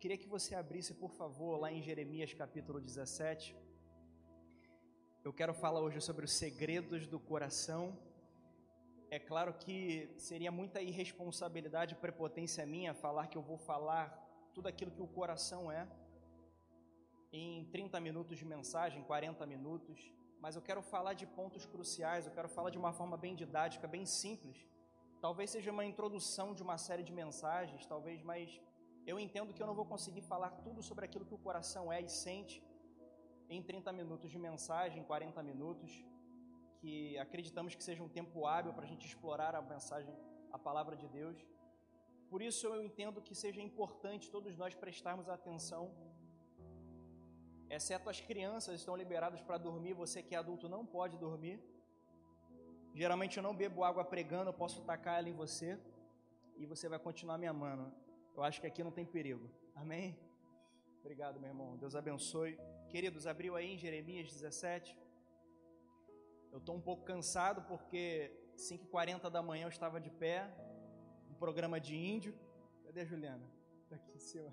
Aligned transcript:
queria 0.00 0.16
que 0.16 0.34
você 0.34 0.54
abrisse, 0.54 0.92
por 0.94 1.10
favor, 1.10 1.60
lá 1.62 1.70
em 1.70 1.82
Jeremias 1.82 2.32
capítulo 2.32 2.80
17. 2.80 3.54
Eu 5.22 5.32
quero 5.38 5.52
falar 5.52 5.80
hoje 5.86 6.00
sobre 6.00 6.24
os 6.24 6.32
segredos 6.32 7.06
do 7.06 7.20
coração. 7.20 7.82
É 9.10 9.18
claro 9.18 9.52
que 9.62 10.10
seria 10.16 10.50
muita 10.50 10.80
irresponsabilidade 10.80 11.96
prepotência 11.96 12.64
minha 12.64 12.94
falar 12.94 13.26
que 13.26 13.36
eu 13.36 13.42
vou 13.42 13.58
falar 13.58 14.06
tudo 14.54 14.68
aquilo 14.68 14.90
que 14.90 15.02
o 15.02 15.06
coração 15.18 15.70
é 15.70 15.86
em 17.30 17.66
30 17.66 18.00
minutos 18.00 18.38
de 18.38 18.46
mensagem, 18.46 19.04
40 19.04 19.44
minutos, 19.44 20.10
mas 20.40 20.56
eu 20.56 20.62
quero 20.62 20.80
falar 20.80 21.12
de 21.12 21.26
pontos 21.26 21.66
cruciais, 21.66 22.24
eu 22.24 22.32
quero 22.32 22.48
falar 22.48 22.70
de 22.70 22.78
uma 22.78 22.94
forma 22.94 23.18
bem 23.18 23.34
didática, 23.34 23.86
bem 23.86 24.06
simples. 24.06 24.66
Talvez 25.20 25.50
seja 25.50 25.70
uma 25.70 25.84
introdução 25.84 26.54
de 26.54 26.62
uma 26.62 26.78
série 26.78 27.02
de 27.02 27.12
mensagens, 27.12 27.84
talvez, 27.84 28.22
mas 28.22 28.58
eu 29.06 29.18
entendo 29.18 29.52
que 29.54 29.62
eu 29.62 29.66
não 29.66 29.74
vou 29.74 29.86
conseguir 29.86 30.22
falar 30.22 30.50
tudo 30.64 30.82
sobre 30.82 31.04
aquilo 31.04 31.24
que 31.24 31.34
o 31.34 31.38
coração 31.38 31.92
é 31.92 32.00
e 32.00 32.08
sente 32.08 32.62
em 33.48 33.62
30 33.62 33.92
minutos 33.92 34.30
de 34.30 34.38
mensagem, 34.38 35.02
40 35.02 35.42
minutos, 35.42 36.04
que 36.80 37.18
acreditamos 37.18 37.74
que 37.74 37.82
seja 37.82 38.02
um 38.02 38.08
tempo 38.08 38.46
hábil 38.46 38.72
para 38.72 38.84
a 38.84 38.88
gente 38.92 39.06
explorar 39.06 39.54
a 39.54 39.62
mensagem, 39.62 40.14
a 40.52 40.58
palavra 40.58 40.96
de 40.96 41.08
Deus. 41.08 41.38
Por 42.30 42.40
isso 42.40 42.66
eu 42.66 42.82
entendo 42.82 43.20
que 43.20 43.34
seja 43.34 43.60
importante 43.60 44.30
todos 44.30 44.56
nós 44.56 44.74
prestarmos 44.74 45.28
atenção, 45.28 45.90
exceto 47.68 48.08
as 48.08 48.20
crianças 48.20 48.76
estão 48.80 48.96
liberadas 48.96 49.42
para 49.42 49.58
dormir, 49.58 49.94
você 49.94 50.22
que 50.22 50.34
é 50.34 50.38
adulto 50.38 50.68
não 50.68 50.84
pode 50.86 51.16
dormir. 51.18 51.60
Geralmente 52.94 53.36
eu 53.36 53.42
não 53.42 53.54
bebo 53.54 53.84
água 53.84 54.04
pregando, 54.04 54.50
eu 54.50 54.54
posso 54.54 54.82
tacar 54.82 55.18
ela 55.18 55.28
em 55.28 55.32
você 55.32 55.78
e 56.56 56.66
você 56.66 56.88
vai 56.88 56.98
continuar 56.98 57.38
me 57.38 57.46
amando. 57.46 57.92
Eu 58.36 58.42
acho 58.42 58.60
que 58.60 58.66
aqui 58.66 58.82
não 58.82 58.90
tem 58.90 59.04
perigo. 59.04 59.50
Amém? 59.74 60.18
Obrigado, 61.00 61.40
meu 61.40 61.48
irmão. 61.48 61.76
Deus 61.76 61.94
abençoe. 61.94 62.58
Queridos, 62.88 63.26
abriu 63.26 63.56
aí 63.56 63.74
em 63.74 63.78
Jeremias 63.78 64.30
17. 64.32 64.96
Eu 66.52 66.58
estou 66.58 66.74
um 66.74 66.80
pouco 66.80 67.04
cansado 67.04 67.62
porque 67.62 68.32
5h40 68.56 69.30
da 69.30 69.42
manhã 69.42 69.64
eu 69.64 69.68
estava 69.68 70.00
de 70.00 70.10
pé, 70.10 70.52
um 71.30 71.34
programa 71.34 71.80
de 71.80 71.96
índio. 71.96 72.34
Cadê 72.84 73.00
a 73.00 73.04
Juliana? 73.04 73.46
Está 73.84 73.96
aqui 73.96 74.12
em 74.14 74.18
cima. 74.18 74.52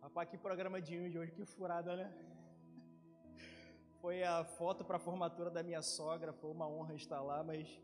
Rapaz, 0.00 0.28
que 0.28 0.38
programa 0.38 0.80
de 0.80 0.94
índio 0.94 1.20
hoje, 1.20 1.32
que 1.32 1.44
furada, 1.44 1.96
né? 1.96 2.12
Foi 4.00 4.22
a 4.22 4.44
foto 4.44 4.84
para 4.84 4.96
a 4.96 5.00
formatura 5.00 5.50
da 5.50 5.62
minha 5.62 5.82
sogra, 5.82 6.32
foi 6.32 6.50
uma 6.50 6.68
honra 6.68 6.94
estar 6.94 7.20
lá, 7.20 7.42
mas 7.42 7.80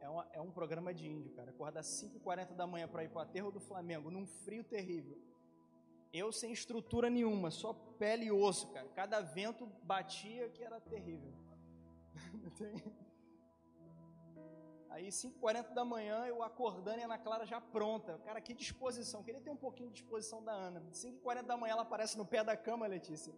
é, 0.00 0.08
uma, 0.08 0.28
é 0.32 0.40
um 0.40 0.50
programa 0.50 0.92
de 0.94 1.08
índio, 1.08 1.32
cara. 1.32 1.50
Acordar 1.50 1.82
5h40 1.82 2.54
da 2.54 2.66
manhã 2.66 2.88
para 2.88 3.04
ir 3.04 3.08
para 3.08 3.18
o 3.18 3.22
aterro 3.22 3.50
do 3.50 3.60
Flamengo, 3.60 4.10
num 4.10 4.26
frio 4.26 4.64
terrível. 4.64 5.18
Eu 6.12 6.32
sem 6.32 6.52
estrutura 6.52 7.10
nenhuma, 7.10 7.50
só 7.50 7.72
pele 7.72 8.26
e 8.26 8.32
osso, 8.32 8.68
cara. 8.68 8.88
Cada 8.94 9.20
vento 9.20 9.66
batia 9.82 10.48
que 10.48 10.62
era 10.62 10.80
terrível. 10.80 11.32
Aí 14.90 15.08
5h40 15.08 15.74
da 15.74 15.84
manhã, 15.84 16.24
eu 16.26 16.42
acordando 16.42 16.98
e 16.98 17.02
a 17.02 17.04
Ana 17.04 17.18
Clara 17.18 17.44
já 17.44 17.60
pronta. 17.60 18.18
Cara, 18.24 18.40
que 18.40 18.54
disposição. 18.54 19.22
Queria 19.22 19.40
ter 19.40 19.50
um 19.50 19.56
pouquinho 19.56 19.90
de 19.90 19.96
disposição 20.00 20.42
da 20.42 20.52
Ana. 20.52 20.80
5h40 20.92 21.42
da 21.42 21.56
manhã 21.56 21.72
ela 21.72 21.82
aparece 21.82 22.16
no 22.16 22.24
pé 22.24 22.42
da 22.42 22.56
cama, 22.56 22.86
Letícia. 22.86 23.34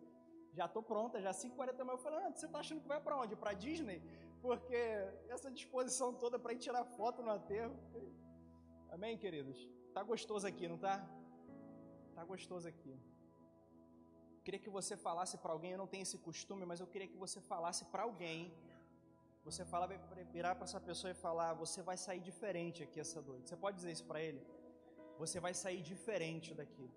Já 0.52 0.68
tô 0.68 0.82
pronta, 0.82 1.20
já 1.20 1.32
5h40 1.32 1.72
da 1.72 1.84
manhã. 1.84 1.94
Eu 1.94 1.98
falei, 1.98 2.20
ah, 2.20 2.30
você 2.30 2.48
tá 2.48 2.60
achando 2.60 2.80
que 2.80 2.88
vai 2.88 3.00
para 3.00 3.16
onde? 3.16 3.36
Para 3.36 3.52
Disney? 3.52 4.00
Porque 4.46 4.80
essa 5.28 5.50
disposição 5.50 6.08
toda 6.22 6.38
para 6.38 6.52
ir 6.54 6.58
tirar 6.66 6.84
foto 6.98 7.22
no 7.22 7.30
aterro. 7.30 7.76
Amém, 8.90 9.16
queridos? 9.24 9.58
Tá 9.94 10.02
gostoso 10.02 10.46
aqui, 10.46 10.66
não 10.72 10.78
tá? 10.78 10.96
Tá 12.14 12.24
gostoso 12.24 12.66
aqui. 12.72 12.94
Eu 14.36 14.42
queria 14.44 14.60
que 14.64 14.70
você 14.78 14.96
falasse 14.96 15.36
para 15.42 15.52
alguém, 15.52 15.72
eu 15.72 15.78
não 15.78 15.86
tenho 15.86 16.02
esse 16.08 16.18
costume, 16.18 16.64
mas 16.70 16.80
eu 16.80 16.86
queria 16.86 17.08
que 17.12 17.18
você 17.24 17.40
falasse 17.52 17.84
para 17.92 18.04
alguém. 18.04 18.40
Você 19.44 19.64
fala, 19.64 19.86
virar 20.36 20.54
para 20.54 20.64
essa 20.64 20.80
pessoa 20.88 21.10
e 21.10 21.14
falar: 21.26 21.52
Você 21.64 21.82
vai 21.82 21.96
sair 21.96 22.20
diferente 22.30 22.82
aqui 22.86 22.98
essa 23.00 23.20
noite. 23.20 23.48
Você 23.48 23.56
pode 23.56 23.76
dizer 23.76 23.92
isso 23.96 24.06
para 24.10 24.22
ele? 24.22 24.40
Você 25.18 25.38
vai 25.46 25.52
sair 25.62 25.82
diferente 25.92 26.54
daqui. 26.54 26.88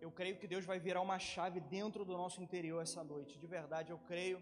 Eu 0.00 0.10
creio 0.10 0.36
que 0.40 0.46
Deus 0.46 0.64
vai 0.64 0.78
virar 0.78 1.02
uma 1.08 1.18
chave 1.18 1.60
dentro 1.60 2.04
do 2.04 2.14
nosso 2.22 2.38
interior 2.42 2.80
essa 2.82 3.02
noite. 3.04 3.38
De 3.38 3.46
verdade, 3.46 3.90
eu 3.94 3.98
creio. 4.10 4.38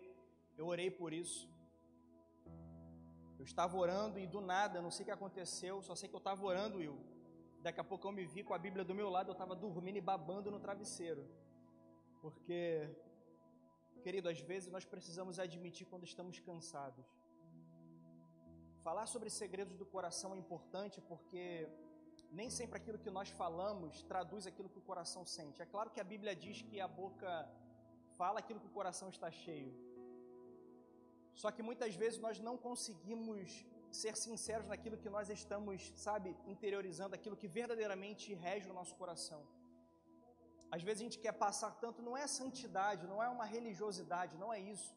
Eu 0.59 0.67
orei 0.75 0.91
por 1.01 1.13
isso. 1.23 1.43
Eu 3.39 3.45
estava 3.51 3.77
orando 3.85 4.19
e 4.19 4.27
do 4.27 4.41
nada, 4.41 4.83
não 4.87 4.91
sei 4.91 5.03
o 5.05 5.07
que 5.09 5.17
aconteceu, 5.19 5.75
só 5.89 5.95
sei 5.95 6.09
que 6.09 6.17
eu 6.19 6.25
estava 6.25 6.45
orando, 6.45 6.79
Will. 6.79 6.99
Daqui 7.67 7.81
a 7.81 7.85
pouco 7.91 8.07
eu 8.09 8.13
me 8.13 8.25
vi 8.35 8.43
com 8.49 8.55
a 8.55 8.59
Bíblia 8.59 8.85
do 8.85 8.95
meu 9.01 9.09
lado, 9.09 9.29
eu 9.31 9.37
estava 9.39 9.55
dormindo 9.55 9.99
e 9.99 10.01
babando 10.01 10.51
no 10.51 10.59
travesseiro. 10.59 11.25
Porque, 12.21 12.91
querido, 14.03 14.29
às 14.29 14.41
vezes 14.41 14.69
nós 14.77 14.85
precisamos 14.85 15.39
admitir 15.39 15.87
quando 15.87 16.05
estamos 16.05 16.41
cansados. 16.41 17.07
Falar 18.83 19.07
sobre 19.07 19.31
segredos 19.31 19.77
do 19.77 19.87
coração 19.87 20.35
é 20.35 20.39
importante 20.39 21.01
porque 21.01 21.69
nem 22.33 22.51
sempre 22.51 22.79
aquilo 22.79 22.99
que 22.99 23.11
nós 23.11 23.29
falamos 23.29 24.03
traduz 24.03 24.47
aquilo 24.47 24.69
que 24.69 24.79
o 24.79 24.83
coração 24.91 25.25
sente. 25.25 25.63
É 25.63 25.67
claro 25.67 25.91
que 25.91 26.01
a 26.01 26.05
Bíblia 26.13 26.35
diz 26.35 26.63
que 26.63 26.81
a 26.81 26.89
boca 26.89 27.49
fala 28.17 28.41
aquilo 28.41 28.59
que 28.59 28.67
o 28.67 28.77
coração 28.81 29.09
está 29.09 29.31
cheio. 29.31 29.88
Só 31.41 31.49
que 31.54 31.62
muitas 31.69 31.93
vezes 32.03 32.19
nós 32.26 32.37
não 32.47 32.56
conseguimos 32.66 33.65
ser 34.00 34.15
sinceros 34.26 34.66
naquilo 34.72 34.97
que 35.03 35.10
nós 35.16 35.26
estamos, 35.38 35.93
sabe, 36.06 36.28
interiorizando, 36.53 37.15
aquilo 37.19 37.37
que 37.43 37.49
verdadeiramente 37.60 38.34
rege 38.47 38.69
o 38.71 38.76
nosso 38.78 38.94
coração. 39.00 39.41
Às 40.76 40.82
vezes 40.87 41.00
a 41.00 41.06
gente 41.06 41.21
quer 41.25 41.34
passar 41.44 41.71
tanto, 41.82 42.03
não 42.09 42.16
é 42.22 42.26
santidade, 42.26 43.06
não 43.12 43.22
é 43.26 43.28
uma 43.37 43.47
religiosidade, 43.56 44.37
não 44.43 44.50
é 44.56 44.60
isso. 44.75 44.91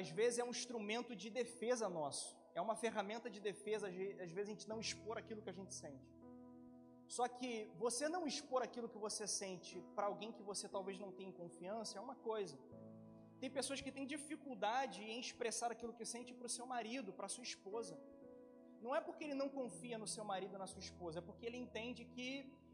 Às 0.00 0.10
vezes 0.18 0.38
é 0.38 0.44
um 0.44 0.54
instrumento 0.58 1.16
de 1.22 1.30
defesa 1.40 1.88
nosso, 1.88 2.26
é 2.54 2.60
uma 2.66 2.76
ferramenta 2.84 3.30
de 3.30 3.40
defesa, 3.50 3.88
às 4.26 4.32
vezes 4.36 4.48
a 4.50 4.54
gente 4.54 4.68
não 4.72 4.80
expor 4.86 5.16
aquilo 5.22 5.42
que 5.44 5.52
a 5.54 5.58
gente 5.60 5.74
sente. 5.82 6.12
Só 7.16 7.26
que 7.36 7.50
você 7.84 8.06
não 8.14 8.26
expor 8.26 8.60
aquilo 8.62 8.88
que 8.92 8.98
você 8.98 9.26
sente 9.26 9.82
para 9.96 10.06
alguém 10.10 10.30
que 10.36 10.42
você 10.42 10.68
talvez 10.76 10.98
não 11.04 11.10
tenha 11.18 11.32
confiança 11.32 11.98
é 11.98 12.00
uma 12.08 12.16
coisa. 12.30 12.56
Tem 13.44 13.50
pessoas 13.56 13.80
que 13.84 13.92
têm 13.96 14.06
dificuldade 14.12 14.98
em 15.12 15.16
expressar 15.24 15.70
aquilo 15.70 15.96
que 15.96 16.04
sente 16.12 16.32
para 16.36 16.46
o 16.50 16.52
seu 16.54 16.66
marido, 16.74 17.12
para 17.16 17.28
sua 17.34 17.44
esposa. 17.50 17.94
Não 18.84 18.92
é 18.98 19.00
porque 19.06 19.22
ele 19.24 19.36
não 19.40 19.48
confia 19.56 19.98
no 20.02 20.06
seu 20.12 20.24
marido, 20.30 20.56
na 20.62 20.68
sua 20.70 20.80
esposa, 20.86 21.18
é 21.18 21.24
porque 21.28 21.44
ele 21.48 21.58
entende 21.64 22.06
que 22.14 22.28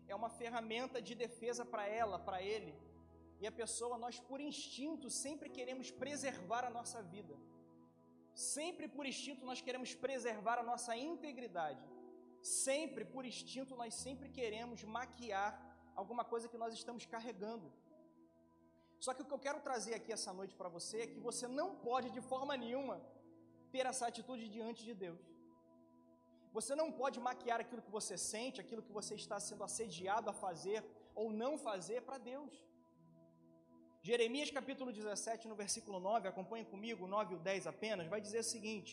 é 0.07 0.15
uma 0.21 0.31
ferramenta 0.31 1.03
de 1.09 1.17
defesa 1.25 1.65
para 1.73 1.89
ela, 1.89 2.21
para 2.21 2.41
ele. 2.53 2.73
E 3.41 3.49
a 3.49 3.53
pessoa, 3.61 3.99
nós 4.05 4.21
por 4.21 4.41
instinto 4.41 5.11
sempre 5.25 5.51
queremos 5.59 5.91
preservar 5.91 6.63
a 6.65 6.71
nossa 6.79 7.03
vida. 7.03 7.35
Sempre 8.33 8.87
por 8.87 9.05
instinto 9.13 9.45
nós 9.45 9.61
queremos 9.61 9.93
preservar 10.07 10.57
a 10.61 10.69
nossa 10.73 10.97
integridade. 10.97 11.85
Sempre 12.65 13.05
por 13.05 13.25
instinto 13.33 13.75
nós 13.75 13.93
sempre 14.07 14.29
queremos 14.29 14.85
maquiar 14.85 15.53
alguma 15.97 16.25
coisa 16.33 16.49
que 16.49 16.63
nós 16.65 16.75
estamos 16.81 17.07
carregando. 17.17 17.69
Só 19.05 19.11
que 19.15 19.23
o 19.23 19.29
que 19.29 19.35
eu 19.37 19.43
quero 19.47 19.61
trazer 19.67 19.95
aqui 19.97 20.13
essa 20.17 20.33
noite 20.39 20.55
para 20.61 20.71
você 20.77 20.97
é 21.03 21.11
que 21.13 21.21
você 21.29 21.47
não 21.59 21.69
pode 21.89 22.09
de 22.17 22.23
forma 22.31 22.55
nenhuma 22.65 22.97
ter 23.73 23.85
essa 23.91 24.07
atitude 24.11 24.47
diante 24.57 24.83
de 24.89 24.95
Deus. 25.05 25.23
Você 26.57 26.75
não 26.81 26.89
pode 27.01 27.19
maquiar 27.29 27.59
aquilo 27.61 27.85
que 27.87 27.97
você 27.99 28.17
sente, 28.33 28.61
aquilo 28.65 28.83
que 28.87 28.97
você 28.99 29.15
está 29.23 29.39
sendo 29.47 29.65
assediado 29.69 30.29
a 30.29 30.35
fazer 30.47 30.81
ou 31.15 31.33
não 31.43 31.53
fazer 31.69 32.01
para 32.09 32.19
Deus. 32.33 32.53
Jeremias 34.09 34.51
capítulo 34.59 34.93
17, 34.93 35.49
no 35.49 35.55
versículo 35.55 35.99
9, 36.01 36.29
acompanhe 36.29 36.65
comigo, 36.65 37.07
9 37.07 37.37
e 37.37 37.39
10 37.39 37.67
apenas, 37.73 38.13
vai 38.15 38.21
dizer 38.21 38.41
o 38.41 38.51
seguinte: 38.55 38.93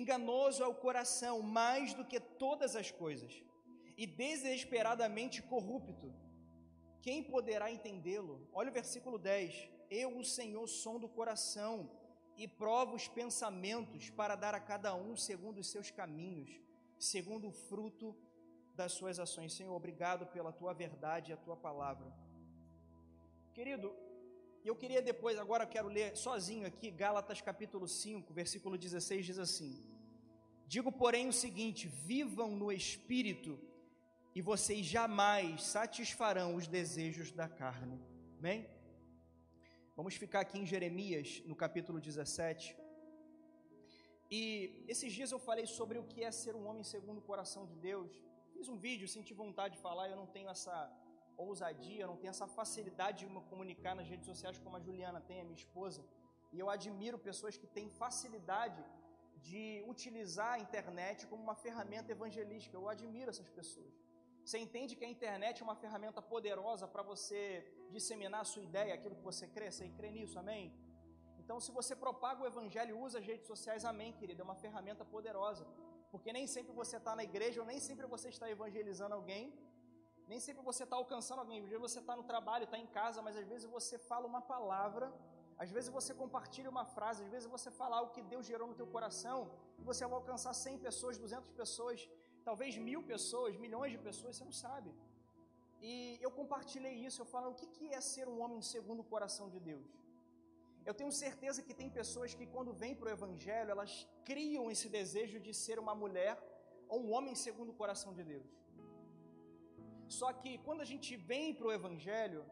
Enganoso 0.00 0.62
é 0.62 0.66
o 0.66 0.80
coração 0.86 1.36
mais 1.42 1.92
do 1.98 2.04
que 2.04 2.20
todas 2.44 2.74
as 2.82 2.90
coisas, 2.90 3.42
e 3.96 4.06
desesperadamente 4.06 5.42
corrupto 5.42 6.08
quem 7.02 7.22
poderá 7.22 7.70
entendê-lo? 7.70 8.46
Olha 8.52 8.70
o 8.70 8.72
versículo 8.72 9.18
10. 9.18 9.68
Eu, 9.90 10.18
o 10.18 10.24
Senhor, 10.24 10.66
som 10.68 10.98
do 10.98 11.08
coração 11.08 11.90
e 12.36 12.46
provo 12.46 12.94
os 12.94 13.08
pensamentos 13.08 14.10
para 14.10 14.34
dar 14.34 14.54
a 14.54 14.60
cada 14.60 14.94
um 14.94 15.16
segundo 15.16 15.58
os 15.58 15.70
seus 15.70 15.90
caminhos, 15.90 16.60
segundo 16.98 17.48
o 17.48 17.52
fruto 17.52 18.16
das 18.74 18.92
suas 18.92 19.18
ações. 19.18 19.52
Senhor, 19.52 19.74
obrigado 19.74 20.26
pela 20.26 20.52
tua 20.52 20.72
verdade 20.72 21.30
e 21.30 21.34
a 21.34 21.36
tua 21.36 21.56
palavra. 21.56 22.12
Querido, 23.52 23.94
eu 24.64 24.76
queria 24.76 25.02
depois, 25.02 25.38
agora 25.38 25.66
quero 25.66 25.88
ler 25.88 26.16
sozinho 26.16 26.66
aqui, 26.66 26.90
Gálatas 26.90 27.40
capítulo 27.40 27.88
5, 27.88 28.32
versículo 28.32 28.76
16 28.76 29.26
diz 29.26 29.38
assim: 29.38 29.82
Digo, 30.66 30.92
porém, 30.92 31.28
o 31.28 31.32
seguinte: 31.32 31.88
vivam 31.88 32.50
no 32.54 32.70
espírito 32.70 33.58
e 34.34 34.40
vocês 34.40 34.84
jamais 34.86 35.62
satisfarão 35.62 36.54
os 36.54 36.66
desejos 36.66 37.32
da 37.32 37.48
carne. 37.48 38.00
Amém? 38.38 38.68
Vamos 39.96 40.14
ficar 40.14 40.40
aqui 40.40 40.58
em 40.58 40.66
Jeremias, 40.66 41.42
no 41.44 41.56
capítulo 41.56 42.00
17. 42.00 42.76
E 44.30 44.40
esses 44.86 45.12
dias 45.12 45.32
eu 45.32 45.40
falei 45.48 45.66
sobre 45.66 45.98
o 45.98 46.04
que 46.04 46.22
é 46.22 46.30
ser 46.30 46.54
um 46.54 46.66
homem 46.68 46.84
segundo 46.84 47.18
o 47.18 47.28
coração 47.30 47.66
de 47.66 47.74
Deus. 47.74 48.10
Fiz 48.52 48.68
um 48.68 48.76
vídeo, 48.76 49.08
senti 49.08 49.34
vontade 49.34 49.74
de 49.74 49.82
falar, 49.82 50.08
eu 50.08 50.16
não 50.16 50.26
tenho 50.26 50.48
essa 50.48 50.76
ousadia, 51.36 52.02
eu 52.02 52.08
não 52.12 52.16
tenho 52.16 52.30
essa 52.30 52.46
facilidade 52.46 53.26
de 53.26 53.32
me 53.34 53.40
comunicar 53.52 53.94
nas 53.96 54.08
redes 54.08 54.26
sociais 54.26 54.58
como 54.58 54.76
a 54.76 54.80
Juliana 54.80 55.20
tem, 55.20 55.40
a 55.40 55.44
minha 55.44 55.60
esposa. 55.64 56.04
E 56.52 56.58
eu 56.60 56.70
admiro 56.70 57.18
pessoas 57.18 57.56
que 57.56 57.66
têm 57.66 57.88
facilidade 57.88 58.82
de 59.48 59.82
utilizar 59.88 60.52
a 60.54 60.60
internet 60.66 61.26
como 61.26 61.42
uma 61.42 61.54
ferramenta 61.54 62.12
evangelística. 62.12 62.76
Eu 62.76 62.88
admiro 62.88 63.30
essas 63.30 63.48
pessoas. 63.48 63.92
Você 64.44 64.58
entende 64.58 64.96
que 64.98 65.04
a 65.04 65.08
internet 65.16 65.60
é 65.60 65.64
uma 65.64 65.76
ferramenta 65.84 66.20
poderosa 66.20 66.86
para 66.88 67.02
você 67.02 67.38
disseminar 67.90 68.40
a 68.42 68.48
sua 68.52 68.62
ideia, 68.62 68.94
aquilo 68.94 69.16
que 69.16 69.26
você 69.30 69.46
crê? 69.46 69.70
Você 69.70 69.88
crê 69.98 70.10
nisso, 70.10 70.38
amém? 70.38 70.64
Então, 71.42 71.58
se 71.66 71.70
você 71.78 71.94
propaga 72.04 72.42
o 72.42 72.46
evangelho 72.46 72.98
usa 73.06 73.18
as 73.20 73.26
redes 73.26 73.46
sociais, 73.52 73.84
amém, 73.84 74.12
querido, 74.12 74.42
é 74.42 74.44
uma 74.44 74.54
ferramenta 74.64 75.04
poderosa. 75.04 75.64
Porque 76.12 76.32
nem 76.36 76.46
sempre 76.54 76.72
você 76.72 76.96
está 77.00 77.14
na 77.20 77.24
igreja, 77.30 77.60
ou 77.60 77.66
nem 77.72 77.80
sempre 77.88 78.06
você 78.14 78.28
está 78.34 78.46
evangelizando 78.56 79.14
alguém, 79.14 79.44
nem 80.32 80.40
sempre 80.46 80.62
você 80.70 80.84
está 80.84 80.96
alcançando 81.02 81.40
alguém. 81.40 81.58
Às 81.62 81.68
vezes 81.72 81.82
você 81.88 82.00
está 82.04 82.14
no 82.20 82.24
trabalho, 82.32 82.64
está 82.64 82.78
em 82.84 82.86
casa, 82.98 83.20
mas 83.26 83.36
às 83.36 83.46
vezes 83.52 83.66
você 83.76 83.98
fala 84.10 84.26
uma 84.32 84.40
palavra, 84.40 85.06
às 85.62 85.70
vezes 85.76 85.90
você 85.98 86.12
compartilha 86.22 86.70
uma 86.74 86.84
frase, 86.96 87.24
às 87.24 87.30
vezes 87.34 87.48
você 87.56 87.70
fala 87.80 87.96
algo 87.98 88.12
que 88.16 88.22
Deus 88.22 88.46
gerou 88.50 88.66
no 88.70 88.76
teu 88.80 88.86
coração, 88.86 89.38
e 89.78 89.82
você 89.82 90.04
vai 90.06 90.16
alcançar 90.20 90.52
100 90.54 90.78
pessoas, 90.86 91.18
200 91.18 91.50
pessoas, 91.62 92.08
talvez 92.48 92.76
mil 92.88 93.02
pessoas, 93.12 93.56
milhões 93.64 93.92
de 93.94 94.00
pessoas, 94.08 94.36
você 94.36 94.44
não 94.50 94.56
sabe. 94.66 94.90
E 95.88 95.92
eu 96.26 96.30
compartilhei 96.38 96.94
isso, 97.06 97.20
eu 97.22 97.28
falo, 97.34 97.50
o 97.50 97.54
que, 97.54 97.86
é 97.98 98.00
ser 98.12 98.26
um 98.32 98.38
homem 98.44 98.60
segundo 98.72 99.00
o 99.00 99.10
coração 99.14 99.46
de 99.54 99.60
Deus? 99.70 99.88
Eu 100.88 100.94
tenho 100.98 101.12
certeza 101.24 101.64
que 101.66 101.74
tem 101.80 101.88
pessoas 102.00 102.34
que, 102.38 102.46
quando 102.54 102.72
vêm 102.82 102.94
para 102.98 103.08
o 103.08 103.14
Evangelho, 103.18 103.70
elas 103.76 103.92
criam 104.28 104.70
esse 104.74 104.88
desejo 104.98 105.38
de 105.46 105.52
ser 105.64 105.78
uma 105.84 105.94
mulher 106.02 106.34
ou 106.88 106.98
um 107.04 107.12
homem 107.16 107.34
segundo 107.46 107.70
o 107.70 107.78
coração 107.82 108.12
de 108.18 108.24
Deus. 108.32 108.48
Só 110.18 110.28
que, 110.40 110.52
quando 110.66 110.80
a 110.86 110.88
gente 110.92 111.10
vem 111.30 111.54
para 111.58 111.68
o 111.68 111.74
Evangelho, 111.80 112.42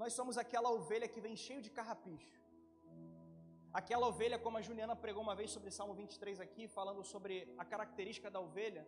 nós 0.00 0.12
somos 0.18 0.36
aquela 0.42 0.70
ovelha 0.78 1.08
que 1.12 1.20
vem 1.26 1.36
cheio 1.46 1.62
de 1.66 1.70
carrapicho. 1.78 2.34
Aquela 3.80 4.06
ovelha, 4.12 4.38
como 4.44 4.56
a 4.58 4.62
Juliana 4.66 4.94
pregou 5.04 5.22
uma 5.22 5.34
vez 5.40 5.50
sobre 5.54 5.70
Salmo 5.78 5.94
23 5.94 6.40
aqui, 6.44 6.66
falando 6.76 7.02
sobre 7.04 7.32
a 7.62 7.64
característica 7.72 8.30
da 8.34 8.40
ovelha. 8.46 8.82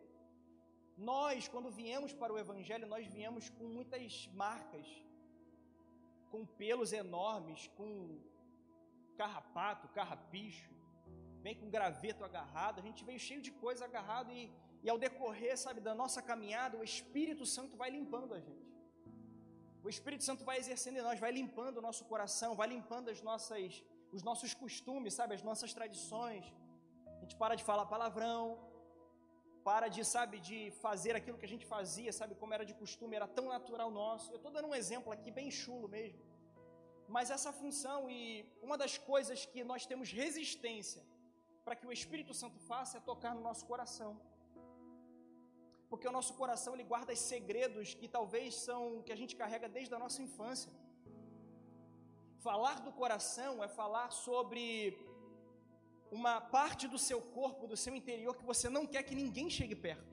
Nós, 0.97 1.47
quando 1.53 1.71
viemos 1.81 2.13
para 2.21 2.33
o 2.33 2.39
Evangelho, 2.45 2.87
nós 2.95 3.07
viemos 3.17 3.51
com 3.57 3.65
muitas 3.77 4.27
marcas, 4.43 4.87
com 6.31 6.41
pelos 6.61 6.93
enormes, 7.03 7.61
com 7.77 7.91
carrapato, 9.21 9.93
carrapicho, 9.99 10.71
vem 11.45 11.55
com 11.61 11.69
graveto 11.77 12.25
agarrado, 12.25 12.79
a 12.79 12.87
gente 12.89 13.05
veio 13.05 13.21
cheio 13.29 13.43
de 13.49 13.53
coisa 13.65 13.85
agarrado 13.85 14.33
e, 14.33 14.51
e 14.83 14.89
ao 14.89 14.99
decorrer, 15.07 15.55
sabe, 15.67 15.81
da 15.89 15.95
nossa 16.03 16.23
caminhada, 16.23 16.79
o 16.79 16.85
Espírito 16.93 17.45
Santo 17.45 17.77
vai 17.77 17.91
limpando 17.91 18.33
a 18.33 18.41
gente. 18.41 18.69
O 19.85 19.89
Espírito 19.89 20.25
Santo 20.25 20.45
vai 20.45 20.57
exercendo 20.63 20.97
em 20.97 21.03
nós, 21.03 21.21
vai 21.21 21.31
limpando 21.31 21.77
o 21.79 21.83
nosso 21.89 22.05
coração, 22.07 22.55
vai 22.55 22.69
limpando 22.69 23.11
as 23.11 23.21
nossas, 23.23 23.85
os 24.17 24.23
nossos 24.29 24.53
costumes, 24.63 25.15
sabe, 25.15 25.35
as 25.35 25.43
nossas 25.43 25.73
tradições. 25.79 26.45
A 27.17 27.21
gente 27.23 27.37
para 27.43 27.55
de 27.61 27.65
falar 27.71 27.87
palavrão, 27.87 28.43
para 29.69 29.89
de, 29.95 30.03
sabe, 30.15 30.37
de 30.49 30.59
fazer 30.85 31.15
aquilo 31.19 31.39
que 31.41 31.49
a 31.49 31.53
gente 31.55 31.67
fazia, 31.75 32.13
sabe, 32.13 32.35
como 32.41 32.55
era 32.57 32.65
de 32.71 32.75
costume, 32.83 33.17
era 33.21 33.29
tão 33.39 33.47
natural 33.57 33.91
nosso. 33.91 34.27
Eu 34.33 34.41
estou 34.41 34.53
dando 34.57 34.69
um 34.69 34.75
exemplo 34.83 35.13
aqui 35.17 35.31
bem 35.31 35.51
chulo 35.51 35.89
mesmo. 35.97 36.23
Mas 37.17 37.31
essa 37.37 37.53
função 37.61 37.99
e 38.17 38.21
uma 38.67 38.77
das 38.83 38.95
coisas 39.11 39.45
que 39.53 39.63
nós 39.65 39.85
temos 39.91 40.11
resistência 40.23 41.03
para 41.65 41.77
que 41.79 41.87
o 41.87 41.93
Espírito 41.99 42.35
Santo 42.41 42.59
faça 42.71 42.97
é 42.99 43.01
tocar 43.13 43.35
no 43.35 43.43
nosso 43.49 43.65
coração. 43.71 44.13
Porque 45.91 46.07
o 46.11 46.13
nosso 46.19 46.35
coração 46.41 46.75
ele 46.75 46.85
guarda 46.93 47.13
os 47.17 47.23
segredos 47.33 47.95
que 48.01 48.09
talvez 48.17 48.55
são 48.67 49.03
que 49.07 49.13
a 49.17 49.21
gente 49.21 49.35
carrega 49.43 49.69
desde 49.77 49.95
a 49.95 49.99
nossa 50.05 50.21
infância. 50.27 50.71
Falar 52.47 52.77
do 52.87 52.93
coração 52.93 53.53
é 53.65 53.69
falar 53.81 54.09
sobre 54.11 54.65
uma 56.19 56.35
parte 56.41 56.85
do 56.93 56.99
seu 57.09 57.21
corpo, 57.21 57.67
do 57.73 57.77
seu 57.85 57.95
interior, 58.01 58.35
que 58.37 58.45
você 58.53 58.69
não 58.77 58.85
quer 58.93 59.03
que 59.09 59.15
ninguém 59.23 59.49
chegue 59.51 59.77
perto. 59.87 60.13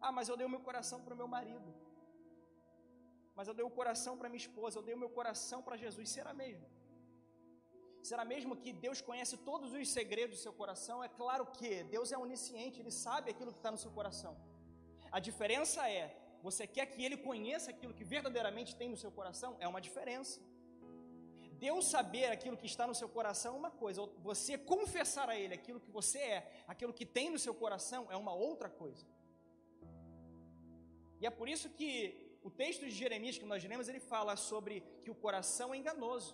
Ah, 0.00 0.12
mas 0.16 0.28
eu 0.28 0.36
dei 0.36 0.46
o 0.46 0.54
meu 0.54 0.62
coração 0.68 1.00
para 1.04 1.14
o 1.14 1.20
meu 1.20 1.28
marido. 1.36 1.68
Mas 3.36 3.48
eu 3.48 3.54
dei 3.58 3.64
o 3.64 3.76
coração 3.80 4.16
para 4.18 4.28
minha 4.32 4.44
esposa, 4.46 4.78
eu 4.78 4.82
dei 4.88 4.94
o 4.94 5.02
meu 5.04 5.10
coração 5.18 5.60
para 5.66 5.76
Jesus. 5.84 6.08
Será 6.16 6.32
mesmo? 6.42 6.66
Será 8.08 8.24
mesmo 8.32 8.54
que 8.62 8.72
Deus 8.84 9.00
conhece 9.08 9.36
todos 9.50 9.72
os 9.72 9.88
segredos 9.98 10.36
do 10.36 10.42
seu 10.46 10.52
coração? 10.52 10.96
É 11.02 11.08
claro 11.20 11.44
que 11.56 11.70
Deus 11.94 12.12
é 12.12 12.18
onisciente, 12.18 12.80
Ele 12.80 12.90
sabe 12.90 13.30
aquilo 13.30 13.52
que 13.54 13.60
está 13.62 13.70
no 13.76 13.78
seu 13.84 13.92
coração. 13.98 14.32
A 15.10 15.20
diferença 15.28 15.88
é, 15.88 16.04
você 16.42 16.66
quer 16.66 16.86
que 16.92 17.02
Ele 17.06 17.16
conheça 17.28 17.70
aquilo 17.74 17.94
que 17.98 18.04
verdadeiramente 18.04 18.76
tem 18.80 18.90
no 18.94 18.98
seu 19.04 19.10
coração? 19.18 19.56
É 19.58 19.66
uma 19.72 19.80
diferença. 19.80 20.38
Deus 21.66 21.84
saber 21.94 22.26
aquilo 22.36 22.56
que 22.60 22.68
está 22.72 22.84
no 22.90 22.96
seu 23.00 23.08
coração 23.16 23.50
é 23.54 23.58
uma 23.62 23.72
coisa, 23.82 24.00
você 24.28 24.52
confessar 24.72 25.28
a 25.32 25.36
Ele 25.42 25.54
aquilo 25.58 25.80
que 25.84 25.90
você 25.98 26.20
é, 26.36 26.40
aquilo 26.72 26.92
que 26.98 27.06
tem 27.16 27.28
no 27.34 27.40
seu 27.44 27.54
coração 27.62 28.02
é 28.14 28.16
uma 28.24 28.34
outra 28.48 28.68
coisa. 28.82 29.04
E 31.20 31.26
é 31.30 31.32
por 31.38 31.48
isso 31.54 31.68
que 31.78 31.88
o 32.48 32.50
texto 32.62 32.82
de 32.88 32.94
Jeremias 33.02 33.38
que 33.42 33.50
nós 33.52 33.64
lemos, 33.72 33.88
ele 33.90 34.02
fala 34.14 34.34
sobre 34.50 34.74
que 35.02 35.10
o 35.14 35.18
coração 35.24 35.68
é 35.72 35.78
enganoso. 35.78 36.32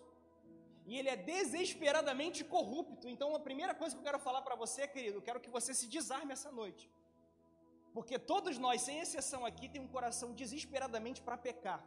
E 0.90 0.98
ele 0.98 1.10
é 1.14 1.18
desesperadamente 1.34 2.40
corrupto. 2.54 3.04
Então, 3.14 3.28
a 3.38 3.42
primeira 3.48 3.74
coisa 3.80 3.94
que 3.94 4.00
eu 4.00 4.08
quero 4.08 4.22
falar 4.28 4.42
para 4.46 4.56
você, 4.62 4.88
querido, 4.94 5.18
eu 5.18 5.24
quero 5.28 5.42
que 5.44 5.52
você 5.56 5.72
se 5.80 5.86
desarme 5.96 6.32
essa 6.36 6.50
noite. 6.60 6.84
Porque 7.94 8.18
todos 8.32 8.56
nós, 8.64 8.80
sem 8.88 8.98
exceção 9.04 9.42
aqui, 9.50 9.68
tem 9.68 9.80
um 9.86 9.92
coração 9.96 10.28
desesperadamente 10.42 11.20
para 11.26 11.38
pecar. 11.48 11.80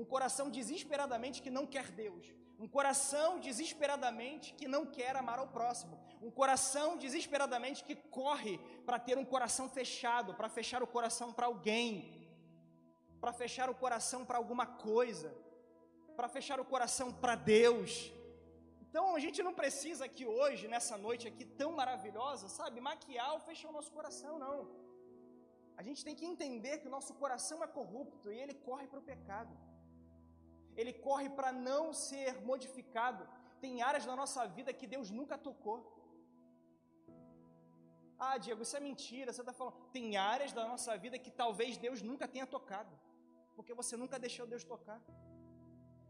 Um 0.00 0.04
coração 0.14 0.48
desesperadamente 0.58 1.40
que 1.44 1.56
não 1.58 1.66
quer 1.74 1.88
Deus 2.04 2.26
um 2.62 2.68
coração 2.68 3.40
desesperadamente 3.40 4.52
que 4.52 4.68
não 4.68 4.84
quer 4.96 5.16
amar 5.16 5.38
ao 5.38 5.48
próximo, 5.48 5.98
um 6.20 6.30
coração 6.30 6.98
desesperadamente 7.04 7.82
que 7.82 7.96
corre 8.18 8.58
para 8.84 8.98
ter 8.98 9.16
um 9.16 9.24
coração 9.24 9.66
fechado, 9.78 10.34
para 10.34 10.50
fechar 10.56 10.82
o 10.82 10.86
coração 10.86 11.32
para 11.32 11.46
alguém, 11.46 11.88
para 13.18 13.32
fechar 13.32 13.70
o 13.70 13.74
coração 13.74 14.26
para 14.26 14.36
alguma 14.36 14.66
coisa, 14.66 15.34
para 16.14 16.28
fechar 16.28 16.60
o 16.60 16.64
coração 16.74 17.10
para 17.22 17.34
Deus. 17.34 18.12
Então 18.82 19.16
a 19.16 19.20
gente 19.24 19.42
não 19.42 19.54
precisa 19.54 20.04
aqui 20.04 20.26
hoje, 20.26 20.68
nessa 20.68 20.98
noite 20.98 21.26
aqui 21.26 21.46
tão 21.46 21.72
maravilhosa, 21.72 22.46
sabe, 22.48 22.78
maquiar 22.78 23.32
ou 23.32 23.40
fechar 23.40 23.70
o 23.70 23.76
nosso 23.78 23.90
coração, 23.90 24.38
não. 24.38 24.68
A 25.78 25.82
gente 25.82 26.04
tem 26.04 26.14
que 26.14 26.26
entender 26.26 26.76
que 26.78 26.88
o 26.88 26.90
nosso 26.90 27.14
coração 27.14 27.64
é 27.64 27.66
corrupto 27.66 28.30
e 28.30 28.38
ele 28.38 28.52
corre 28.52 28.86
para 28.86 28.98
o 28.98 29.08
pecado 29.14 29.69
ele 30.80 30.92
corre 31.06 31.28
para 31.38 31.50
não 31.68 31.84
ser 31.92 32.32
modificado. 32.50 33.22
Tem 33.64 33.82
áreas 33.90 34.04
da 34.10 34.14
nossa 34.20 34.42
vida 34.56 34.72
que 34.78 34.86
Deus 34.94 35.08
nunca 35.18 35.36
tocou. 35.48 35.78
Ah, 38.26 38.36
Diego, 38.44 38.62
isso 38.66 38.76
é 38.78 38.82
mentira, 38.88 39.32
você 39.32 39.42
está 39.44 39.54
falando. 39.58 39.76
Tem 39.96 40.16
áreas 40.16 40.52
da 40.58 40.64
nossa 40.72 40.94
vida 41.04 41.18
que 41.24 41.30
talvez 41.42 41.78
Deus 41.86 42.00
nunca 42.10 42.26
tenha 42.34 42.46
tocado, 42.56 42.94
porque 43.56 43.74
você 43.80 43.94
nunca 44.02 44.18
deixou 44.24 44.46
Deus 44.46 44.64
tocar. 44.72 45.00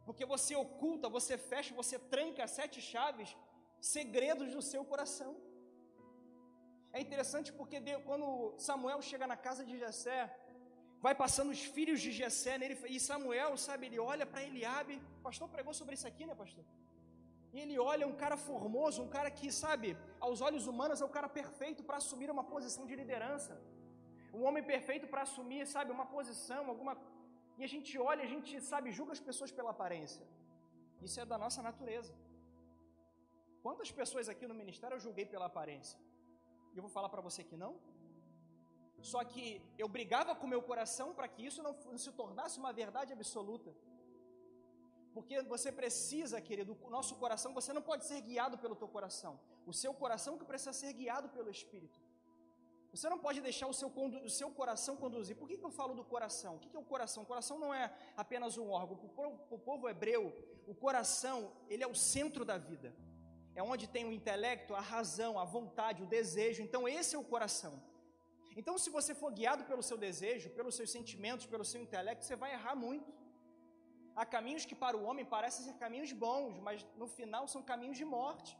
Porque 0.07 0.25
você 0.35 0.55
oculta, 0.65 1.09
você 1.19 1.35
fecha, 1.51 1.73
você 1.83 1.97
tranca 2.15 2.49
sete 2.59 2.81
chaves, 2.91 3.37
segredos 3.95 4.49
do 4.57 4.63
seu 4.71 4.83
coração. 4.93 5.33
É 6.93 7.01
interessante 7.01 7.53
porque 7.59 7.79
Deus, 7.89 8.03
quando 8.09 8.27
Samuel 8.59 9.01
chega 9.11 9.27
na 9.33 9.37
casa 9.47 9.65
de 9.65 9.79
Jessé, 9.79 10.19
vai 11.05 11.15
passando 11.23 11.51
os 11.57 11.63
filhos 11.77 12.01
de 12.05 12.11
Jessé 12.21 12.55
nele, 12.61 12.77
e 12.95 13.01
Samuel, 13.09 13.57
sabe, 13.67 13.87
ele 13.87 13.99
olha 14.13 14.27
para 14.31 14.45
Eliabe, 14.49 14.97
o 15.19 15.23
pastor 15.29 15.49
pregou 15.55 15.75
sobre 15.81 15.95
isso 15.97 16.07
aqui, 16.11 16.25
né, 16.27 16.35
pastor? 16.35 16.65
E 17.53 17.59
ele 17.65 17.77
olha 17.93 18.07
um 18.11 18.17
cara 18.23 18.37
formoso, 18.49 19.03
um 19.03 19.11
cara 19.17 19.31
que, 19.39 19.49
sabe, 19.65 19.89
aos 20.27 20.41
olhos 20.47 20.67
humanos 20.73 21.01
é 21.01 21.05
o 21.05 21.15
cara 21.17 21.29
perfeito 21.41 21.83
para 21.83 21.97
assumir 22.03 22.31
uma 22.37 22.45
posição 22.55 22.85
de 22.91 22.95
liderança. 23.01 23.55
Um 24.39 24.45
homem 24.49 24.63
perfeito 24.73 25.07
para 25.13 25.23
assumir, 25.29 25.63
sabe, 25.67 25.91
uma 25.91 26.07
posição, 26.17 26.63
alguma. 26.73 26.97
E 27.59 27.65
a 27.69 27.71
gente 27.73 27.93
olha, 27.99 28.23
a 28.27 28.31
gente, 28.35 28.61
sabe, 28.73 28.93
julga 28.99 29.13
as 29.17 29.23
pessoas 29.29 29.51
pela 29.51 29.71
aparência. 29.77 30.25
Isso 31.07 31.19
é 31.23 31.25
da 31.33 31.39
nossa 31.45 31.61
natureza. 31.69 32.15
Quantas 33.65 33.91
pessoas 34.01 34.29
aqui 34.33 34.47
no 34.51 34.55
ministério 34.63 34.95
eu 34.97 35.05
julguei 35.07 35.27
pela 35.27 35.47
aparência? 35.53 35.99
E 36.73 36.77
eu 36.79 36.83
vou 36.87 36.93
falar 36.97 37.09
para 37.09 37.23
você 37.29 37.43
que 37.43 37.57
não? 37.57 37.73
Só 39.03 39.25
que 39.25 39.63
eu 39.79 39.89
brigava 39.89 40.35
com 40.35 40.47
meu 40.47 40.63
coração 40.63 41.15
para 41.15 41.29
que 41.29 41.45
isso 41.45 41.63
não 41.63 41.99
se 41.99 42.13
tornasse 42.13 42.59
uma 42.59 42.73
verdade 42.73 43.13
absoluta. 43.13 43.75
Porque 45.15 45.43
você 45.43 45.73
precisa, 45.73 46.41
querido, 46.41 46.77
o 46.83 46.91
nosso 46.91 47.17
coração, 47.17 47.53
você 47.53 47.73
não 47.73 47.83
pode 47.83 48.05
ser 48.05 48.21
guiado 48.21 48.59
pelo 48.59 48.77
teu 48.77 48.89
coração. 48.89 49.41
O 49.67 49.73
seu 49.73 49.93
coração 49.93 50.39
que 50.39 50.45
precisa 50.45 50.73
ser 50.73 50.93
guiado 50.93 51.29
pelo 51.31 51.51
Espírito. 51.51 51.99
Você 52.93 53.09
não 53.09 53.19
pode 53.19 53.41
deixar 53.41 53.69
o 53.69 53.73
seu, 53.73 53.89
o 54.25 54.31
seu 54.31 54.51
coração 54.51 54.97
conduzir. 54.97 55.37
Por 55.37 55.49
que, 55.49 55.57
que 55.57 55.65
eu 55.65 55.71
falo 55.71 55.95
do 55.95 56.05
coração? 56.05 56.57
O 56.57 56.59
que, 56.59 56.69
que 56.69 56.77
é 56.77 56.81
o 56.81 56.85
coração? 56.85 57.23
O 57.23 57.27
coração 57.27 57.59
não 57.59 57.73
é 57.73 57.93
apenas 58.17 58.59
um 58.59 58.69
órgão. 58.71 58.97
Para 58.97 59.29
o 59.29 59.59
povo, 59.59 59.89
hebreu, 59.89 60.35
o 60.67 60.75
coração, 60.75 61.53
ele 61.69 61.85
é 61.85 61.87
o 61.87 61.95
centro 61.95 62.45
da 62.45 62.59
vida. 62.59 62.95
É 63.55 63.63
onde 63.63 63.87
tem 63.87 64.05
o 64.05 64.13
intelecto, 64.13 64.75
a 64.75 64.81
razão, 64.81 65.39
a 65.39 65.45
vontade, 65.45 66.03
o 66.03 66.07
desejo. 66.07 66.63
Então 66.63 66.89
esse 66.89 67.15
é 67.15 67.19
o 67.19 67.25
coração. 67.25 67.81
Então, 68.61 68.77
se 68.85 68.91
você 68.97 69.13
for 69.21 69.31
guiado 69.39 69.63
pelo 69.71 69.83
seu 69.89 69.99
desejo, 70.07 70.49
pelos 70.59 70.75
seus 70.79 70.91
sentimentos, 70.97 71.47
pelo 71.53 71.67
seu 71.73 71.81
intelecto, 71.85 72.25
você 72.25 72.37
vai 72.43 72.51
errar 72.57 72.75
muito. 72.87 73.11
Há 74.21 74.25
caminhos 74.35 74.65
que 74.69 74.77
para 74.83 74.97
o 74.99 75.05
homem 75.09 75.25
parecem 75.35 75.65
ser 75.67 75.77
caminhos 75.85 76.13
bons, 76.25 76.59
mas 76.67 76.87
no 77.03 77.07
final 77.19 77.45
são 77.53 77.63
caminhos 77.71 77.97
de 78.03 78.07
morte. 78.17 78.51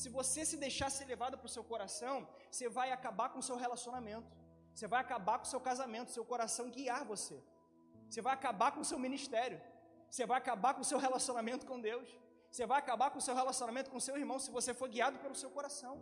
Se 0.00 0.08
você 0.16 0.40
se 0.50 0.56
deixar 0.64 0.90
ser 0.96 1.06
levado 1.12 1.38
para 1.38 1.48
o 1.50 1.54
seu 1.56 1.64
coração, 1.72 2.16
você 2.50 2.68
vai 2.78 2.88
acabar 2.96 3.28
com 3.32 3.38
o 3.42 3.46
seu 3.48 3.56
relacionamento. 3.64 4.30
Você 4.74 4.86
vai 4.94 5.00
acabar 5.06 5.36
com 5.38 5.46
o 5.48 5.52
seu 5.52 5.60
casamento, 5.68 6.16
seu 6.18 6.26
coração 6.32 6.66
guiar 6.76 7.02
você. 7.12 7.38
Você 8.08 8.20
vai 8.26 8.34
acabar 8.34 8.72
com 8.74 8.82
o 8.84 8.88
seu 8.90 8.98
ministério. 9.06 9.58
Você 10.10 10.26
vai 10.30 10.38
acabar 10.42 10.74
com 10.74 10.82
o 10.82 10.90
seu 10.92 10.98
relacionamento 11.06 11.64
com 11.70 11.80
Deus. 11.90 12.08
Você 12.50 12.66
vai 12.72 12.78
acabar 12.84 13.08
com 13.12 13.20
o 13.22 13.26
seu 13.28 13.34
relacionamento 13.42 13.90
com 13.92 13.98
o 14.02 14.06
seu 14.08 14.16
irmão 14.22 14.38
se 14.38 14.50
você 14.58 14.74
for 14.80 14.88
guiado 14.96 15.18
pelo 15.24 15.34
seu 15.42 15.50
coração. 15.58 15.94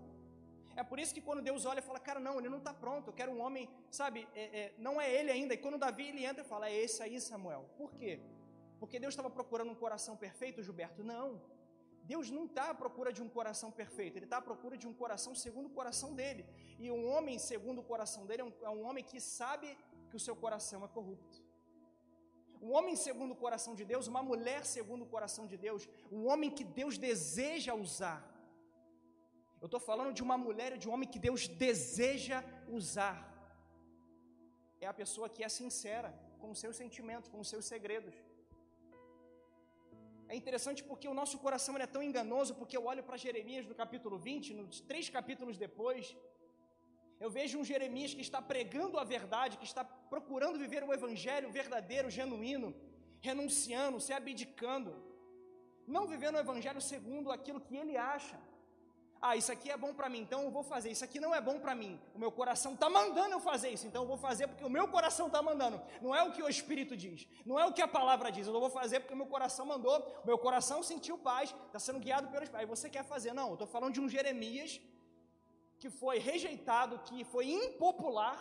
É 0.76 0.82
por 0.82 0.98
isso 0.98 1.14
que 1.14 1.20
quando 1.20 1.40
Deus 1.42 1.64
olha 1.64 1.78
e 1.78 1.82
fala, 1.82 2.00
cara, 2.00 2.18
não, 2.18 2.38
ele 2.38 2.48
não 2.48 2.58
está 2.58 2.74
pronto, 2.74 3.08
eu 3.08 3.14
quero 3.14 3.32
um 3.32 3.40
homem, 3.40 3.68
sabe, 3.90 4.26
é, 4.34 4.44
é, 4.60 4.74
não 4.78 5.00
é 5.00 5.12
ele 5.12 5.30
ainda. 5.30 5.54
E 5.54 5.56
quando 5.56 5.78
Davi 5.78 6.08
ele 6.08 6.24
entra 6.24 6.42
e 6.42 6.46
fala, 6.46 6.68
é 6.68 6.74
esse 6.74 7.02
aí, 7.02 7.20
Samuel. 7.20 7.68
Por 7.76 7.92
quê? 7.92 8.20
Porque 8.80 8.98
Deus 8.98 9.12
estava 9.12 9.30
procurando 9.30 9.70
um 9.70 9.74
coração 9.74 10.16
perfeito, 10.16 10.62
Gilberto? 10.62 11.02
Não. 11.02 11.40
Deus 12.04 12.30
não 12.30 12.44
está 12.44 12.70
à 12.70 12.74
procura 12.74 13.10
de 13.12 13.22
um 13.22 13.28
coração 13.28 13.70
perfeito, 13.70 14.18
Ele 14.18 14.26
está 14.26 14.36
à 14.36 14.42
procura 14.42 14.76
de 14.76 14.86
um 14.86 14.92
coração 14.92 15.34
segundo 15.34 15.66
o 15.66 15.70
coração 15.70 16.14
dele. 16.14 16.44
E 16.78 16.90
um 16.90 17.08
homem 17.08 17.38
segundo 17.38 17.80
o 17.80 17.84
coração 17.84 18.26
dele 18.26 18.42
é 18.42 18.44
um, 18.44 18.52
é 18.62 18.68
um 18.68 18.84
homem 18.84 19.02
que 19.02 19.18
sabe 19.20 19.76
que 20.10 20.16
o 20.16 20.20
seu 20.20 20.36
coração 20.36 20.84
é 20.84 20.88
corrupto. 20.88 21.42
Um 22.60 22.72
homem 22.72 22.94
segundo 22.96 23.32
o 23.32 23.36
coração 23.36 23.74
de 23.74 23.84
Deus, 23.84 24.06
uma 24.06 24.22
mulher 24.22 24.64
segundo 24.64 25.02
o 25.02 25.06
coração 25.06 25.46
de 25.46 25.56
Deus, 25.56 25.88
um 26.10 26.26
homem 26.26 26.50
que 26.50 26.64
Deus 26.64 26.96
deseja 26.98 27.74
usar. 27.74 28.33
Eu 29.64 29.68
estou 29.72 29.80
falando 29.90 30.12
de 30.16 30.22
uma 30.26 30.36
mulher 30.46 30.70
e 30.72 30.80
de 30.80 30.86
um 30.88 30.92
homem 30.94 31.08
que 31.12 31.20
Deus 31.26 31.42
deseja 31.62 32.38
usar. 32.78 33.18
É 34.84 34.86
a 34.90 34.96
pessoa 34.98 35.26
que 35.34 35.42
é 35.46 35.48
sincera 35.60 36.10
com 36.40 36.50
seus 36.62 36.76
sentimentos, 36.80 37.30
com 37.32 37.40
os 37.44 37.48
seus 37.52 37.64
segredos. 37.72 38.14
É 40.32 40.36
interessante 40.40 40.82
porque 40.90 41.08
o 41.12 41.16
nosso 41.20 41.38
coração 41.46 41.74
é 41.86 41.88
tão 41.96 42.02
enganoso, 42.08 42.52
porque 42.60 42.76
eu 42.76 42.84
olho 42.92 43.06
para 43.08 43.22
Jeremias 43.26 43.64
no 43.70 43.74
capítulo 43.82 44.18
20, 44.28 44.52
nos 44.60 44.82
três 44.90 45.08
capítulos 45.18 45.56
depois, 45.66 46.14
eu 47.24 47.30
vejo 47.38 47.58
um 47.58 47.68
Jeremias 47.72 48.12
que 48.12 48.26
está 48.28 48.42
pregando 48.52 48.98
a 49.02 49.04
verdade, 49.16 49.60
que 49.62 49.70
está 49.72 49.82
procurando 50.14 50.62
viver 50.64 50.84
o 50.84 50.92
evangelho 51.00 51.54
verdadeiro, 51.60 52.16
genuíno, 52.20 52.70
renunciando, 53.28 53.98
se 54.08 54.12
abdicando, 54.12 54.92
não 55.96 56.06
vivendo 56.06 56.36
o 56.36 56.44
evangelho 56.46 56.82
segundo 56.94 57.32
aquilo 57.36 57.62
que 57.68 57.78
ele 57.84 57.96
acha. 58.14 58.38
Ah, 59.20 59.36
isso 59.36 59.50
aqui 59.50 59.70
é 59.70 59.76
bom 59.76 59.94
para 59.94 60.08
mim, 60.08 60.20
então 60.20 60.42
eu 60.42 60.50
vou 60.50 60.62
fazer. 60.62 60.90
Isso 60.90 61.04
aqui 61.04 61.18
não 61.18 61.34
é 61.34 61.40
bom 61.40 61.58
para 61.58 61.74
mim. 61.74 61.98
O 62.14 62.18
meu 62.18 62.30
coração 62.30 62.74
está 62.74 62.90
mandando 62.90 63.32
eu 63.32 63.40
fazer 63.40 63.70
isso, 63.70 63.86
então 63.86 64.02
eu 64.02 64.08
vou 64.08 64.18
fazer 64.18 64.46
porque 64.46 64.64
o 64.64 64.68
meu 64.68 64.86
coração 64.88 65.28
está 65.28 65.42
mandando. 65.42 65.80
Não 66.02 66.14
é 66.14 66.22
o 66.22 66.32
que 66.32 66.42
o 66.42 66.48
Espírito 66.48 66.96
diz, 66.96 67.26
não 67.46 67.58
é 67.58 67.64
o 67.64 67.72
que 67.72 67.80
a 67.80 67.88
palavra 67.88 68.30
diz. 68.30 68.46
Eu 68.46 68.60
vou 68.60 68.70
fazer 68.70 69.00
porque 69.00 69.14
o 69.14 69.16
meu 69.16 69.26
coração 69.26 69.64
mandou. 69.64 69.98
O 70.22 70.26
meu 70.26 70.38
coração 70.38 70.82
sentiu 70.82 71.16
paz, 71.16 71.54
está 71.66 71.78
sendo 71.78 72.00
guiado 72.00 72.28
pelo 72.28 72.42
Espírito. 72.42 72.60
Aí 72.60 72.66
você 72.66 72.90
quer 72.90 73.04
fazer? 73.04 73.32
Não, 73.32 73.48
eu 73.48 73.52
estou 73.54 73.66
falando 73.66 73.94
de 73.94 74.00
um 74.00 74.08
Jeremias 74.08 74.80
que 75.78 75.90
foi 75.90 76.18
rejeitado, 76.18 76.98
que 77.00 77.24
foi 77.24 77.50
impopular, 77.50 78.36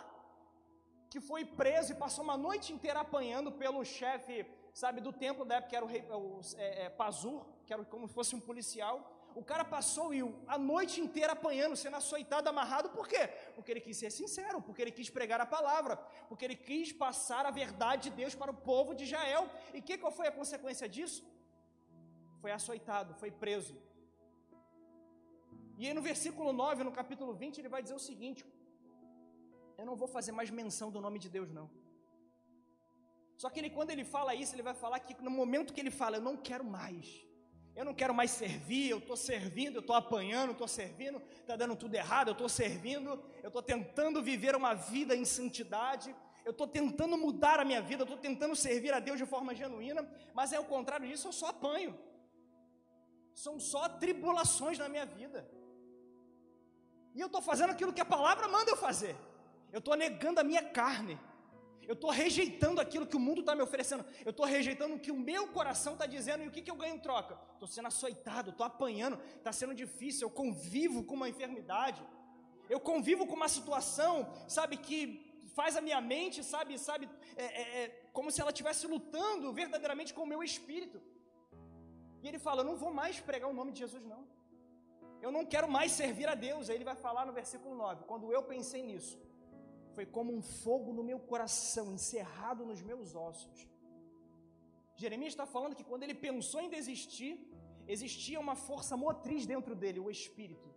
que 1.10 1.20
foi 1.20 1.44
preso 1.44 1.92
e 1.92 1.94
passou 1.94 2.24
uma 2.24 2.36
noite 2.36 2.72
inteira 2.72 3.00
apanhando 3.00 3.52
pelo 3.52 3.84
chefe, 3.84 4.46
sabe, 4.72 5.00
do 5.00 5.12
templo 5.12 5.44
da 5.44 5.56
época, 5.56 5.70
que 5.70 5.76
era 5.76 5.84
o 5.84 5.88
rei 5.88 6.02
o, 6.10 6.40
é, 6.56 6.84
é, 6.84 6.88
Pazur, 6.90 7.46
que 7.64 7.72
era 7.72 7.84
como 7.84 8.08
se 8.08 8.14
fosse 8.14 8.34
um 8.34 8.40
policial. 8.40 9.13
O 9.40 9.42
cara 9.50 9.64
passou 9.64 10.10
a 10.54 10.56
noite 10.56 11.00
inteira 11.04 11.32
apanhando, 11.32 11.76
sendo 11.76 11.96
açoitado, 11.96 12.48
amarrado, 12.48 12.88
por 12.96 13.06
quê? 13.12 13.22
Porque 13.54 13.70
ele 13.72 13.80
quis 13.86 13.96
ser 13.96 14.10
sincero, 14.10 14.62
porque 14.66 14.82
ele 14.82 14.94
quis 14.98 15.10
pregar 15.10 15.40
a 15.40 15.46
palavra, 15.46 15.96
porque 16.28 16.44
ele 16.44 16.56
quis 16.68 16.92
passar 16.92 17.44
a 17.46 17.50
verdade 17.50 18.10
de 18.10 18.16
Deus 18.20 18.34
para 18.34 18.52
o 18.52 18.60
povo 18.70 18.94
de 18.94 19.04
Israel. 19.04 19.44
E 19.72 19.82
que, 19.82 19.98
qual 19.98 20.12
foi 20.12 20.28
a 20.28 20.32
consequência 20.40 20.88
disso? 20.88 21.22
Foi 22.40 22.52
açoitado, 22.58 23.14
foi 23.22 23.30
preso. 23.44 23.74
E 25.78 25.86
aí 25.86 25.94
no 25.98 26.02
versículo 26.10 26.52
9, 26.52 26.84
no 26.84 26.92
capítulo 26.92 27.34
20, 27.34 27.58
ele 27.58 27.68
vai 27.76 27.82
dizer 27.82 27.96
o 28.00 28.06
seguinte: 28.10 28.44
Eu 29.76 29.86
não 29.90 29.96
vou 29.96 30.08
fazer 30.16 30.32
mais 30.32 30.50
menção 30.50 30.90
do 30.96 31.00
nome 31.06 31.18
de 31.18 31.28
Deus, 31.28 31.50
não. 31.50 31.68
Só 33.36 33.50
que 33.50 33.58
ele, 33.60 33.70
quando 33.76 33.90
ele 33.90 34.04
fala 34.04 34.34
isso, 34.34 34.54
ele 34.54 34.62
vai 34.62 34.74
falar 34.74 35.00
que 35.00 35.14
no 35.20 35.30
momento 35.30 35.74
que 35.74 35.80
ele 35.80 35.90
fala, 35.90 36.16
eu 36.16 36.22
não 36.28 36.36
quero 36.36 36.64
mais. 36.64 37.06
Eu 37.76 37.84
não 37.84 37.94
quero 37.94 38.14
mais 38.14 38.30
servir, 38.30 38.90
eu 38.90 38.98
estou 38.98 39.16
servindo, 39.16 39.76
eu 39.76 39.80
estou 39.80 39.96
apanhando, 39.96 40.52
estou 40.52 40.68
servindo, 40.68 41.20
está 41.40 41.56
dando 41.56 41.74
tudo 41.74 41.94
errado, 41.94 42.28
eu 42.28 42.32
estou 42.32 42.48
servindo, 42.48 43.20
eu 43.42 43.48
estou 43.48 43.62
tentando 43.62 44.22
viver 44.22 44.54
uma 44.54 44.74
vida 44.74 45.16
em 45.16 45.24
santidade, 45.24 46.14
eu 46.44 46.52
estou 46.52 46.68
tentando 46.68 47.18
mudar 47.18 47.58
a 47.58 47.64
minha 47.64 47.82
vida, 47.82 48.02
eu 48.02 48.04
estou 48.04 48.18
tentando 48.18 48.54
servir 48.54 48.92
a 48.92 49.00
Deus 49.00 49.18
de 49.18 49.26
forma 49.26 49.54
genuína, 49.54 50.08
mas 50.32 50.52
é 50.52 50.60
o 50.60 50.64
contrário 50.64 51.08
disso, 51.08 51.28
eu 51.28 51.32
só 51.32 51.48
apanho. 51.48 51.98
São 53.34 53.58
só 53.58 53.88
tribulações 53.88 54.78
na 54.78 54.88
minha 54.88 55.04
vida. 55.04 55.48
E 57.14 57.20
eu 57.20 57.26
estou 57.26 57.42
fazendo 57.42 57.70
aquilo 57.70 57.92
que 57.92 58.00
a 58.00 58.04
palavra 58.04 58.46
manda 58.46 58.70
eu 58.70 58.76
fazer. 58.76 59.16
Eu 59.72 59.78
estou 59.78 59.96
negando 59.96 60.38
a 60.38 60.44
minha 60.44 60.62
carne. 60.62 61.18
Eu 61.86 61.94
estou 61.94 62.10
rejeitando 62.10 62.80
aquilo 62.80 63.06
que 63.06 63.16
o 63.16 63.20
mundo 63.20 63.40
está 63.40 63.54
me 63.54 63.62
oferecendo. 63.62 64.04
Eu 64.24 64.30
estou 64.30 64.46
rejeitando 64.46 64.94
o 64.94 64.98
que 64.98 65.10
o 65.10 65.16
meu 65.16 65.48
coração 65.48 65.92
está 65.94 66.06
dizendo. 66.06 66.42
E 66.42 66.48
o 66.48 66.50
que, 66.50 66.62
que 66.62 66.70
eu 66.70 66.76
ganho 66.76 66.96
em 66.96 66.98
troca? 66.98 67.38
Estou 67.54 67.68
sendo 67.68 67.88
açoitado, 67.88 68.50
estou 68.50 68.66
apanhando, 68.66 69.18
está 69.36 69.52
sendo 69.52 69.74
difícil. 69.74 70.26
Eu 70.26 70.30
convivo 70.30 71.04
com 71.04 71.14
uma 71.14 71.28
enfermidade. 71.28 72.02
Eu 72.68 72.80
convivo 72.80 73.26
com 73.26 73.34
uma 73.34 73.48
situação, 73.48 74.32
sabe, 74.48 74.76
que 74.78 74.98
faz 75.54 75.76
a 75.76 75.80
minha 75.80 76.00
mente, 76.00 76.42
sabe, 76.42 76.78
sabe, 76.78 77.08
é, 77.36 77.44
é, 77.44 77.62
é, 77.80 77.88
como 78.12 78.30
se 78.30 78.40
ela 78.40 78.50
estivesse 78.50 78.86
lutando 78.86 79.52
verdadeiramente 79.52 80.14
com 80.14 80.22
o 80.22 80.26
meu 80.26 80.42
espírito. 80.42 81.00
E 82.22 82.28
ele 82.28 82.38
fala: 82.38 82.60
Eu 82.62 82.68
não 82.70 82.76
vou 82.76 82.92
mais 82.92 83.20
pregar 83.20 83.50
o 83.50 83.54
nome 83.60 83.72
de 83.72 83.80
Jesus, 83.80 84.04
não. 84.04 84.22
Eu 85.20 85.30
não 85.36 85.44
quero 85.52 85.68
mais 85.76 85.92
servir 85.92 86.28
a 86.28 86.34
Deus. 86.34 86.68
Aí 86.68 86.76
ele 86.76 86.84
vai 86.92 86.96
falar 86.96 87.24
no 87.26 87.32
versículo 87.32 87.74
9: 87.74 88.04
Quando 88.04 88.32
eu 88.32 88.42
pensei 88.42 88.82
nisso, 88.82 89.18
foi 89.94 90.06
como 90.16 90.30
um 90.36 90.42
fogo 90.64 90.92
no 90.98 91.04
meu 91.10 91.18
coração, 91.32 91.92
encerrado 91.92 92.66
nos 92.70 92.80
meus 92.90 93.14
ossos. 93.14 93.58
Jeremias 95.02 95.32
está 95.32 95.46
falando 95.54 95.76
que 95.78 95.88
quando 95.90 96.04
ele 96.04 96.14
pensou 96.14 96.60
em 96.60 96.70
desistir, 96.76 97.32
existia 97.94 98.38
uma 98.38 98.56
força 98.68 98.96
motriz 98.96 99.46
dentro 99.46 99.74
dele, 99.74 100.00
o 100.00 100.10
Espírito, 100.10 100.68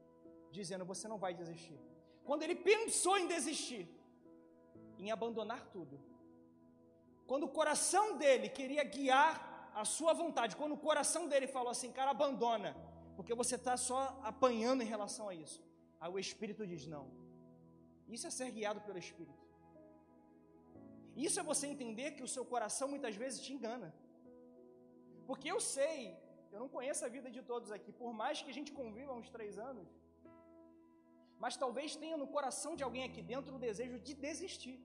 dizendo: 0.52 0.86
Você 0.86 1.08
não 1.08 1.20
vai 1.26 1.34
desistir. 1.34 1.80
Quando 2.24 2.44
ele 2.44 2.56
pensou 2.56 3.18
em 3.18 3.28
desistir, 3.28 3.88
em 4.98 5.12
abandonar 5.12 5.62
tudo, 5.76 6.00
quando 7.26 7.44
o 7.44 7.54
coração 7.60 8.18
dele 8.18 8.50
queria 8.50 8.84
guiar 8.84 9.72
a 9.76 9.86
sua 9.86 10.14
vontade, 10.14 10.56
quando 10.56 10.74
o 10.74 10.84
coração 10.90 11.28
dele 11.28 11.48
falou 11.48 11.70
assim: 11.70 11.92
Cara, 11.92 12.12
abandona, 12.12 12.76
porque 13.16 13.34
você 13.36 13.56
está 13.56 13.78
só 13.78 14.20
apanhando 14.24 14.82
em 14.82 14.92
relação 14.96 15.30
a 15.30 15.36
isso. 15.36 15.62
Aí 16.00 16.12
o 16.12 16.20
Espírito 16.20 16.66
diz: 16.66 16.88
Não, 16.88 17.06
isso 18.16 18.26
é 18.30 18.32
ser 18.38 18.50
guiado 18.58 18.82
pelo 18.88 19.00
Espírito. 19.06 19.44
Isso 21.26 21.40
é 21.40 21.44
você 21.52 21.66
entender 21.68 22.10
que 22.16 22.26
o 22.28 22.32
seu 22.34 22.46
coração 22.54 22.88
muitas 22.94 23.16
vezes 23.22 23.40
te 23.46 23.52
engana. 23.56 23.90
Porque 25.28 25.48
eu 25.54 25.60
sei, 25.76 26.00
eu 26.54 26.60
não 26.64 26.70
conheço 26.76 27.04
a 27.06 27.10
vida 27.16 27.30
de 27.38 27.42
todos 27.52 27.72
aqui, 27.78 27.92
por 28.02 28.12
mais 28.22 28.42
que 28.42 28.52
a 28.54 28.58
gente 28.58 28.72
conviva 28.80 29.12
há 29.12 29.20
uns 29.22 29.32
três 29.38 29.58
anos, 29.70 29.88
mas 31.44 31.58
talvez 31.64 31.96
tenha 32.04 32.18
no 32.22 32.28
coração 32.36 32.72
de 32.76 32.84
alguém 32.88 33.04
aqui 33.08 33.22
dentro 33.34 33.56
o 33.56 33.64
desejo 33.68 33.98
de 34.08 34.14
desistir. 34.28 34.78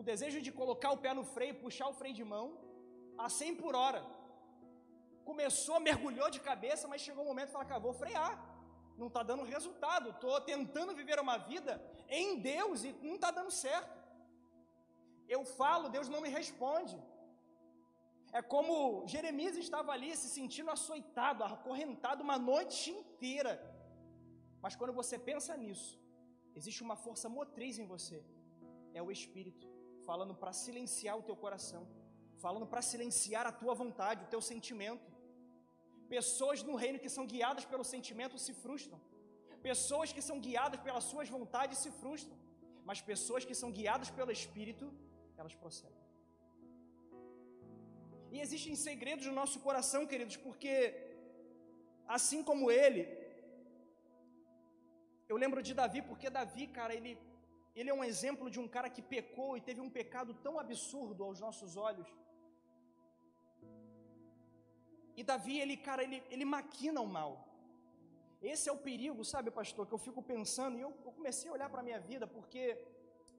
O 0.00 0.02
desejo 0.02 0.40
de 0.46 0.52
colocar 0.60 0.90
o 0.92 1.00
pé 1.04 1.12
no 1.18 1.24
freio, 1.34 1.60
puxar 1.64 1.88
o 1.88 1.96
freio 2.00 2.16
de 2.20 2.24
mão 2.34 2.46
a 3.24 3.28
100 3.28 3.56
por 3.62 3.74
hora. 3.80 4.02
Começou, 5.30 5.78
mergulhou 5.88 6.30
de 6.36 6.40
cabeça, 6.48 6.88
mas 6.92 7.04
chegou 7.06 7.24
um 7.24 7.30
momento 7.32 7.50
e 7.50 7.52
falou: 7.52 7.68
cara, 7.68 7.86
vou 7.88 7.94
frear 8.02 8.32
não 8.96 9.08
está 9.08 9.22
dando 9.22 9.50
resultado. 9.54 10.10
Estou 10.10 10.40
tentando 10.40 10.94
viver 11.00 11.18
uma 11.20 11.36
vida 11.36 11.82
em 12.08 12.38
Deus 12.38 12.84
e 12.84 12.92
não 13.08 13.16
está 13.16 13.30
dando 13.30 13.50
certo. 13.50 13.96
Eu 15.28 15.44
falo, 15.44 15.88
Deus 15.88 16.08
não 16.08 16.20
me 16.20 16.28
responde. 16.28 16.96
É 18.32 18.42
como 18.42 19.06
Jeremias 19.06 19.56
estava 19.56 19.92
ali 19.92 20.10
se 20.16 20.28
sentindo 20.28 20.70
açoitado, 20.70 21.44
acorrentado 21.44 22.22
uma 22.22 22.38
noite 22.38 22.90
inteira. 22.90 23.52
Mas 24.60 24.74
quando 24.74 24.92
você 24.92 25.16
pensa 25.18 25.56
nisso, 25.56 26.00
existe 26.54 26.82
uma 26.82 26.96
força 26.96 27.28
motriz 27.28 27.78
em 27.78 27.86
você. 27.86 28.18
É 28.92 29.02
o 29.02 29.10
Espírito 29.10 29.66
falando 30.04 30.34
para 30.34 30.52
silenciar 30.52 31.16
o 31.18 31.22
teu 31.22 31.36
coração, 31.36 31.82
falando 32.44 32.66
para 32.66 32.82
silenciar 32.82 33.46
a 33.46 33.52
tua 33.52 33.74
vontade, 33.74 34.24
o 34.24 34.32
teu 34.34 34.40
sentimento. 34.40 35.13
Pessoas 36.08 36.62
no 36.68 36.74
reino 36.82 36.98
que 37.04 37.14
são 37.16 37.26
guiadas 37.32 37.64
pelo 37.72 37.84
sentimento 37.94 38.38
se 38.46 38.52
frustram. 38.62 39.00
Pessoas 39.68 40.12
que 40.12 40.22
são 40.28 40.38
guiadas 40.46 40.80
pelas 40.86 41.04
suas 41.12 41.28
vontades 41.36 41.78
se 41.84 41.90
frustram. 42.00 42.36
Mas 42.88 43.00
pessoas 43.00 43.44
que 43.48 43.54
são 43.60 43.70
guiadas 43.78 44.10
pelo 44.10 44.32
Espírito, 44.38 44.86
elas 45.38 45.54
prosseguem. 45.62 46.02
E 48.32 48.40
existem 48.44 48.74
segredos 48.74 49.26
no 49.26 49.34
nosso 49.40 49.58
coração, 49.66 50.06
queridos, 50.12 50.36
porque 50.36 50.72
assim 52.16 52.42
como 52.48 52.70
ele, 52.70 53.02
Eu 55.28 55.36
lembro 55.42 55.60
de 55.66 55.72
Davi 55.78 56.00
porque 56.08 56.28
Davi, 56.38 56.66
cara, 56.78 56.94
ele, 56.94 57.12
ele 57.74 57.90
é 57.90 57.94
um 57.94 58.04
exemplo 58.04 58.50
de 58.54 58.58
um 58.60 58.68
cara 58.74 58.88
que 58.90 59.02
pecou 59.02 59.56
e 59.56 59.60
teve 59.60 59.80
um 59.80 59.90
pecado 59.98 60.34
tão 60.34 60.58
absurdo 60.58 61.24
aos 61.24 61.40
nossos 61.40 61.76
olhos. 61.76 62.06
E 65.16 65.22
Davi, 65.22 65.56
ele, 65.64 65.76
cara, 65.88 66.02
ele, 66.06 66.22
ele 66.34 66.44
maquina 66.44 67.00
o 67.00 67.06
mal. 67.06 67.32
Esse 68.52 68.68
é 68.68 68.72
o 68.72 68.82
perigo, 68.88 69.24
sabe, 69.24 69.50
pastor, 69.50 69.86
que 69.86 69.94
eu 69.98 70.02
fico 70.06 70.22
pensando, 70.22 70.76
e 70.78 70.82
eu, 70.86 70.92
eu 71.08 71.12
comecei 71.18 71.48
a 71.50 71.54
olhar 71.56 71.68
para 71.70 71.80
a 71.80 71.86
minha 71.88 72.00
vida, 72.10 72.26
porque 72.26 72.62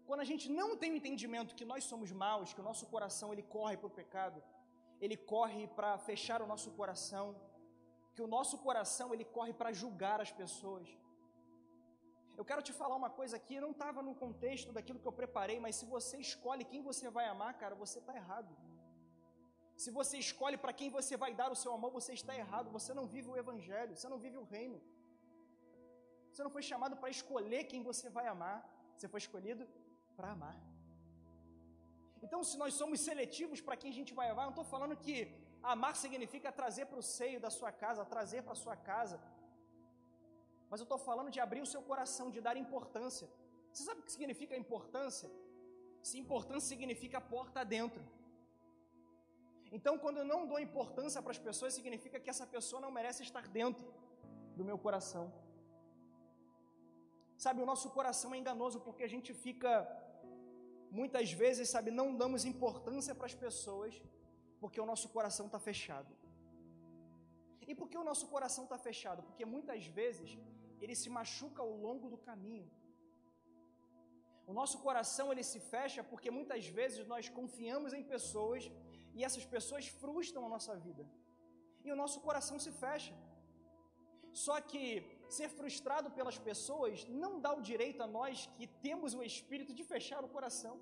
quando 0.08 0.22
a 0.22 0.30
gente 0.32 0.46
não 0.60 0.70
tem 0.82 0.92
o 0.92 0.96
entendimento 1.00 1.56
que 1.60 1.66
nós 1.72 1.84
somos 1.92 2.12
maus, 2.12 2.54
que 2.54 2.62
o 2.64 2.68
nosso 2.70 2.86
coração 2.94 3.32
ele 3.34 3.44
corre 3.44 3.78
para 3.78 3.88
o 3.92 3.98
pecado, 4.02 4.42
ele 5.00 5.18
corre 5.34 5.68
para 5.78 5.98
fechar 6.10 6.42
o 6.42 6.48
nosso 6.54 6.72
coração, 6.80 7.26
que 8.16 8.22
o 8.22 8.28
nosso 8.36 8.58
coração 8.68 9.14
ele 9.14 9.26
corre 9.38 9.54
para 9.54 9.72
julgar 9.82 10.20
as 10.26 10.32
pessoas. 10.32 10.88
Eu 12.38 12.46
quero 12.50 12.62
te 12.68 12.74
falar 12.74 12.96
uma 12.96 13.10
coisa 13.20 13.36
aqui, 13.40 13.60
não 13.66 13.72
estava 13.72 14.02
no 14.02 14.14
contexto 14.24 14.72
daquilo 14.78 15.00
que 15.00 15.08
eu 15.08 15.18
preparei, 15.22 15.60
mas 15.60 15.76
se 15.76 15.86
você 15.86 16.18
escolhe 16.18 16.66
quem 16.72 16.82
você 16.82 17.10
vai 17.10 17.26
amar, 17.28 17.54
cara, 17.62 17.76
você 17.84 18.00
está 18.00 18.16
errado. 18.16 18.52
Se 19.84 19.90
você 19.98 20.16
escolhe 20.26 20.58
para 20.64 20.74
quem 20.80 20.90
você 20.98 21.16
vai 21.24 21.32
dar 21.40 21.50
o 21.56 21.60
seu 21.62 21.72
amor, 21.78 21.92
você 22.00 22.14
está 22.20 22.34
errado. 22.44 22.74
Você 22.78 22.92
não 23.00 23.06
vive 23.14 23.30
o 23.30 23.38
Evangelho, 23.44 23.96
você 23.96 24.10
não 24.14 24.20
vive 24.26 24.38
o 24.44 24.46
reino. 24.56 24.78
Você 26.32 26.44
não 26.46 26.54
foi 26.56 26.64
chamado 26.70 26.96
para 27.02 27.10
escolher 27.18 27.62
quem 27.72 27.82
você 27.90 28.08
vai 28.18 28.26
amar, 28.28 28.58
você 28.94 29.08
foi 29.14 29.20
escolhido 29.26 29.64
para 30.18 30.32
amar. 30.36 30.58
Então, 32.26 32.40
se 32.50 32.56
nós 32.62 32.74
somos 32.82 33.00
seletivos 33.08 33.60
para 33.66 33.78
quem 33.80 33.90
a 33.92 33.98
gente 34.00 34.14
vai 34.20 34.28
amar, 34.30 34.44
eu 34.44 34.50
não 34.50 34.58
estou 34.58 34.68
falando 34.74 34.96
que 35.06 35.16
amar 35.74 35.94
significa 36.04 36.52
trazer 36.60 36.86
para 36.90 37.00
o 37.04 37.08
seio 37.18 37.40
da 37.46 37.52
sua 37.58 37.72
casa, 37.84 38.10
trazer 38.16 38.42
para 38.44 38.56
a 38.58 38.62
sua 38.64 38.76
casa. 38.92 39.18
Mas 40.70 40.80
eu 40.82 40.88
estou 40.88 40.98
falando 41.10 41.32
de 41.36 41.40
abrir 41.46 41.62
o 41.62 41.72
seu 41.74 41.82
coração, 41.90 42.32
de 42.36 42.42
dar 42.48 42.58
importância. 42.66 43.28
Você 43.72 43.84
sabe 43.84 44.00
o 44.02 44.04
que 44.04 44.12
significa 44.18 44.64
importância? 44.66 45.30
Se 46.10 46.18
importância 46.24 46.68
significa 46.76 47.20
porta 47.36 47.64
dentro. 47.64 48.04
Então, 49.72 49.98
quando 49.98 50.18
eu 50.18 50.26
não 50.26 50.46
dou 50.48 50.60
importância 50.60 51.22
para 51.22 51.32
as 51.32 51.38
pessoas, 51.38 51.74
significa 51.74 52.20
que 52.20 52.30
essa 52.30 52.46
pessoa 52.46 52.82
não 52.82 52.92
merece 52.92 53.24
estar 53.24 53.48
dentro 53.48 53.86
do 54.56 54.64
meu 54.64 54.78
coração. 54.78 55.26
Sabe, 57.38 57.62
o 57.62 57.66
nosso 57.66 57.90
coração 57.90 58.34
é 58.34 58.38
enganoso 58.38 58.80
porque 58.80 59.04
a 59.04 59.12
gente 59.14 59.34
fica, 59.34 59.70
muitas 60.90 61.32
vezes, 61.32 61.70
sabe, 61.70 61.92
não 61.92 62.16
damos 62.16 62.46
importância 62.46 63.14
para 63.14 63.26
as 63.26 63.36
pessoas 63.46 64.02
porque 64.62 64.80
o 64.80 64.86
nosso 64.86 65.10
coração 65.10 65.48
está 65.48 65.60
fechado. 65.60 66.12
E 67.68 67.74
por 67.76 67.90
que 67.90 67.98
o 67.98 68.04
nosso 68.04 68.28
coração 68.28 68.64
está 68.64 68.78
fechado? 68.78 69.24
Porque 69.24 69.44
muitas 69.44 69.86
vezes 70.00 70.38
ele 70.80 70.96
se 70.96 71.10
machuca 71.10 71.62
ao 71.62 71.72
longo 71.86 72.10
do 72.10 72.18
caminho. 72.18 72.70
O 74.48 74.54
nosso 74.54 74.78
coração 74.80 75.32
ele 75.32 75.44
se 75.52 75.60
fecha 75.60 76.04
porque 76.04 76.30
muitas 76.30 76.68
vezes 76.68 77.08
nós 77.14 77.28
confiamos 77.28 77.94
em 77.94 78.04
pessoas 78.04 78.72
e 79.16 79.24
essas 79.28 79.46
pessoas 79.56 79.86
frustram 80.02 80.46
a 80.46 80.50
nossa 80.56 80.74
vida. 80.86 81.04
E 81.86 81.92
o 81.92 81.96
nosso 82.02 82.20
coração 82.28 82.58
se 82.66 82.72
fecha. 82.84 83.14
Só 84.46 84.56
que 84.72 84.84
ser 85.38 85.50
frustrado 85.60 86.10
pelas 86.18 86.38
pessoas 86.50 87.06
não 87.24 87.40
dá 87.46 87.52
o 87.60 87.66
direito 87.72 88.02
a 88.04 88.08
nós 88.18 88.50
que 88.56 88.68
temos 88.86 89.14
o 89.14 89.24
espírito 89.24 89.74
de 89.74 89.84
fechar 89.94 90.22
o 90.24 90.34
coração. 90.36 90.76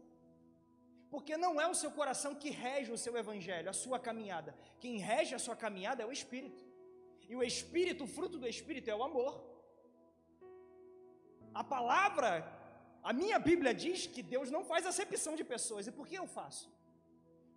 Porque 1.13 1.35
não 1.37 1.53
é 1.61 1.67
o 1.67 1.75
seu 1.81 1.91
coração 1.99 2.33
que 2.33 2.49
rege 2.49 2.91
o 2.91 2.97
seu 2.97 3.15
evangelho, 3.23 3.69
a 3.69 3.79
sua 3.83 3.99
caminhada. 4.07 4.55
Quem 4.79 4.97
rege 4.97 5.35
a 5.35 5.43
sua 5.45 5.55
caminhada 5.55 6.01
é 6.01 6.07
o 6.07 6.15
espírito. 6.19 6.63
E 7.29 7.35
o 7.35 7.43
espírito, 7.43 8.05
o 8.05 8.11
fruto 8.15 8.39
do 8.39 8.47
espírito 8.47 8.89
é 8.89 8.95
o 8.95 9.03
amor. 9.09 9.33
A 11.53 11.63
palavra, 11.63 12.29
a 13.03 13.13
minha 13.13 13.37
Bíblia 13.37 13.73
diz 13.85 14.07
que 14.07 14.23
Deus 14.23 14.49
não 14.49 14.63
faz 14.71 14.87
acepção 14.87 15.35
de 15.35 15.43
pessoas. 15.43 15.85
E 15.85 15.91
por 15.91 16.07
que 16.07 16.15
eu 16.15 16.25
faço? 16.25 16.67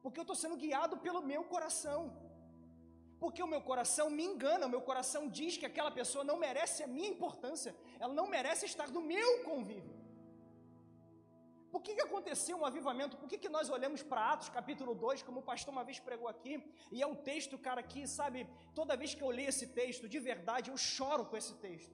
Porque 0.06 0.20
eu 0.20 0.26
estou 0.28 0.38
sendo 0.40 0.56
guiado 0.64 0.96
pelo 1.04 1.20
meu 1.30 1.42
coração. 1.52 2.00
Porque 3.23 3.42
o 3.45 3.49
meu 3.52 3.60
coração 3.71 4.06
me 4.19 4.25
engana, 4.30 4.66
o 4.66 4.73
meu 4.75 4.80
coração 4.88 5.23
diz 5.38 5.56
que 5.60 5.66
aquela 5.69 5.90
pessoa 5.90 6.23
não 6.28 6.36
merece 6.45 6.78
a 6.84 6.90
minha 6.97 7.08
importância, 7.14 7.73
ela 8.02 8.14
não 8.19 8.26
merece 8.34 8.64
estar 8.73 8.88
no 8.97 9.02
meu 9.14 9.30
convívio. 9.49 9.97
Por 11.73 11.82
que, 11.84 11.97
que 11.97 12.04
aconteceu 12.08 12.56
um 12.58 12.66
avivamento? 12.71 13.19
Por 13.23 13.28
que, 13.30 13.36
que 13.45 13.50
nós 13.56 13.69
olhamos 13.76 14.02
para 14.10 14.28
Atos 14.32 14.49
capítulo 14.58 14.95
2, 14.95 15.25
como 15.25 15.40
o 15.40 15.49
pastor 15.50 15.73
uma 15.76 15.82
vez 15.88 15.99
pregou 16.08 16.28
aqui, 16.34 16.54
e 16.92 17.02
é 17.02 17.06
um 17.14 17.19
texto, 17.30 17.58
cara, 17.66 17.82
que, 17.82 18.06
sabe, 18.06 18.47
toda 18.78 19.00
vez 19.02 19.12
que 19.16 19.25
eu 19.26 19.32
leio 19.38 19.49
esse 19.54 19.69
texto, 19.80 20.08
de 20.14 20.21
verdade, 20.30 20.71
eu 20.71 20.76
choro 20.76 21.26
com 21.26 21.36
esse 21.42 21.54
texto. 21.66 21.92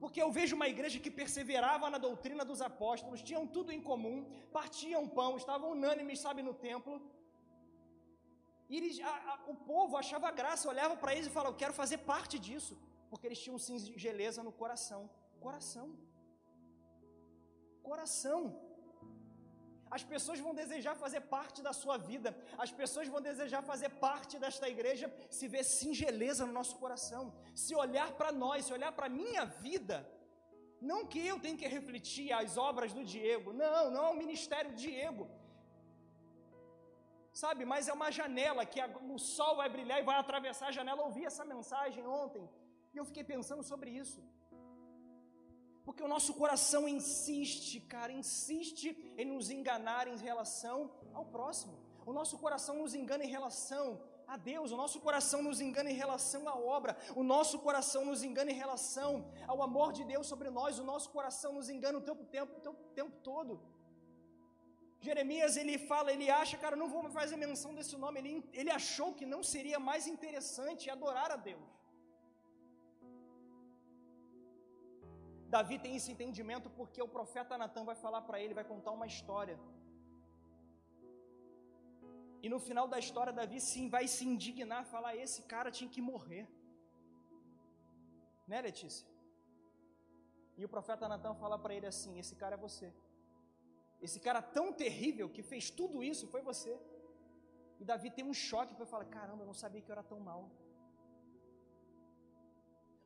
Porque 0.00 0.20
eu 0.22 0.30
vejo 0.38 0.56
uma 0.56 0.68
igreja 0.68 0.98
que 1.04 1.10
perseverava 1.20 1.88
na 1.94 1.98
doutrina 2.06 2.44
dos 2.44 2.60
apóstolos, 2.60 3.22
tinham 3.22 3.46
tudo 3.46 3.72
em 3.72 3.80
comum, 3.90 4.26
partiam 4.52 5.08
pão, 5.18 5.36
estavam 5.36 5.70
unânimes, 5.76 6.20
sabe, 6.20 6.42
no 6.42 6.54
templo, 6.68 6.94
e 8.68 8.76
eles, 8.78 8.98
a, 9.00 9.14
a, 9.32 9.34
o 9.52 9.54
povo 9.70 9.96
achava 9.96 10.30
graça, 10.40 10.68
olhava 10.68 10.96
para 10.96 11.12
eles 11.14 11.26
e 11.26 11.34
falava: 11.36 11.52
Eu 11.52 11.60
quero 11.62 11.74
fazer 11.82 11.98
parte 12.12 12.38
disso, 12.46 12.74
porque 13.10 13.26
eles 13.28 13.40
tinham 13.44 13.58
singeleza 13.58 14.42
no 14.42 14.52
coração. 14.52 15.02
Coração. 15.40 15.86
Coração. 17.82 18.42
As 19.96 20.04
pessoas 20.12 20.40
vão 20.44 20.52
desejar 20.60 20.94
fazer 21.02 21.20
parte 21.34 21.58
da 21.66 21.72
sua 21.80 21.96
vida, 22.10 22.30
as 22.64 22.70
pessoas 22.80 23.06
vão 23.12 23.20
desejar 23.28 23.62
fazer 23.72 23.90
parte 24.06 24.34
desta 24.44 24.66
igreja 24.74 25.06
se 25.36 25.46
ver 25.52 25.64
singeleza 25.78 26.42
no 26.48 26.54
nosso 26.58 26.74
coração, 26.82 27.22
se 27.64 27.74
olhar 27.84 28.10
para 28.20 28.30
nós, 28.44 28.64
se 28.66 28.72
olhar 28.78 28.92
para 28.96 29.06
a 29.06 29.16
minha 29.22 29.44
vida. 29.66 29.96
Não 30.90 31.00
que 31.12 31.20
eu 31.30 31.36
tenha 31.44 31.60
que 31.62 31.68
refletir 31.76 32.28
as 32.40 32.56
obras 32.68 32.92
do 32.96 33.04
Diego, 33.12 33.52
não, 33.62 33.82
não 33.94 34.04
é 34.08 34.10
o 34.10 34.20
ministério 34.22 34.72
do 34.72 34.80
Diego, 34.86 35.24
sabe? 37.42 37.64
Mas 37.72 37.88
é 37.88 37.92
uma 38.00 38.10
janela 38.18 38.64
que 38.72 38.80
o 39.16 39.18
sol 39.18 39.54
vai 39.60 39.68
brilhar 39.76 40.00
e 40.00 40.08
vai 40.10 40.16
atravessar 40.16 40.68
a 40.68 40.76
janela. 40.78 41.00
Eu 41.00 41.06
ouvi 41.10 41.24
essa 41.30 41.44
mensagem 41.54 42.04
ontem 42.22 42.44
e 42.92 42.98
eu 42.98 43.06
fiquei 43.10 43.24
pensando 43.34 43.62
sobre 43.72 43.90
isso. 44.02 44.20
Porque 45.84 46.02
o 46.02 46.08
nosso 46.08 46.32
coração 46.34 46.88
insiste, 46.88 47.80
cara, 47.80 48.12
insiste 48.12 48.88
em 49.18 49.26
nos 49.26 49.50
enganar 49.50 50.08
em 50.08 50.16
relação 50.16 50.90
ao 51.12 51.26
próximo. 51.26 51.74
O 52.06 52.12
nosso 52.12 52.38
coração 52.38 52.76
nos 52.82 52.94
engana 52.94 53.24
em 53.24 53.28
relação 53.28 54.00
a 54.26 54.36
Deus, 54.36 54.70
o 54.70 54.76
nosso 54.76 55.00
coração 55.00 55.42
nos 55.42 55.60
engana 55.60 55.90
em 55.90 55.94
relação 55.94 56.48
à 56.48 56.54
obra, 56.56 56.96
o 57.14 57.22
nosso 57.22 57.58
coração 57.58 58.04
nos 58.06 58.22
engana 58.22 58.50
em 58.50 58.60
relação 58.64 59.30
ao 59.46 59.62
amor 59.62 59.92
de 59.92 60.04
Deus 60.04 60.26
sobre 60.26 60.50
nós, 60.50 60.78
o 60.78 60.84
nosso 60.84 61.10
coração 61.10 61.52
nos 61.52 61.68
engana 61.68 61.98
o 61.98 62.00
tempo, 62.00 62.24
tempo, 62.24 62.60
tempo, 62.60 62.82
tempo 62.94 63.16
todo. 63.22 63.60
Jeremias 65.00 65.56
ele 65.58 65.76
fala, 65.76 66.12
ele 66.12 66.30
acha, 66.30 66.56
cara, 66.56 66.76
não 66.82 66.88
vou 66.88 67.02
fazer 67.10 67.36
menção 67.36 67.74
desse 67.74 67.96
nome, 67.96 68.20
ele, 68.20 68.32
ele 68.54 68.70
achou 68.70 69.12
que 69.12 69.26
não 69.26 69.42
seria 69.42 69.78
mais 69.78 70.06
interessante 70.06 70.88
adorar 70.88 71.30
a 71.30 71.36
Deus. 71.36 71.73
Davi 75.54 75.76
tem 75.84 75.94
esse 75.98 76.10
entendimento 76.14 76.68
porque 76.78 77.00
o 77.06 77.12
profeta 77.16 77.58
Natan 77.62 77.84
vai 77.90 77.96
falar 78.04 78.22
para 78.28 78.40
ele, 78.42 78.58
vai 78.60 78.66
contar 78.72 78.92
uma 78.98 79.08
história. 79.12 79.56
E 82.44 82.48
no 82.52 82.58
final 82.66 82.86
da 82.92 82.98
história, 83.04 83.32
Davi 83.40 83.58
sim 83.70 83.84
vai 83.94 84.04
se 84.14 84.24
indignar, 84.32 84.82
falar: 84.94 85.12
esse 85.24 85.42
cara 85.52 85.70
tinha 85.76 85.90
que 85.94 86.02
morrer. 86.10 86.44
Né, 88.50 88.58
Letícia? 88.68 89.06
E 90.58 90.64
o 90.66 90.72
profeta 90.74 91.08
Natan 91.12 91.34
fala 91.44 91.58
para 91.62 91.74
ele 91.76 91.88
assim: 91.92 92.18
esse 92.22 92.34
cara 92.42 92.56
é 92.58 92.64
você. 92.66 92.88
Esse 94.06 94.18
cara 94.26 94.42
tão 94.56 94.66
terrível 94.82 95.28
que 95.36 95.42
fez 95.52 95.70
tudo 95.80 96.04
isso 96.12 96.26
foi 96.34 96.42
você. 96.50 96.74
E 97.80 97.84
Davi 97.90 98.10
tem 98.16 98.26
um 98.32 98.36
choque 98.48 98.74
para 98.78 98.90
falar: 98.92 99.06
caramba, 99.18 99.44
eu 99.44 99.50
não 99.52 99.58
sabia 99.64 99.82
que 99.82 99.90
eu 99.90 99.96
era 99.98 100.10
tão 100.12 100.20
mal. 100.30 100.42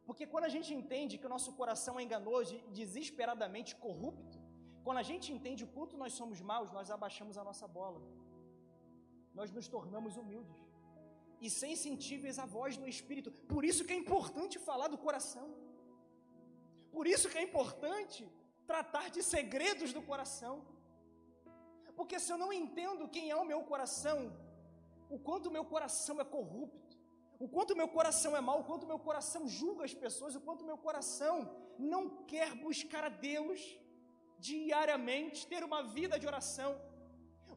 Porque 0.09 0.27
quando 0.33 0.47
a 0.49 0.53
gente 0.55 0.71
entende 0.79 1.18
que 1.21 1.29
o 1.29 1.33
nosso 1.35 1.51
coração 1.61 1.94
é 2.01 2.03
enganoso 2.03 2.55
desesperadamente 2.79 3.73
corrupto, 3.85 4.38
quando 4.85 5.01
a 5.03 5.07
gente 5.11 5.27
entende 5.35 5.64
o 5.64 5.73
quanto 5.75 5.99
nós 6.03 6.14
somos 6.21 6.38
maus, 6.51 6.71
nós 6.77 6.90
abaixamos 6.97 7.37
a 7.40 7.44
nossa 7.49 7.66
bola. 7.79 8.01
Nós 9.38 9.51
nos 9.57 9.68
tornamos 9.75 10.14
humildes 10.21 10.62
e 11.44 11.51
sensíveis 11.85 12.38
à 12.44 12.47
voz 12.57 12.79
do 12.83 12.88
Espírito. 12.94 13.31
Por 13.53 13.64
isso 13.71 13.85
que 13.87 13.92
é 13.97 13.99
importante 14.05 14.64
falar 14.68 14.88
do 14.94 14.99
coração. 15.07 15.47
Por 16.97 17.07
isso 17.14 17.29
que 17.33 17.38
é 17.42 17.44
importante 17.51 18.21
tratar 18.73 19.07
de 19.16 19.23
segredos 19.35 19.92
do 19.92 20.03
coração. 20.11 20.55
Porque 21.99 22.18
se 22.25 22.33
eu 22.33 22.38
não 22.44 22.51
entendo 22.62 23.12
quem 23.16 23.27
é 23.35 23.37
o 23.37 23.49
meu 23.53 23.61
coração, 23.73 24.18
o 25.16 25.18
quanto 25.18 25.49
o 25.51 25.55
meu 25.57 25.66
coração 25.75 26.16
é 26.25 26.25
corrupto, 26.37 26.88
o 27.44 27.48
quanto 27.55 27.77
meu 27.81 27.88
coração 27.96 28.37
é 28.37 28.40
mau, 28.48 28.61
o 28.61 28.68
quanto 28.68 28.87
meu 28.92 28.98
coração 29.09 29.42
julga 29.59 29.85
as 29.88 29.94
pessoas, 30.05 30.35
o 30.35 30.40
quanto 30.46 30.68
meu 30.70 30.79
coração 30.87 31.37
não 31.90 32.03
quer 32.33 32.51
buscar 32.66 33.05
a 33.05 33.12
Deus 33.31 33.61
diariamente, 34.48 35.46
ter 35.53 35.62
uma 35.70 35.83
vida 35.98 36.18
de 36.18 36.27
oração. 36.33 36.72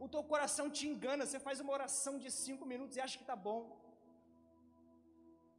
O 0.05 0.07
teu 0.13 0.23
coração 0.23 0.65
te 0.77 0.83
engana, 0.91 1.25
você 1.25 1.39
faz 1.47 1.59
uma 1.63 1.73
oração 1.79 2.13
de 2.23 2.29
cinco 2.45 2.65
minutos 2.71 2.95
e 2.97 3.01
acha 3.05 3.17
que 3.17 3.27
está 3.27 3.35
bom. 3.35 3.61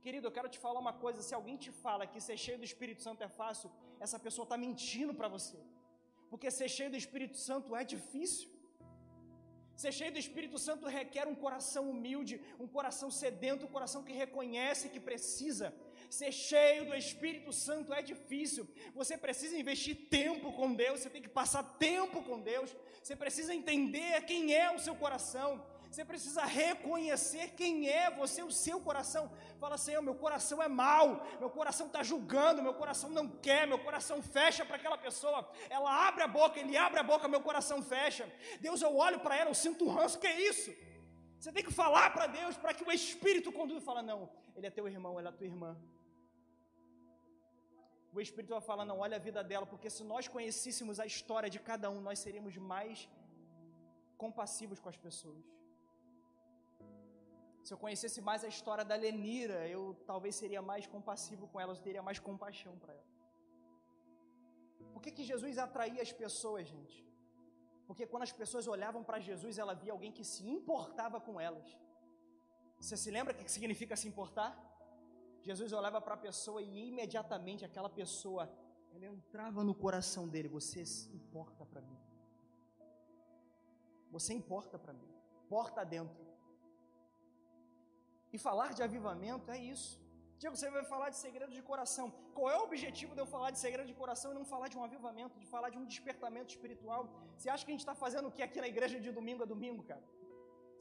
Querido, 0.05 0.27
eu 0.27 0.35
quero 0.37 0.49
te 0.55 0.59
falar 0.65 0.81
uma 0.87 0.95
coisa: 1.05 1.21
se 1.27 1.35
alguém 1.39 1.57
te 1.65 1.71
fala 1.85 2.07
que 2.13 2.21
ser 2.29 2.37
cheio 2.45 2.59
do 2.63 2.69
Espírito 2.71 3.03
Santo 3.07 3.23
é 3.29 3.31
fácil, 3.43 3.71
essa 4.01 4.19
pessoa 4.27 4.45
está 4.47 4.57
mentindo 4.67 5.15
para 5.21 5.29
você. 5.37 5.59
Porque 6.31 6.51
ser 6.51 6.69
cheio 6.77 6.91
do 6.95 7.01
Espírito 7.05 7.37
Santo 7.49 7.77
é 7.81 7.85
difícil. 7.95 8.49
Ser 9.77 9.93
cheio 9.93 10.13
do 10.13 10.19
Espírito 10.19 10.59
Santo 10.59 10.87
requer 10.87 11.27
um 11.27 11.35
coração 11.35 11.91
humilde, 11.91 12.41
um 12.61 12.67
coração 12.67 13.11
sedento, 13.11 13.65
um 13.65 13.69
coração 13.69 14.03
que 14.03 14.13
reconhece 14.13 14.89
que 14.89 15.01
precisa. 15.01 15.75
Ser 16.11 16.31
cheio 16.31 16.85
do 16.85 16.95
Espírito 16.95 17.53
Santo 17.53 17.93
é 17.93 18.03
difícil. 18.03 18.69
Você 18.95 19.17
precisa 19.17 19.57
investir 19.57 19.97
tempo 20.11 20.53
com 20.53 20.75
Deus, 20.75 21.01
você 21.01 21.11
tem 21.11 21.23
que 21.23 21.29
passar 21.29 21.63
tempo 21.79 22.23
com 22.23 22.39
Deus. 22.39 22.75
Você 23.03 23.17
precisa 23.17 23.55
entender 23.55 24.23
quem 24.27 24.55
é 24.55 24.71
o 24.71 24.79
seu 24.79 24.95
coração. 24.95 25.65
Você 25.93 26.05
precisa 26.11 26.43
reconhecer 26.47 27.51
quem 27.59 27.87
é 27.87 28.11
você, 28.11 28.43
o 28.43 28.51
seu 28.51 28.81
coração. 28.81 29.31
Fala, 29.63 29.77
Senhor, 29.77 30.01
meu 30.01 30.15
coração 30.15 30.63
é 30.63 30.67
mau, 30.67 31.09
meu 31.39 31.51
coração 31.51 31.87
está 31.87 32.03
julgando, 32.03 32.63
meu 32.67 32.73
coração 32.73 33.11
não 33.11 33.29
quer, 33.47 33.67
meu 33.67 33.79
coração 33.79 34.23
fecha 34.23 34.65
para 34.65 34.77
aquela 34.77 34.97
pessoa. 34.97 35.41
Ela 35.69 36.09
abre 36.09 36.23
a 36.23 36.29
boca, 36.39 36.59
ele 36.59 36.79
abre 36.79 36.99
a 36.99 37.03
boca, 37.03 37.29
meu 37.29 37.43
coração 37.43 37.83
fecha. 37.83 38.25
Deus, 38.59 38.81
eu 38.81 38.97
olho 38.97 39.21
para 39.21 39.37
ela, 39.37 39.51
eu 39.51 39.55
sinto 39.67 39.87
ranço, 39.87 40.19
que 40.19 40.27
é 40.27 40.41
isso? 40.49 40.75
Você 41.39 41.53
tem 41.53 41.63
que 41.63 41.75
falar 41.83 42.09
para 42.15 42.27
Deus, 42.27 42.57
para 42.57 42.73
que 42.73 42.85
o 42.89 42.91
Espírito 42.91 43.53
conduza 43.53 43.81
e 43.81 43.85
fala, 43.85 44.01
não, 44.01 44.31
ele 44.57 44.67
é 44.67 44.71
teu 44.71 44.89
irmão, 44.89 45.21
ela 45.21 45.29
é 45.29 45.33
tua 45.33 45.47
irmã. 45.47 45.77
O 48.15 48.19
Espírito 48.19 48.55
vai 48.57 48.63
falar, 48.63 48.87
não, 48.87 49.01
olha 49.01 49.17
a 49.19 49.25
vida 49.29 49.45
dela, 49.45 49.67
porque 49.67 49.91
se 49.91 50.05
nós 50.05 50.27
conhecêssemos 50.27 50.99
a 50.99 51.05
história 51.05 51.51
de 51.51 51.59
cada 51.59 51.91
um, 51.91 52.01
nós 52.01 52.19
seríamos 52.19 52.57
mais 52.57 53.07
compassivos 54.17 54.81
com 54.81 54.89
as 54.89 54.97
pessoas. 54.97 55.62
Se 57.63 57.73
eu 57.73 57.79
conhecesse 57.79 58.21
mais 58.21 58.43
a 58.45 58.49
história 58.49 58.85
da 58.85 58.97
Lenira, 58.97 59.69
eu 59.69 59.83
talvez 60.07 60.35
seria 60.35 60.61
mais 60.61 60.87
compassivo 60.87 61.47
com 61.47 61.61
ela, 61.61 61.73
eu 61.73 61.77
teria 61.89 62.03
mais 62.03 62.19
compaixão 62.19 62.77
para 62.79 62.93
ela. 62.93 63.13
Por 64.93 65.01
que, 65.03 65.13
que 65.13 65.25
Jesus 65.25 65.59
atraía 65.59 66.03
as 66.03 66.13
pessoas, 66.13 66.67
gente? 66.67 66.99
Porque 67.87 68.07
quando 68.07 68.25
as 68.25 68.33
pessoas 68.33 68.67
olhavam 68.67 69.03
para 69.05 69.21
Jesus, 69.21 69.59
ela 69.59 69.75
via 69.75 69.93
alguém 69.93 70.13
que 70.13 70.25
se 70.25 70.45
importava 70.47 71.21
com 71.21 71.41
elas. 71.41 71.69
Você 72.81 72.97
se 72.97 73.11
lembra 73.11 73.33
o 73.33 73.37
que 73.37 73.51
significa 73.51 73.97
se 73.97 74.09
importar? 74.09 74.51
Jesus 75.41 75.73
olhava 75.73 76.01
para 76.01 76.15
a 76.15 76.17
pessoa 76.17 76.63
e 76.63 76.89
imediatamente 76.89 77.65
aquela 77.65 77.89
pessoa, 77.89 78.51
ela 78.93 79.07
entrava 79.07 79.63
no 79.63 79.75
coração 79.75 80.29
dele. 80.29 80.49
Você 80.49 80.85
se 80.85 81.09
importa 81.15 81.65
para 81.67 81.81
mim. 81.81 81.99
Você 84.11 84.33
importa 84.33 84.79
para 84.79 84.93
mim. 84.93 85.09
Porta 85.49 85.85
dentro. 85.85 86.32
E 88.33 88.39
falar 88.39 88.71
de 88.77 88.83
avivamento 88.83 89.51
é 89.51 89.59
isso. 89.75 89.91
Diego, 90.43 90.57
você 90.57 90.69
vai 90.77 90.85
falar 90.93 91.09
de 91.11 91.19
segredo 91.25 91.53
de 91.59 91.63
coração. 91.71 92.07
Qual 92.37 92.51
é 92.51 92.57
o 92.59 92.65
objetivo 92.69 93.15
de 93.17 93.21
eu 93.23 93.27
falar 93.35 93.51
de 93.55 93.59
segredo 93.65 93.87
de 93.91 93.95
coração 93.95 94.33
e 94.33 94.35
não 94.39 94.45
falar 94.53 94.69
de 94.73 94.77
um 94.79 94.85
avivamento, 94.89 95.39
de 95.43 95.47
falar 95.47 95.69
de 95.75 95.79
um 95.81 95.85
despertamento 95.85 96.51
espiritual? 96.55 97.03
Você 97.37 97.49
acha 97.49 97.65
que 97.65 97.71
a 97.71 97.75
gente 97.75 97.87
está 97.87 97.95
fazendo 97.95 98.27
o 98.29 98.33
que 98.37 98.43
aqui 98.43 98.61
na 98.65 98.71
igreja 98.75 98.99
de 98.99 99.13
domingo 99.19 99.45
a 99.45 99.47
domingo, 99.55 99.83
cara? 99.85 100.03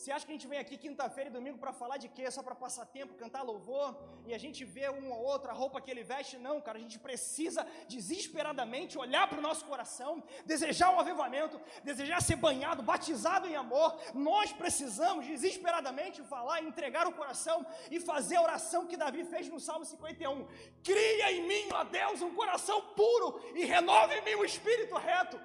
Você 0.01 0.11
acha 0.11 0.25
que 0.25 0.31
a 0.31 0.35
gente 0.35 0.47
vem 0.47 0.57
aqui 0.57 0.75
quinta-feira 0.83 1.29
e 1.29 1.33
domingo 1.33 1.59
para 1.59 1.71
falar 1.71 1.97
de 1.97 2.07
quê? 2.07 2.23
Só 2.31 2.41
para 2.41 2.55
passar 2.55 2.85
tempo, 2.87 3.13
cantar 3.13 3.43
louvor 3.43 3.95
e 4.25 4.33
a 4.33 4.39
gente 4.43 4.65
vê 4.65 4.89
um 4.89 5.11
ou 5.11 5.21
outro, 5.23 5.51
a 5.51 5.53
roupa 5.53 5.79
que 5.79 5.91
ele 5.91 6.03
veste? 6.03 6.39
Não, 6.39 6.59
cara, 6.59 6.79
a 6.79 6.81
gente 6.81 6.97
precisa 6.97 7.63
desesperadamente 7.87 8.97
olhar 8.97 9.27
para 9.29 9.37
o 9.37 9.43
nosso 9.43 9.63
coração, 9.63 10.23
desejar 10.43 10.89
um 10.89 10.99
avivamento, 10.99 11.61
desejar 11.83 12.19
ser 12.19 12.35
banhado, 12.35 12.81
batizado 12.81 13.47
em 13.47 13.55
amor. 13.55 13.95
Nós 14.15 14.51
precisamos 14.51 15.27
desesperadamente 15.27 16.23
falar, 16.23 16.63
entregar 16.63 17.05
o 17.07 17.13
coração 17.13 17.63
e 17.91 17.99
fazer 17.99 18.37
a 18.37 18.41
oração 18.41 18.87
que 18.87 18.97
Davi 18.97 19.23
fez 19.23 19.47
no 19.49 19.59
Salmo 19.59 19.85
51. 19.85 20.47
Cria 20.83 21.31
em 21.31 21.47
mim, 21.47 21.65
ó 21.73 21.83
Deus, 21.83 22.23
um 22.23 22.33
coração 22.33 22.81
puro 22.95 23.39
e 23.53 23.65
renove 23.65 24.15
em 24.15 24.25
mim 24.25 24.33
o 24.33 24.45
espírito 24.45 24.95
reto. 24.95 25.39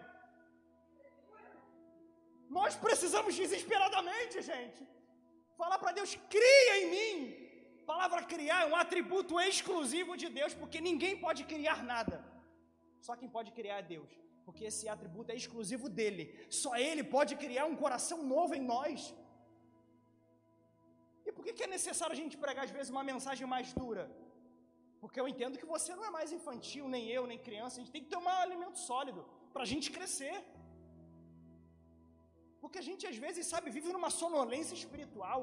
Nós 2.58 2.74
precisamos 2.84 3.32
desesperadamente, 3.40 4.36
gente, 4.50 4.80
falar 5.60 5.78
para 5.82 5.96
Deus: 5.98 6.12
cria 6.34 6.74
em 6.80 6.86
mim. 6.94 7.18
A 7.82 7.84
palavra 7.92 8.20
criar 8.32 8.60
é 8.62 8.68
um 8.70 8.78
atributo 8.84 9.34
exclusivo 9.48 10.12
de 10.22 10.28
Deus, 10.38 10.54
porque 10.60 10.80
ninguém 10.88 11.14
pode 11.24 11.42
criar 11.52 11.80
nada. 11.92 12.16
Só 13.06 13.14
quem 13.20 13.28
pode 13.36 13.50
criar 13.58 13.76
é 13.82 13.86
Deus, 13.94 14.10
porque 14.46 14.64
esse 14.70 14.86
atributo 14.94 15.30
é 15.32 15.36
exclusivo 15.42 15.88
dele. 15.98 16.24
Só 16.62 16.72
ele 16.88 17.04
pode 17.16 17.34
criar 17.44 17.66
um 17.72 17.76
coração 17.84 18.18
novo 18.34 18.54
em 18.58 18.64
nós. 18.74 18.98
E 21.26 21.32
por 21.36 21.44
que 21.44 21.64
é 21.68 21.74
necessário 21.78 22.14
a 22.16 22.20
gente 22.22 22.36
pregar 22.44 22.64
às 22.64 22.74
vezes 22.76 22.90
uma 22.96 23.04
mensagem 23.12 23.46
mais 23.54 23.70
dura? 23.80 24.04
Porque 25.02 25.20
eu 25.22 25.28
entendo 25.32 25.58
que 25.60 25.72
você 25.76 25.92
não 25.98 26.04
é 26.08 26.12
mais 26.18 26.30
infantil, 26.38 26.84
nem 26.94 27.04
eu, 27.16 27.24
nem 27.32 27.38
criança. 27.48 27.74
A 27.76 27.80
gente 27.80 27.94
tem 27.96 28.04
que 28.06 28.14
tomar 28.18 28.34
um 28.38 28.44
alimento 28.48 28.78
sólido 28.90 29.22
para 29.52 29.62
a 29.66 29.70
gente 29.72 29.88
crescer. 29.96 30.36
Porque 32.66 32.80
a 32.80 32.88
gente 32.90 33.04
às 33.10 33.18
vezes, 33.24 33.46
sabe, 33.52 33.70
vive 33.76 33.92
numa 33.96 34.10
sonolência 34.20 34.74
espiritual. 34.80 35.40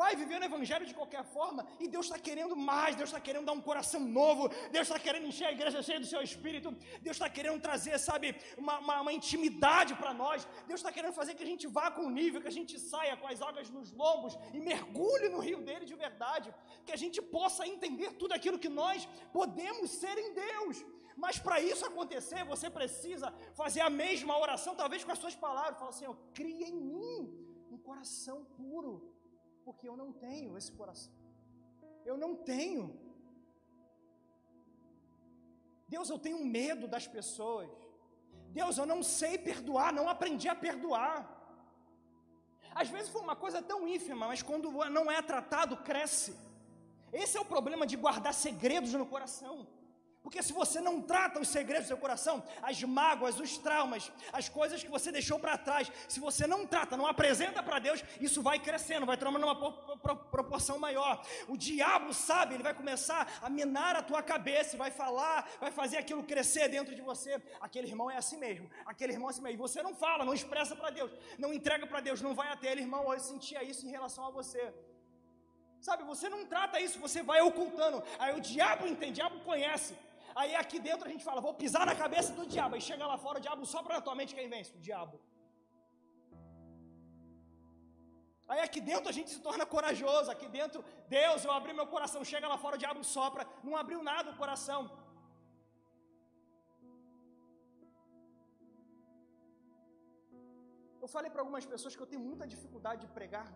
Vai 0.00 0.10
viver 0.20 0.38
no 0.40 0.46
Evangelho 0.50 0.86
de 0.88 0.94
qualquer 0.98 1.22
forma, 1.34 1.62
e 1.82 1.86
Deus 1.94 2.06
está 2.06 2.18
querendo 2.26 2.54
mais, 2.70 2.96
Deus 3.00 3.08
está 3.10 3.20
querendo 3.26 3.46
dar 3.48 3.54
um 3.58 3.62
coração 3.68 4.00
novo, 4.00 4.42
Deus 4.74 4.86
está 4.88 4.98
querendo 5.04 5.26
encher 5.30 5.46
a 5.46 5.52
igreja 5.56 5.82
cheia 5.88 6.00
do 6.00 6.08
seu 6.12 6.20
espírito, 6.28 6.72
Deus 7.06 7.16
está 7.16 7.28
querendo 7.36 7.60
trazer, 7.66 7.98
sabe, 7.98 8.34
uma, 8.62 8.74
uma, 8.84 8.96
uma 9.04 9.12
intimidade 9.18 9.94
para 10.00 10.12
nós, 10.22 10.46
Deus 10.70 10.80
está 10.80 10.90
querendo 10.96 11.14
fazer 11.20 11.34
que 11.34 11.44
a 11.46 11.50
gente 11.52 11.66
vá 11.78 11.86
com 11.96 12.10
nível, 12.20 12.42
que 12.42 12.52
a 12.54 12.58
gente 12.58 12.74
saia 12.78 13.16
com 13.16 13.28
as 13.32 13.40
águas 13.40 13.70
nos 13.76 13.92
lombos 14.02 14.36
e 14.52 14.60
mergulhe 14.70 15.28
no 15.34 15.38
rio 15.48 15.62
dele 15.68 15.86
de 15.92 15.94
verdade, 15.94 16.52
que 16.84 16.92
a 16.92 17.00
gente 17.04 17.22
possa 17.22 17.66
entender 17.74 18.10
tudo 18.22 18.34
aquilo 18.38 18.58
que 18.58 18.72
nós 18.82 19.08
podemos 19.38 19.90
ser 20.02 20.18
em 20.18 20.32
Deus. 20.34 20.84
Mas 21.16 21.38
para 21.38 21.60
isso 21.60 21.84
acontecer, 21.86 22.44
você 22.44 22.68
precisa 22.68 23.32
fazer 23.54 23.80
a 23.80 23.90
mesma 23.90 24.36
oração, 24.38 24.74
talvez 24.74 25.04
com 25.04 25.12
as 25.12 25.18
suas 25.18 25.34
palavras. 25.34 25.78
Fala 25.78 25.90
assim: 25.90 26.06
cria 26.32 26.68
em 26.68 26.80
mim 26.92 27.16
um 27.70 27.78
coração 27.78 28.44
puro, 28.56 29.12
porque 29.64 29.88
eu 29.88 29.96
não 29.96 30.12
tenho 30.12 30.56
esse 30.58 30.72
coração. 30.72 31.12
Eu 32.04 32.16
não 32.16 32.34
tenho. 32.34 32.84
Deus, 35.86 36.08
eu 36.10 36.18
tenho 36.18 36.44
medo 36.44 36.86
das 36.88 37.06
pessoas. 37.06 37.70
Deus, 38.50 38.76
eu 38.78 38.86
não 38.86 39.02
sei 39.02 39.36
perdoar, 39.38 39.92
não 39.92 40.08
aprendi 40.08 40.48
a 40.48 40.54
perdoar. 40.54 41.16
Às 42.74 42.88
vezes 42.88 43.08
foi 43.08 43.22
uma 43.22 43.36
coisa 43.36 43.62
tão 43.62 43.86
ínfima, 43.86 44.26
mas 44.26 44.42
quando 44.42 44.70
não 44.90 45.10
é 45.10 45.20
tratado, 45.22 45.76
cresce. 45.88 46.36
Esse 47.12 47.36
é 47.36 47.40
o 47.40 47.44
problema 47.44 47.86
de 47.86 47.96
guardar 47.96 48.34
segredos 48.34 48.92
no 48.92 49.06
coração. 49.06 49.66
Porque 50.24 50.42
se 50.42 50.54
você 50.54 50.80
não 50.80 51.02
trata 51.02 51.38
os 51.38 51.48
segredos 51.48 51.84
do 51.84 51.88
seu 51.88 51.98
coração, 51.98 52.42
as 52.62 52.82
mágoas, 52.82 53.38
os 53.38 53.58
traumas, 53.58 54.10
as 54.32 54.48
coisas 54.48 54.82
que 54.82 54.88
você 54.88 55.12
deixou 55.12 55.38
para 55.38 55.58
trás, 55.58 55.92
se 56.08 56.18
você 56.18 56.46
não 56.46 56.66
trata, 56.66 56.96
não 56.96 57.06
apresenta 57.06 57.62
para 57.62 57.78
Deus, 57.78 58.02
isso 58.18 58.40
vai 58.40 58.58
crescendo, 58.58 59.04
vai 59.04 59.18
tomando 59.18 59.44
uma 59.44 59.54
proporção 60.36 60.78
maior. 60.78 61.22
O 61.46 61.58
diabo 61.58 62.14
sabe, 62.14 62.54
ele 62.54 62.62
vai 62.62 62.72
começar 62.72 63.38
a 63.42 63.50
minar 63.50 63.96
a 63.96 64.02
tua 64.02 64.22
cabeça, 64.22 64.78
vai 64.78 64.90
falar, 64.90 65.46
vai 65.60 65.70
fazer 65.70 65.98
aquilo 65.98 66.24
crescer 66.24 66.68
dentro 66.68 66.94
de 66.94 67.02
você. 67.02 67.40
Aquele 67.60 67.86
irmão 67.88 68.10
é 68.10 68.16
assim 68.16 68.38
mesmo, 68.38 68.70
aquele 68.86 69.12
irmão 69.12 69.28
é 69.28 69.32
assim 69.32 69.42
mesmo. 69.42 69.58
E 69.58 69.64
você 69.66 69.82
não 69.82 69.94
fala, 69.94 70.24
não 70.24 70.32
expressa 70.32 70.74
para 70.74 70.88
Deus, 70.88 71.12
não 71.38 71.52
entrega 71.52 71.86
para 71.86 72.00
Deus, 72.00 72.22
não 72.22 72.34
vai 72.34 72.48
até 72.48 72.72
ele, 72.72 72.80
irmão, 72.80 73.12
eu 73.12 73.20
sentia 73.20 73.62
isso 73.62 73.86
em 73.86 73.90
relação 73.90 74.26
a 74.26 74.30
você. 74.30 74.72
Sabe, 75.82 76.02
você 76.02 76.30
não 76.30 76.46
trata 76.46 76.80
isso, 76.80 76.98
você 76.98 77.22
vai 77.22 77.42
ocultando. 77.42 78.02
Aí 78.18 78.34
o 78.34 78.40
diabo 78.40 78.86
entende, 78.86 79.12
o 79.12 79.14
diabo 79.16 79.40
conhece. 79.40 79.94
Aí 80.40 80.52
aqui 80.62 80.78
dentro 80.88 81.06
a 81.08 81.12
gente 81.12 81.24
fala, 81.28 81.40
vou 81.46 81.54
pisar 81.62 81.84
na 81.90 81.94
cabeça 82.02 82.32
do 82.38 82.44
diabo. 82.54 82.74
Aí 82.74 82.82
chega 82.88 83.06
lá 83.12 83.16
fora, 83.24 83.38
o 83.38 83.44
diabo 83.46 83.64
sopra 83.74 83.94
na 83.96 84.02
tua 84.06 84.16
mente 84.20 84.34
quem 84.38 84.48
vence? 84.54 84.72
O 84.78 84.84
diabo. 84.88 85.16
Aí 88.52 88.60
aqui 88.66 88.80
dentro 88.90 89.08
a 89.12 89.16
gente 89.18 89.30
se 89.34 89.40
torna 89.46 89.64
corajoso. 89.74 90.30
Aqui 90.34 90.48
dentro, 90.58 90.84
Deus, 91.18 91.44
eu 91.44 91.52
abri 91.58 91.72
meu 91.72 91.86
coração. 91.94 92.22
Chega 92.32 92.48
lá 92.52 92.58
fora, 92.64 92.76
o 92.76 92.82
diabo 92.84 93.02
sopra. 93.16 93.46
Não 93.62 93.76
abriu 93.82 94.02
nada 94.10 94.30
o 94.32 94.36
coração. 94.42 94.82
Eu 101.04 101.08
falei 101.14 101.30
para 101.30 101.42
algumas 101.42 101.66
pessoas 101.72 101.94
que 101.94 102.02
eu 102.04 102.10
tenho 102.10 102.22
muita 102.28 102.46
dificuldade 102.52 103.02
de 103.06 103.12
pregar 103.18 103.46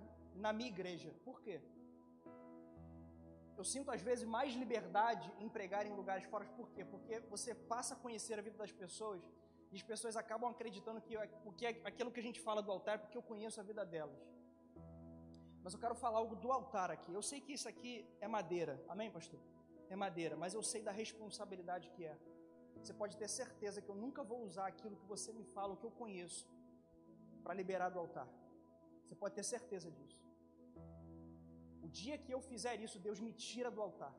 na 0.45 0.53
minha 0.53 0.71
igreja. 0.75 1.11
Por 1.27 1.37
quê? 1.45 1.57
Eu 3.61 3.65
sinto 3.65 3.91
às 3.91 4.01
vezes 4.01 4.25
mais 4.25 4.55
liberdade 4.55 5.27
em 5.39 5.49
pregar 5.49 5.85
em 5.85 5.93
lugares 6.01 6.25
fora. 6.25 6.45
Por 6.59 6.69
quê? 6.71 6.85
Porque 6.85 7.19
você 7.35 7.55
passa 7.55 7.95
a 7.95 7.97
conhecer 7.97 8.39
a 8.39 8.43
vida 8.43 8.57
das 8.57 8.73
pessoas 8.73 9.21
e 9.73 9.77
as 9.77 9.83
pessoas 9.83 10.17
acabam 10.17 10.49
acreditando 10.51 11.01
que 11.01 11.17
porque 11.45 11.67
aquilo 11.67 12.11
que 12.13 12.21
a 12.21 12.23
gente 12.23 12.41
fala 12.41 12.63
do 12.63 12.71
altar 12.71 12.95
é 12.95 12.99
porque 12.99 13.19
eu 13.19 13.23
conheço 13.23 13.61
a 13.61 13.65
vida 13.65 13.85
delas. 13.85 14.21
Mas 15.63 15.75
eu 15.75 15.81
quero 15.81 15.95
falar 15.95 16.19
algo 16.19 16.37
do 16.37 16.53
altar 16.53 16.91
aqui. 16.91 17.13
Eu 17.13 17.23
sei 17.31 17.41
que 17.41 17.53
isso 17.53 17.69
aqui 17.69 18.07
é 18.21 18.29
madeira. 18.29 18.83
Amém, 18.89 19.11
pastor? 19.11 19.41
É 19.91 19.97
madeira, 19.97 20.37
mas 20.37 20.55
eu 20.55 20.63
sei 20.63 20.81
da 20.83 20.93
responsabilidade 20.93 21.91
que 21.91 22.05
é. 22.05 22.17
Você 22.81 22.95
pode 22.95 23.17
ter 23.17 23.29
certeza 23.29 23.83
que 23.83 23.89
eu 23.89 23.95
nunca 23.95 24.23
vou 24.23 24.45
usar 24.45 24.67
aquilo 24.69 24.97
que 24.97 25.07
você 25.07 25.33
me 25.33 25.45
fala, 25.45 25.73
o 25.75 25.77
que 25.77 25.85
eu 25.85 25.91
conheço, 25.91 26.49
para 27.43 27.55
liberar 27.55 27.89
do 27.89 27.99
altar. 27.99 28.29
Você 29.05 29.17
pode 29.17 29.35
ter 29.35 29.43
certeza 29.43 29.91
disso. 29.91 30.28
O 31.89 31.91
dia 32.01 32.17
que 32.25 32.33
eu 32.35 32.41
fizer 32.49 32.75
isso, 32.87 32.99
Deus 33.05 33.19
me 33.27 33.33
tira 33.45 33.71
do 33.75 33.81
altar. 33.85 34.15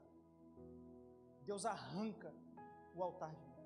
Deus 1.50 1.64
arranca 1.74 2.30
o 2.98 3.04
altar 3.08 3.32
de 3.40 3.44
mim. 3.50 3.60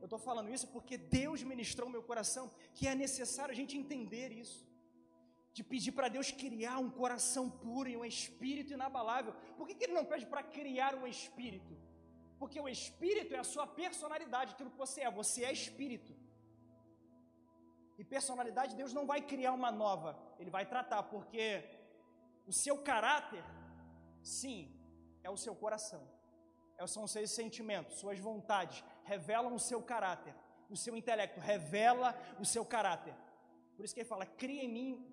Eu 0.00 0.06
estou 0.08 0.20
falando 0.28 0.52
isso 0.56 0.66
porque 0.74 0.96
Deus 1.18 1.42
ministrou 1.50 1.94
meu 1.94 2.02
coração 2.10 2.44
que 2.76 2.86
é 2.92 2.94
necessário 2.94 3.52
a 3.54 3.58
gente 3.60 3.74
entender 3.82 4.28
isso. 4.42 4.60
De 5.56 5.62
pedir 5.72 5.92
para 5.98 6.08
Deus 6.16 6.30
criar 6.42 6.78
um 6.86 6.90
coração 7.02 7.44
puro 7.64 7.90
e 7.90 7.96
um 8.00 8.06
espírito 8.14 8.72
inabalável. 8.78 9.34
Por 9.58 9.66
que, 9.66 9.74
que 9.76 9.84
Ele 9.84 9.98
não 9.98 10.06
pede 10.12 10.26
para 10.32 10.42
criar 10.58 10.92
um 11.00 11.06
espírito? 11.14 11.74
Porque 12.40 12.58
o 12.66 12.68
espírito 12.78 13.34
é 13.34 13.40
a 13.44 13.50
sua 13.54 13.66
personalidade, 13.82 14.52
aquilo 14.54 14.72
que 14.74 14.84
você 14.86 15.02
é. 15.02 15.18
Você 15.22 15.44
é 15.44 15.52
espírito. 15.60 16.14
E 17.98 18.04
personalidade, 18.16 18.78
Deus 18.82 18.94
não 18.98 19.06
vai 19.12 19.20
criar 19.32 19.52
uma 19.60 19.72
nova, 19.84 20.10
Ele 20.38 20.50
vai 20.58 20.64
tratar, 20.74 21.02
porque 21.14 21.42
o 22.46 22.52
seu 22.52 22.78
caráter, 22.78 23.44
sim, 24.22 24.72
é 25.22 25.30
o 25.30 25.36
seu 25.36 25.54
coração, 25.54 26.02
é, 26.78 26.86
são 26.86 27.04
os 27.04 27.10
seus 27.10 27.30
sentimentos, 27.30 27.98
suas 27.98 28.18
vontades, 28.18 28.84
revelam 29.04 29.54
o 29.54 29.58
seu 29.58 29.82
caráter, 29.82 30.34
o 30.70 30.76
seu 30.76 30.96
intelecto 30.96 31.40
revela 31.40 32.14
o 32.38 32.44
seu 32.44 32.64
caráter. 32.64 33.14
Por 33.76 33.84
isso 33.84 33.94
que 33.94 34.00
ele 34.00 34.08
fala: 34.08 34.26
cria 34.26 34.64
em 34.64 34.68
mim 34.68 35.12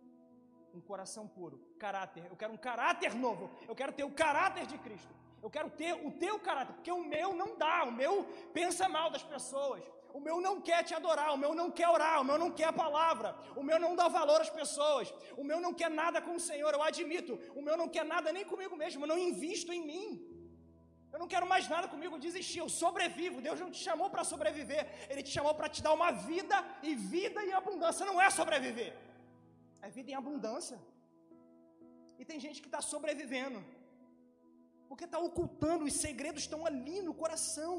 um 0.74 0.82
coração 0.82 1.28
puro, 1.28 1.58
caráter. 1.78 2.26
Eu 2.30 2.36
quero 2.36 2.54
um 2.54 2.58
caráter 2.58 3.14
novo, 3.14 3.52
eu 3.68 3.76
quero 3.76 3.94
ter 3.94 4.04
o 4.04 4.12
caráter 4.12 4.66
de 4.66 4.78
Cristo. 4.78 5.14
Eu 5.42 5.50
quero 5.50 5.70
ter 5.70 5.94
o 5.94 6.10
teu 6.12 6.40
caráter, 6.40 6.74
porque 6.74 6.92
o 6.92 7.04
meu 7.04 7.36
não 7.36 7.58
dá, 7.58 7.84
o 7.84 7.92
meu 7.92 8.24
pensa 8.54 8.88
mal 8.88 9.10
das 9.10 9.24
pessoas, 9.24 9.84
o 10.18 10.20
meu 10.26 10.38
não 10.46 10.56
quer 10.68 10.82
te 10.88 10.94
adorar, 11.00 11.30
o 11.34 11.40
meu 11.44 11.54
não 11.60 11.68
quer 11.78 11.90
orar, 11.96 12.18
o 12.22 12.26
meu 12.30 12.38
não 12.44 12.50
quer 12.58 12.68
a 12.72 12.80
palavra, 12.84 13.30
o 13.60 13.64
meu 13.70 13.80
não 13.86 13.96
dá 14.00 14.08
valor 14.18 14.40
às 14.46 14.52
pessoas, 14.60 15.08
o 15.42 15.44
meu 15.50 15.60
não 15.66 15.74
quer 15.80 15.90
nada 16.02 16.22
com 16.26 16.36
o 16.36 16.44
Senhor, 16.50 16.72
eu 16.74 16.84
admito, 16.90 17.34
o 17.60 17.64
meu 17.68 17.76
não 17.82 17.88
quer 17.96 18.06
nada 18.14 18.32
nem 18.38 18.46
comigo 18.52 18.76
mesmo, 18.84 19.04
eu 19.04 19.12
não 19.14 19.18
invisto 19.30 19.74
em 19.78 19.84
mim. 19.92 20.08
Eu 21.14 21.20
não 21.22 21.28
quero 21.34 21.48
mais 21.54 21.66
nada 21.74 21.88
comigo 21.94 22.22
desistir, 22.28 22.60
eu 22.60 22.70
sobrevivo. 22.84 23.42
Deus 23.48 23.60
não 23.64 23.70
te 23.76 23.82
chamou 23.88 24.08
para 24.14 24.24
sobreviver, 24.32 24.84
Ele 25.12 25.24
te 25.28 25.32
chamou 25.36 25.54
para 25.60 25.70
te 25.74 25.82
dar 25.86 25.94
uma 26.00 26.12
vida 26.30 26.58
e 26.82 26.96
vida 26.96 27.40
em 27.48 27.54
abundância. 27.54 28.06
Não 28.12 28.20
é 28.20 28.30
sobreviver, 28.40 28.92
é 29.82 29.90
vida 29.98 30.10
em 30.12 30.16
abundância. 30.22 30.80
E 32.20 32.26
tem 32.30 32.40
gente 32.46 32.62
que 32.64 32.70
está 32.72 32.82
sobrevivendo, 32.94 33.60
porque 34.88 35.06
está 35.10 35.20
ocultando, 35.30 35.86
os 35.86 35.94
segredos 36.06 36.44
estão 36.44 36.62
ali 36.72 37.00
no 37.02 37.14
coração. 37.14 37.76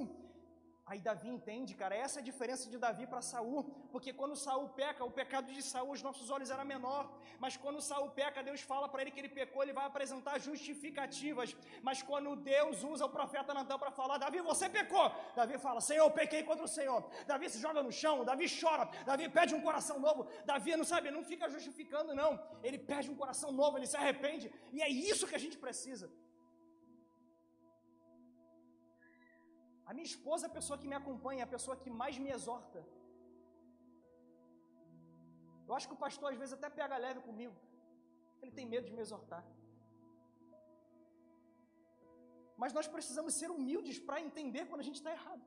Aí 0.86 0.98
Davi 1.00 1.28
entende, 1.34 1.74
cara, 1.74 1.94
essa 1.96 2.18
é 2.18 2.22
a 2.22 2.24
diferença 2.24 2.68
de 2.68 2.76
Davi 2.76 3.06
para 3.06 3.22
Saul, 3.22 3.64
porque 3.90 4.12
quando 4.12 4.36
Saul 4.36 4.68
peca, 4.80 5.02
o 5.02 5.10
pecado 5.10 5.50
de 5.50 5.62
Saul 5.62 5.88
aos 5.88 6.02
nossos 6.02 6.28
olhos 6.28 6.50
era 6.50 6.62
menor, 6.62 7.10
mas 7.38 7.56
quando 7.56 7.80
Saul 7.80 8.10
peca, 8.10 8.42
Deus 8.42 8.60
fala 8.60 8.86
para 8.86 9.00
ele 9.00 9.10
que 9.10 9.18
ele 9.18 9.30
pecou, 9.30 9.62
ele 9.62 9.72
vai 9.72 9.86
apresentar 9.86 10.38
justificativas. 10.38 11.56
Mas 11.82 12.02
quando 12.02 12.36
Deus 12.36 12.84
usa 12.84 13.06
o 13.06 13.08
profeta 13.08 13.54
Natan 13.54 13.78
para 13.78 13.90
falar, 13.90 14.18
Davi, 14.18 14.42
você 14.42 14.68
pecou. 14.68 15.10
Davi 15.34 15.56
fala, 15.56 15.80
Senhor, 15.80 16.04
eu 16.04 16.10
pequei 16.10 16.42
contra 16.42 16.66
o 16.66 16.68
Senhor. 16.68 17.02
Davi 17.26 17.48
se 17.48 17.58
joga 17.58 17.82
no 17.82 17.90
chão, 17.90 18.22
Davi 18.22 18.46
chora, 18.60 18.84
Davi 19.06 19.26
pede 19.30 19.54
um 19.54 19.62
coração 19.62 19.98
novo. 19.98 20.28
Davi 20.44 20.76
não 20.76 20.84
sabe, 20.84 21.10
não 21.10 21.24
fica 21.24 21.48
justificando 21.48 22.14
não. 22.14 22.38
Ele 22.62 22.78
pede 22.78 23.10
um 23.10 23.16
coração 23.16 23.50
novo, 23.50 23.78
ele 23.78 23.86
se 23.86 23.96
arrepende, 23.96 24.52
e 24.70 24.82
é 24.82 24.88
isso 24.90 25.26
que 25.26 25.34
a 25.34 25.44
gente 25.46 25.56
precisa. 25.56 26.12
A 29.88 29.92
minha 29.96 30.08
esposa 30.12 30.46
é 30.46 30.50
a 30.50 30.56
pessoa 30.58 30.78
que 30.80 30.88
me 30.92 30.96
acompanha, 31.00 31.40
é 31.42 31.46
a 31.46 31.54
pessoa 31.56 31.76
que 31.82 31.90
mais 32.02 32.16
me 32.24 32.30
exorta. 32.36 32.80
Eu 35.68 35.74
acho 35.76 35.88
que 35.88 35.96
o 35.96 36.02
pastor 36.04 36.26
às 36.32 36.38
vezes 36.42 36.54
até 36.58 36.68
pega 36.78 37.02
leve 37.06 37.20
comigo. 37.28 37.56
Ele 38.42 38.52
tem 38.58 38.66
medo 38.72 38.86
de 38.88 38.94
me 38.96 39.02
exortar. 39.06 39.42
Mas 42.62 42.74
nós 42.78 42.86
precisamos 42.94 43.38
ser 43.40 43.50
humildes 43.56 43.98
para 44.08 44.24
entender 44.26 44.64
quando 44.68 44.84
a 44.84 44.88
gente 44.88 45.00
está 45.00 45.12
errado. 45.18 45.44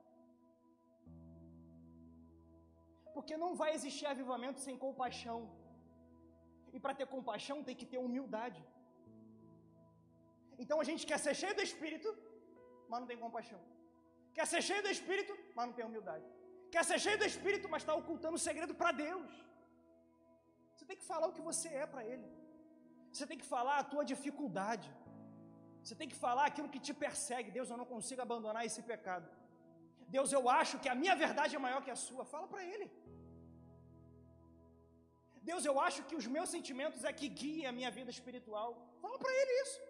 Porque 3.14 3.36
não 3.44 3.52
vai 3.60 3.70
existir 3.78 4.06
avivamento 4.06 4.60
sem 4.66 4.76
compaixão. 4.86 5.38
E 6.74 6.80
para 6.84 6.96
ter 6.98 7.06
compaixão 7.16 7.56
tem 7.68 7.78
que 7.80 7.88
ter 7.92 8.00
humildade. 8.06 8.62
Então 10.62 10.78
a 10.82 10.86
gente 10.90 11.04
quer 11.10 11.18
ser 11.24 11.34
cheio 11.40 11.56
do 11.58 11.66
Espírito, 11.68 12.08
mas 12.88 13.00
não 13.00 13.08
tem 13.10 13.24
compaixão. 13.26 13.60
Quer 14.38 14.46
ser 14.52 14.60
cheio 14.68 14.82
do 14.86 14.90
Espírito, 14.96 15.32
mas 15.56 15.66
não 15.68 15.74
tem 15.76 15.86
humildade. 15.88 16.26
Quer 16.74 16.82
ser 16.88 16.98
cheio 17.04 17.18
do 17.22 17.26
Espírito, 17.30 17.66
mas 17.72 17.82
está 17.82 17.94
ocultando 18.00 18.36
o 18.38 18.44
segredo 18.48 18.74
para 18.80 18.90
Deus. 19.04 19.30
Você 20.74 20.84
tem 20.90 20.98
que 21.00 21.06
falar 21.12 21.26
o 21.28 21.34
que 21.36 21.44
você 21.50 21.68
é 21.82 21.86
para 21.92 22.04
Ele. 22.12 22.28
Você 23.12 23.26
tem 23.30 23.38
que 23.42 23.48
falar 23.54 23.76
a 23.78 23.86
tua 23.92 24.04
dificuldade. 24.12 24.88
Você 25.82 25.94
tem 26.00 26.08
que 26.12 26.18
falar 26.26 26.44
aquilo 26.50 26.72
que 26.74 26.82
te 26.86 26.94
persegue. 27.04 27.54
Deus, 27.58 27.70
eu 27.72 27.80
não 27.82 27.88
consigo 27.94 28.22
abandonar 28.26 28.62
esse 28.68 28.82
pecado. 28.92 29.28
Deus, 30.16 30.30
eu 30.38 30.44
acho 30.60 30.76
que 30.82 30.90
a 30.94 30.98
minha 31.02 31.16
verdade 31.24 31.56
é 31.58 31.64
maior 31.66 31.80
que 31.86 31.94
a 31.96 32.00
sua. 32.06 32.24
Fala 32.34 32.46
para 32.52 32.62
Ele. 32.72 32.88
Deus, 35.50 35.64
eu 35.70 35.76
acho 35.86 36.00
que 36.08 36.16
os 36.20 36.28
meus 36.36 36.48
sentimentos 36.56 37.02
é 37.10 37.12
que 37.20 37.28
guia 37.42 37.68
a 37.70 37.76
minha 37.78 37.90
vida 37.98 38.12
espiritual. 38.16 38.70
Fala 39.02 39.18
para 39.22 39.34
Ele 39.40 39.54
isso. 39.64 39.80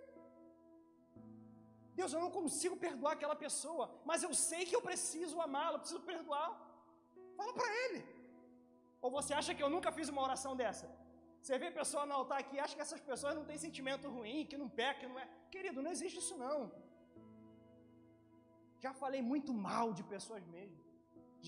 Deus, 2.00 2.12
eu 2.14 2.22
não 2.24 2.30
consigo 2.38 2.76
perdoar 2.86 3.12
aquela 3.14 3.36
pessoa, 3.44 3.84
mas 4.08 4.22
eu 4.26 4.32
sei 4.48 4.62
que 4.68 4.76
eu 4.78 4.82
preciso 4.88 5.36
amá-la, 5.46 5.78
preciso 5.82 6.02
perdoar. 6.12 6.50
Fala 7.38 7.52
para 7.58 7.70
ele. 7.84 8.00
Ou 9.02 9.10
você 9.18 9.32
acha 9.40 9.54
que 9.56 9.62
eu 9.64 9.70
nunca 9.74 9.90
fiz 9.98 10.08
uma 10.14 10.22
oração 10.28 10.54
dessa? 10.60 10.86
Você 11.42 11.56
vê 11.62 11.70
pessoa 11.80 12.04
no 12.08 12.14
altar 12.20 12.38
aqui 12.40 12.56
acha 12.58 12.74
que 12.76 12.84
essas 12.86 13.00
pessoas 13.10 13.34
não 13.38 13.44
têm 13.48 13.58
sentimento 13.66 14.06
ruim, 14.16 14.46
que 14.50 14.56
não 14.62 14.68
pecam, 14.80 15.00
que 15.00 15.08
não 15.12 15.18
é. 15.24 15.28
Querido, 15.54 15.82
não 15.84 15.92
existe 15.96 16.18
isso 16.24 16.36
não. 16.46 16.60
Já 18.84 18.92
falei 19.02 19.22
muito 19.32 19.52
mal 19.68 19.86
de 19.98 20.02
pessoas 20.14 20.44
mesmo. 20.56 20.78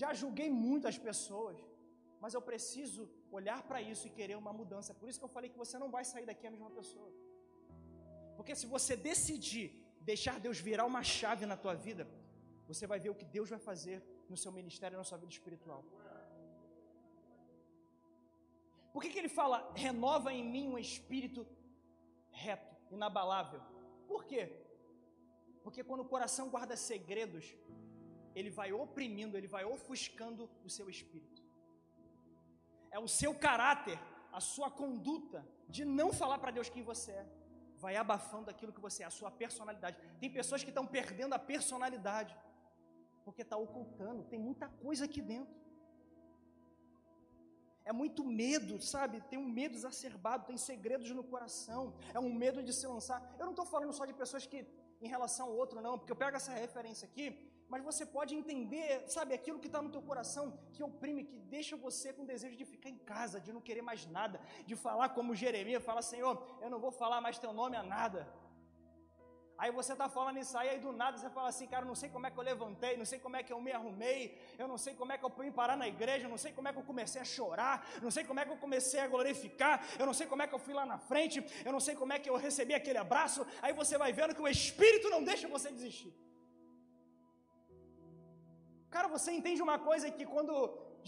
Já 0.01 0.09
julguei 0.21 0.49
muito 0.49 0.87
as 0.91 0.97
pessoas. 0.97 1.57
Mas 2.23 2.33
eu 2.33 2.41
preciso 2.49 3.09
olhar 3.37 3.59
para 3.69 3.81
isso 3.91 4.05
e 4.07 4.15
querer 4.17 4.37
uma 4.43 4.53
mudança. 4.61 4.93
Por 4.93 5.09
isso 5.09 5.19
que 5.21 5.25
eu 5.25 5.35
falei 5.37 5.49
que 5.53 5.61
você 5.63 5.77
não 5.83 5.89
vai 5.95 6.03
sair 6.13 6.25
daqui 6.31 6.45
a 6.47 6.51
mesma 6.55 6.71
pessoa. 6.79 7.11
Porque 8.37 8.55
se 8.55 8.65
você 8.75 8.95
decidir 8.95 9.80
deixar 10.09 10.39
Deus 10.39 10.59
virar 10.59 10.85
uma 10.85 11.03
chave 11.03 11.45
na 11.45 11.55
tua 11.55 11.73
vida, 11.73 12.07
você 12.67 12.85
vai 12.87 12.99
ver 12.99 13.09
o 13.09 13.15
que 13.15 13.25
Deus 13.25 13.49
vai 13.49 13.59
fazer 13.59 14.03
no 14.29 14.37
seu 14.37 14.51
ministério 14.51 14.97
na 14.97 15.03
sua 15.03 15.17
vida 15.17 15.31
espiritual. 15.31 15.83
Por 18.93 19.01
que, 19.01 19.09
que 19.09 19.19
ele 19.19 19.29
fala, 19.29 19.71
renova 19.75 20.33
em 20.33 20.43
mim 20.43 20.67
um 20.67 20.77
espírito 20.77 21.47
reto, 22.29 22.75
inabalável? 22.91 23.61
Por 24.07 24.25
quê? 24.25 24.43
Porque 25.63 25.83
quando 25.83 26.01
o 26.01 26.11
coração 26.13 26.49
guarda 26.49 26.75
segredos, 26.75 27.55
ele 28.35 28.49
vai 28.49 28.73
oprimindo, 28.73 29.37
ele 29.37 29.47
vai 29.47 29.63
ofuscando 29.63 30.49
o 30.65 30.69
seu 30.69 30.89
espírito. 30.89 31.41
É 32.89 32.99
o 32.99 33.07
seu 33.07 33.33
caráter, 33.33 33.97
a 34.31 34.41
sua 34.41 34.69
conduta 34.69 35.47
de 35.69 35.85
não 35.85 36.11
falar 36.11 36.39
para 36.39 36.51
Deus 36.51 36.69
quem 36.69 36.83
você 36.83 37.11
é 37.11 37.40
vai 37.83 37.95
abafando 37.95 38.49
aquilo 38.53 38.73
que 38.75 38.85
você 38.87 39.01
é, 39.03 39.05
a 39.07 39.17
sua 39.19 39.31
personalidade. 39.43 39.97
Tem 40.19 40.29
pessoas 40.39 40.63
que 40.63 40.69
estão 40.73 40.85
perdendo 40.97 41.33
a 41.33 41.39
personalidade, 41.53 42.33
porque 43.25 43.41
está 43.41 43.57
ocultando, 43.57 44.23
tem 44.31 44.39
muita 44.39 44.67
coisa 44.83 45.05
aqui 45.05 45.21
dentro. 45.33 45.55
É 47.83 47.91
muito 48.01 48.23
medo, 48.23 48.79
sabe? 48.93 49.21
Tem 49.29 49.39
um 49.39 49.49
medo 49.59 49.75
exacerbado, 49.75 50.45
tem 50.45 50.57
segredos 50.57 51.09
no 51.19 51.23
coração, 51.23 51.81
é 52.13 52.19
um 52.19 52.31
medo 52.43 52.61
de 52.67 52.73
se 52.79 52.85
lançar. 52.85 53.19
Eu 53.39 53.45
não 53.45 53.55
estou 53.55 53.65
falando 53.65 53.93
só 53.99 54.05
de 54.05 54.13
pessoas 54.13 54.45
que, 54.45 54.59
em 55.01 55.07
relação 55.07 55.47
ao 55.47 55.55
outro, 55.55 55.81
não, 55.81 55.97
porque 55.97 56.11
eu 56.11 56.15
pego 56.15 56.37
essa 56.37 56.53
referência 56.53 57.07
aqui, 57.07 57.50
mas 57.71 57.81
você 57.89 58.05
pode 58.15 58.31
entender, 58.39 58.87
sabe, 59.07 59.33
aquilo 59.33 59.57
que 59.57 59.67
está 59.67 59.81
no 59.81 59.91
teu 59.95 60.01
coração, 60.09 60.45
que 60.73 60.83
oprime, 60.87 61.23
que 61.23 61.37
deixa 61.55 61.77
você 61.77 62.11
com 62.15 62.25
desejo 62.31 62.57
de 62.61 62.65
ficar 62.65 62.89
em 62.89 62.97
casa, 63.11 63.39
de 63.45 63.53
não 63.55 63.61
querer 63.67 63.83
mais 63.89 64.05
nada, 64.17 64.41
de 64.69 64.75
falar 64.75 65.07
como 65.17 65.33
Jeremias, 65.33 65.81
fala, 65.81 66.01
Senhor, 66.01 66.33
eu 66.63 66.69
não 66.69 66.79
vou 66.85 66.91
falar 66.91 67.21
mais 67.21 67.39
teu 67.39 67.53
nome 67.53 67.77
a 67.77 67.83
nada. 67.95 68.21
Aí 69.61 69.71
você 69.71 69.93
está 69.93 70.09
falando 70.09 70.37
isso 70.43 70.57
aí, 70.57 70.67
aí 70.71 70.79
do 70.79 70.91
nada 70.91 71.17
você 71.17 71.29
fala 71.29 71.47
assim, 71.47 71.65
cara, 71.65 71.85
não 71.85 71.95
sei 71.95 72.09
como 72.09 72.27
é 72.27 72.31
que 72.31 72.37
eu 72.41 72.43
levantei, 72.43 72.97
não 72.97 73.05
sei 73.05 73.19
como 73.19 73.37
é 73.37 73.43
que 73.43 73.53
eu 73.53 73.61
me 73.61 73.71
arrumei, 73.71 74.37
eu 74.59 74.67
não 74.67 74.77
sei 74.77 74.93
como 74.93 75.13
é 75.13 75.17
que 75.17 75.23
eu 75.23 75.29
fui 75.29 75.49
parar 75.49 75.77
na 75.77 75.87
igreja, 75.87 76.27
não 76.27 76.39
sei 76.43 76.51
como 76.51 76.67
é 76.67 76.73
que 76.73 76.79
eu 76.79 76.83
comecei 76.91 77.21
a 77.21 77.23
chorar, 77.23 77.87
não 78.01 78.11
sei 78.11 78.25
como 78.25 78.41
é 78.41 78.45
que 78.45 78.51
eu 78.51 78.57
comecei 78.57 78.99
a 78.99 79.07
glorificar, 79.07 79.75
eu 79.97 80.05
não 80.05 80.15
sei 80.19 80.27
como 80.27 80.41
é 80.41 80.47
que 80.47 80.55
eu 80.57 80.59
fui 80.59 80.73
lá 80.73 80.85
na 80.85 80.97
frente, 80.97 81.45
eu 81.63 81.71
não 81.71 81.79
sei 81.79 81.95
como 81.95 82.11
é 82.11 82.19
que 82.19 82.29
eu 82.29 82.35
recebi 82.35 82.73
aquele 82.73 82.97
abraço. 82.97 83.47
Aí 83.61 83.71
você 83.71 83.97
vai 83.97 84.11
vendo 84.11 84.35
que 84.35 84.41
o 84.41 84.47
Espírito 84.57 85.09
não 85.09 85.23
deixa 85.23 85.47
você 85.47 85.71
desistir. 85.71 86.11
Cara, 88.95 89.07
você 89.15 89.29
entende 89.37 89.61
uma 89.67 89.77
coisa 89.89 90.11
que 90.17 90.25
quando 90.33 90.53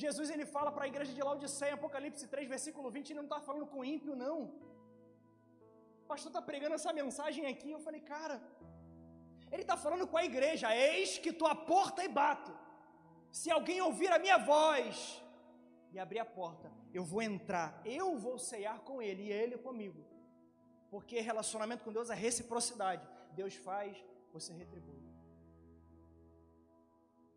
Jesus 0.03 0.29
ele 0.33 0.45
fala 0.55 0.71
para 0.71 0.85
a 0.85 0.91
igreja 0.91 1.13
de 1.17 1.21
Laodiceia, 1.27 1.73
Apocalipse 1.75 2.25
3, 2.27 2.47
versículo 2.55 2.89
20, 2.89 3.09
ele 3.09 3.19
não 3.21 3.29
está 3.31 3.39
falando 3.47 3.67
com 3.73 3.83
ímpio, 3.95 4.15
não. 4.15 4.37
O 6.03 6.05
pastor 6.07 6.29
está 6.29 6.41
pregando 6.41 6.75
essa 6.75 6.93
mensagem 7.01 7.45
aqui, 7.45 7.69
eu 7.71 7.81
falei, 7.87 8.01
cara, 8.01 8.41
ele 9.51 9.63
está 9.63 9.75
falando 9.75 10.07
com 10.07 10.17
a 10.17 10.25
igreja, 10.31 10.75
eis 10.75 11.17
que 11.17 11.31
à 11.45 11.55
porta 11.55 12.03
e 12.03 12.07
bato. 12.07 12.53
Se 13.31 13.51
alguém 13.51 13.81
ouvir 13.81 14.11
a 14.11 14.19
minha 14.19 14.37
voz 14.37 15.21
e 15.91 15.99
abrir 15.99 16.19
a 16.19 16.25
porta, 16.25 16.71
eu 16.93 17.03
vou 17.03 17.21
entrar, 17.21 17.81
eu 17.83 18.17
vou 18.17 18.37
ceiar 18.37 18.79
com 18.81 19.01
ele 19.01 19.23
e 19.23 19.31
ele 19.31 19.57
comigo. 19.57 20.01
Porque 20.89 21.19
relacionamento 21.19 21.83
com 21.83 21.91
Deus 21.91 22.09
é 22.09 22.15
reciprocidade. 22.15 23.07
Deus 23.31 23.55
faz, 23.55 23.97
você 24.31 24.53
retribui. 24.53 25.02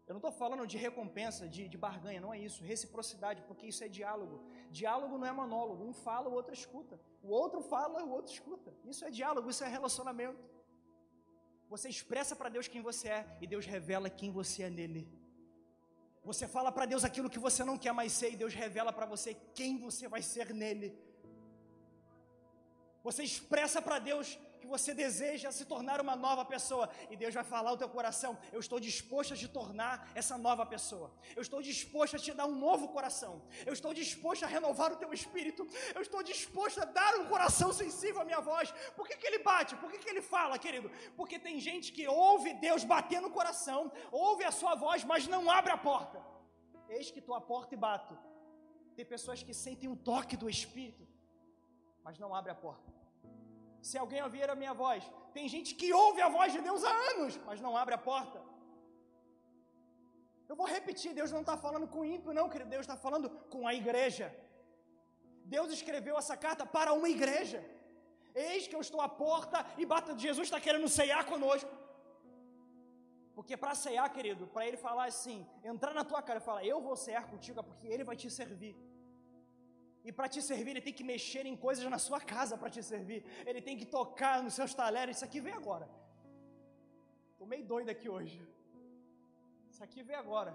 Eu 0.06 0.14
não 0.14 0.18
estou 0.18 0.30
falando 0.30 0.64
de 0.66 0.76
recompensa, 0.76 1.48
de, 1.48 1.68
de 1.68 1.76
barganha, 1.76 2.20
não 2.20 2.32
é 2.32 2.38
isso. 2.38 2.62
Reciprocidade, 2.62 3.42
porque 3.48 3.66
isso 3.66 3.82
é 3.82 3.88
diálogo. 3.88 4.40
Diálogo 4.70 5.18
não 5.18 5.26
é 5.26 5.32
monólogo. 5.32 5.84
Um 5.84 5.92
fala, 5.92 6.28
o 6.28 6.32
outro 6.32 6.54
escuta. 6.54 7.00
O 7.22 7.28
outro 7.28 7.60
fala, 7.60 8.04
o 8.04 8.12
outro 8.12 8.32
escuta. 8.32 8.72
Isso 8.84 9.04
é 9.04 9.10
diálogo, 9.10 9.50
isso 9.50 9.64
é 9.64 9.68
relacionamento. 9.68 10.38
Você 11.68 11.88
expressa 11.88 12.36
para 12.36 12.48
Deus 12.48 12.68
quem 12.68 12.80
você 12.80 13.08
é 13.08 13.38
e 13.40 13.46
Deus 13.46 13.66
revela 13.66 14.08
quem 14.08 14.30
você 14.30 14.62
é 14.62 14.70
nele. 14.70 15.08
Você 16.22 16.46
fala 16.46 16.70
para 16.70 16.86
Deus 16.86 17.04
aquilo 17.04 17.30
que 17.30 17.38
você 17.38 17.64
não 17.64 17.76
quer 17.76 17.92
mais 17.92 18.12
ser 18.12 18.32
e 18.32 18.36
Deus 18.36 18.54
revela 18.54 18.92
para 18.92 19.06
você 19.06 19.34
quem 19.54 19.78
você 19.78 20.06
vai 20.06 20.22
ser 20.22 20.54
nele. 20.54 20.96
Você 23.02 23.22
expressa 23.24 23.82
para 23.82 23.98
Deus 23.98 24.38
que 24.66 24.72
você 24.76 24.92
deseja 24.92 25.50
se 25.52 25.64
tornar 25.64 25.98
uma 26.00 26.16
nova 26.26 26.44
pessoa, 26.44 26.90
e 27.10 27.16
Deus 27.22 27.32
vai 27.38 27.44
falar 27.44 27.70
ao 27.70 27.80
teu 27.82 27.88
coração: 27.88 28.36
Eu 28.52 28.60
estou 28.64 28.78
disposto 28.88 29.32
a 29.34 29.36
te 29.42 29.48
tornar 29.58 29.94
essa 30.14 30.36
nova 30.46 30.66
pessoa, 30.74 31.08
eu 31.36 31.42
estou 31.46 31.62
disposto 31.62 32.16
a 32.16 32.18
te 32.18 32.32
dar 32.32 32.46
um 32.46 32.56
novo 32.66 32.88
coração, 32.96 33.32
eu 33.64 33.72
estou 33.72 33.94
disposto 33.94 34.42
a 34.44 34.48
renovar 34.56 34.92
o 34.92 34.96
teu 35.02 35.12
espírito, 35.18 35.66
eu 35.94 36.02
estou 36.06 36.22
disposto 36.22 36.80
a 36.82 36.84
dar 36.84 37.12
um 37.20 37.26
coração 37.34 37.72
sensível 37.72 38.20
à 38.22 38.24
minha 38.24 38.40
voz. 38.40 38.74
Por 38.96 39.06
que, 39.08 39.16
que 39.16 39.26
ele 39.30 39.38
bate? 39.50 39.76
Por 39.76 39.90
que, 39.90 39.98
que 39.98 40.10
ele 40.10 40.22
fala, 40.22 40.58
querido? 40.58 40.90
Porque 41.16 41.38
tem 41.38 41.60
gente 41.60 41.92
que 41.92 42.06
ouve 42.08 42.52
Deus 42.54 42.82
bater 42.84 43.20
no 43.20 43.30
coração, 43.30 43.92
ouve 44.10 44.44
a 44.44 44.50
sua 44.50 44.74
voz, 44.74 45.04
mas 45.04 45.28
não 45.28 45.50
abre 45.50 45.72
a 45.72 45.78
porta. 45.78 46.20
Eis 46.88 47.10
que 47.10 47.20
tua 47.20 47.40
porta 47.40 47.74
e 47.74 47.78
bato. 47.78 48.16
Tem 48.96 49.04
pessoas 49.04 49.42
que 49.42 49.52
sentem 49.52 49.88
o 49.88 49.96
toque 49.96 50.36
do 50.36 50.48
Espírito, 50.48 51.06
mas 52.02 52.18
não 52.18 52.34
abre 52.34 52.50
a 52.50 52.54
porta 52.54 52.95
se 53.88 53.96
alguém 54.02 54.22
ouvir 54.26 54.48
a 54.52 54.58
minha 54.60 54.74
voz. 54.82 55.02
Tem 55.36 55.46
gente 55.54 55.70
que 55.80 55.88
ouve 56.04 56.20
a 56.26 56.30
voz 56.36 56.50
de 56.54 56.60
Deus 56.68 56.82
há 56.88 56.94
anos, 57.12 57.34
mas 57.48 57.60
não 57.64 57.72
abre 57.82 57.94
a 57.98 58.04
porta. 58.10 58.38
Eu 60.50 60.56
vou 60.60 60.66
repetir: 60.76 61.12
Deus 61.20 61.30
não 61.36 61.42
está 61.44 61.56
falando 61.64 61.86
com 61.94 62.10
ímpio, 62.16 62.36
não, 62.38 62.48
querido. 62.52 62.70
Deus 62.76 62.84
está 62.86 62.96
falando 63.06 63.28
com 63.54 63.62
a 63.70 63.74
igreja. 63.82 64.26
Deus 65.54 65.70
escreveu 65.78 66.16
essa 66.22 66.36
carta 66.44 66.64
para 66.76 66.92
uma 66.98 67.10
igreja. 67.16 67.60
Eis 68.48 68.66
que 68.68 68.76
eu 68.78 68.84
estou 68.86 69.00
à 69.08 69.08
porta 69.24 69.58
e 69.80 69.86
bato. 69.92 70.18
Jesus 70.26 70.46
está 70.48 70.60
querendo 70.66 70.88
ceiar 70.98 71.22
conosco. 71.32 71.72
Porque 73.36 73.56
para 73.62 73.74
ceiar, 73.84 74.08
querido, 74.16 74.44
para 74.54 74.66
ele 74.66 74.78
falar 74.88 75.06
assim, 75.12 75.38
entrar 75.72 75.92
na 75.98 76.04
tua 76.10 76.22
cara 76.28 76.40
e 76.40 76.46
falar, 76.48 76.62
eu 76.72 76.78
vou 76.86 76.96
ceiar 76.96 77.24
contigo, 77.32 77.60
é 77.60 77.62
porque 77.70 77.86
ele 77.86 78.04
vai 78.10 78.16
te 78.22 78.28
servir. 78.30 78.74
E 80.08 80.12
para 80.18 80.28
te 80.34 80.40
servir, 80.48 80.70
ele 80.72 80.84
tem 80.86 80.96
que 80.98 81.06
mexer 81.12 81.44
em 81.50 81.56
coisas 81.64 81.84
na 81.94 81.98
sua 82.06 82.20
casa 82.32 82.56
para 82.60 82.70
te 82.74 82.82
servir. 82.90 83.20
Ele 83.50 83.60
tem 83.68 83.76
que 83.80 83.86
tocar 83.98 84.36
nos 84.44 84.54
seus 84.58 84.72
talheres. 84.80 85.16
Isso 85.16 85.24
aqui 85.28 85.40
vem 85.46 85.54
agora. 85.60 85.86
Estou 87.32 87.46
meio 87.52 87.64
doido 87.72 87.90
aqui 87.94 88.08
hoje. 88.16 88.38
Isso 89.72 89.82
aqui 89.86 90.02
vem 90.08 90.18
agora. 90.24 90.52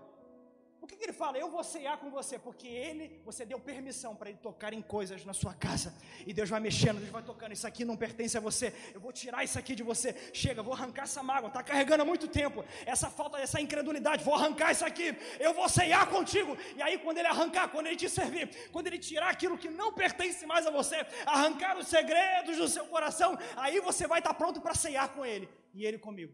Por 0.82 0.89
que, 0.89 0.96
que, 0.96 1.06
ele 1.06 1.13
fala, 1.13 1.38
eu 1.38 1.48
vou 1.48 1.63
cear 1.63 2.00
com 2.00 2.10
você? 2.10 2.39
Porque 2.39 2.67
ele, 2.67 3.22
você 3.24 3.46
deu 3.46 3.60
permissão 3.60 4.15
para 4.15 4.32
ele 4.32 4.39
tocar 4.39 4.74
em 4.74 4.82
coisas 4.82 5.24
na 5.24 5.32
sua 5.32 5.54
casa. 5.54 5.94
E 6.26 6.34
Deus 6.34 6.50
vai 6.50 6.60
mexendo, 6.60 6.98
Deus 6.98 7.12
vai 7.12 7.22
tocando. 7.22 7.52
Isso 7.52 7.67
aqui 7.67 7.86
não 7.86 7.96
pertence 7.96 8.36
a 8.36 8.41
você. 8.41 8.74
Eu 8.91 9.00
vou 9.00 9.13
tirar 9.13 9.44
isso 9.44 9.60
aqui 9.60 9.76
de 9.76 9.84
você. 9.84 10.15
Chega, 10.34 10.63
vou 10.63 10.74
arrancar 10.74 11.04
essa 11.04 11.22
mágoa. 11.22 11.50
Está 11.50 11.62
carregando 11.62 12.02
há 12.02 12.06
muito 12.06 12.28
tempo. 12.28 12.65
Essa 12.84 13.12
falta, 13.12 13.38
essa 13.38 13.62
incredulidade. 13.62 14.24
Vou 14.24 14.34
arrancar 14.34 14.72
isso 14.72 14.84
aqui. 14.84 15.15
Eu 15.39 15.54
vou 15.54 15.70
cear 15.70 16.10
contigo. 16.10 16.58
E 16.76 16.82
aí, 16.82 16.98
quando 16.98 17.20
ele 17.20 17.28
arrancar, 17.28 17.70
quando 17.70 17.86
ele 17.86 17.96
te 17.96 18.10
servir, 18.10 18.50
quando 18.72 18.88
ele 18.88 18.98
tirar 18.98 19.30
aquilo 19.30 19.60
que 19.60 19.70
não 19.70 19.94
pertence 19.94 20.48
mais 20.48 20.65
a 20.65 20.72
você, 20.72 21.06
arrancar 21.28 21.78
os 21.78 21.89
segredos 21.89 22.58
do 22.58 22.67
seu 22.67 22.88
coração, 22.88 23.38
aí 23.56 23.80
você 23.80 24.08
vai 24.08 24.17
estar 24.17 24.34
pronto 24.34 24.60
para 24.60 24.74
ceiar 24.74 25.10
com 25.10 25.24
ele. 25.24 25.48
E 25.76 25.86
ele 25.86 26.00
comigo. 26.00 26.34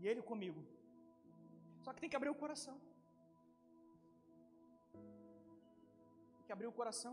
E 0.00 0.08
ele 0.08 0.20
comigo. 0.20 0.75
Só 1.86 1.92
que 1.94 2.00
tem 2.02 2.10
que 2.12 2.18
abrir 2.18 2.30
o 2.34 2.38
coração. 2.42 2.76
Tem 6.36 6.46
que 6.46 6.54
abrir 6.54 6.68
o 6.70 6.76
coração. 6.78 7.12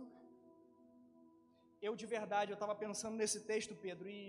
Eu 1.88 1.94
de 2.02 2.08
verdade, 2.14 2.50
eu 2.52 2.58
estava 2.60 2.76
pensando 2.84 3.16
nesse 3.22 3.40
texto, 3.52 3.76
Pedro, 3.86 4.08
e 4.16 4.22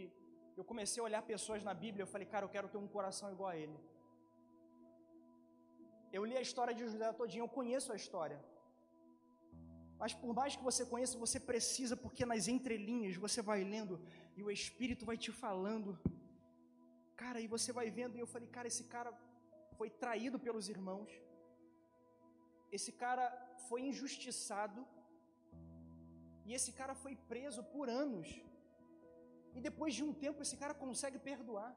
eu 0.58 0.64
comecei 0.70 1.00
a 1.00 1.06
olhar 1.08 1.22
pessoas 1.32 1.64
na 1.68 1.74
Bíblia, 1.84 2.02
eu 2.02 2.12
falei, 2.14 2.26
cara, 2.34 2.44
eu 2.44 2.52
quero 2.56 2.68
ter 2.72 2.80
um 2.84 2.90
coração 2.96 3.32
igual 3.34 3.50
a 3.54 3.56
ele. 3.62 3.78
Eu 6.16 6.22
li 6.30 6.36
a 6.36 6.44
história 6.48 6.74
de 6.74 6.82
José 6.84 7.10
todinha, 7.20 7.44
eu 7.44 7.52
conheço 7.58 7.90
a 7.94 8.00
história. 8.02 8.38
Mas 10.02 10.12
por 10.22 10.32
mais 10.40 10.54
que 10.56 10.66
você 10.70 10.84
conheça, 10.94 11.24
você 11.26 11.40
precisa, 11.52 11.96
porque 12.04 12.26
nas 12.32 12.48
entrelinhas 12.56 13.16
você 13.26 13.40
vai 13.50 13.60
lendo 13.74 13.96
e 14.36 14.42
o 14.42 14.50
Espírito 14.60 15.06
vai 15.10 15.16
te 15.26 15.32
falando. 15.44 15.98
Cara, 17.22 17.40
e 17.44 17.48
você 17.56 17.72
vai 17.78 17.88
vendo, 17.98 18.16
e 18.18 18.20
eu 18.24 18.32
falei, 18.34 18.48
cara, 18.58 18.68
esse 18.74 18.84
cara 18.96 19.12
foi 19.78 19.88
traído 20.04 20.38
pelos 20.46 20.68
irmãos, 20.74 21.10
esse 22.76 22.92
cara 23.02 23.26
foi 23.68 23.80
injustiçado, 23.90 24.80
e 26.46 26.52
esse 26.58 26.72
cara 26.80 26.94
foi 27.02 27.14
preso 27.32 27.62
por 27.74 27.88
anos, 28.02 28.28
e 29.56 29.60
depois 29.68 29.92
de 29.98 30.02
um 30.06 30.12
tempo 30.24 30.42
esse 30.44 30.56
cara 30.62 30.74
consegue 30.84 31.18
perdoar. 31.30 31.72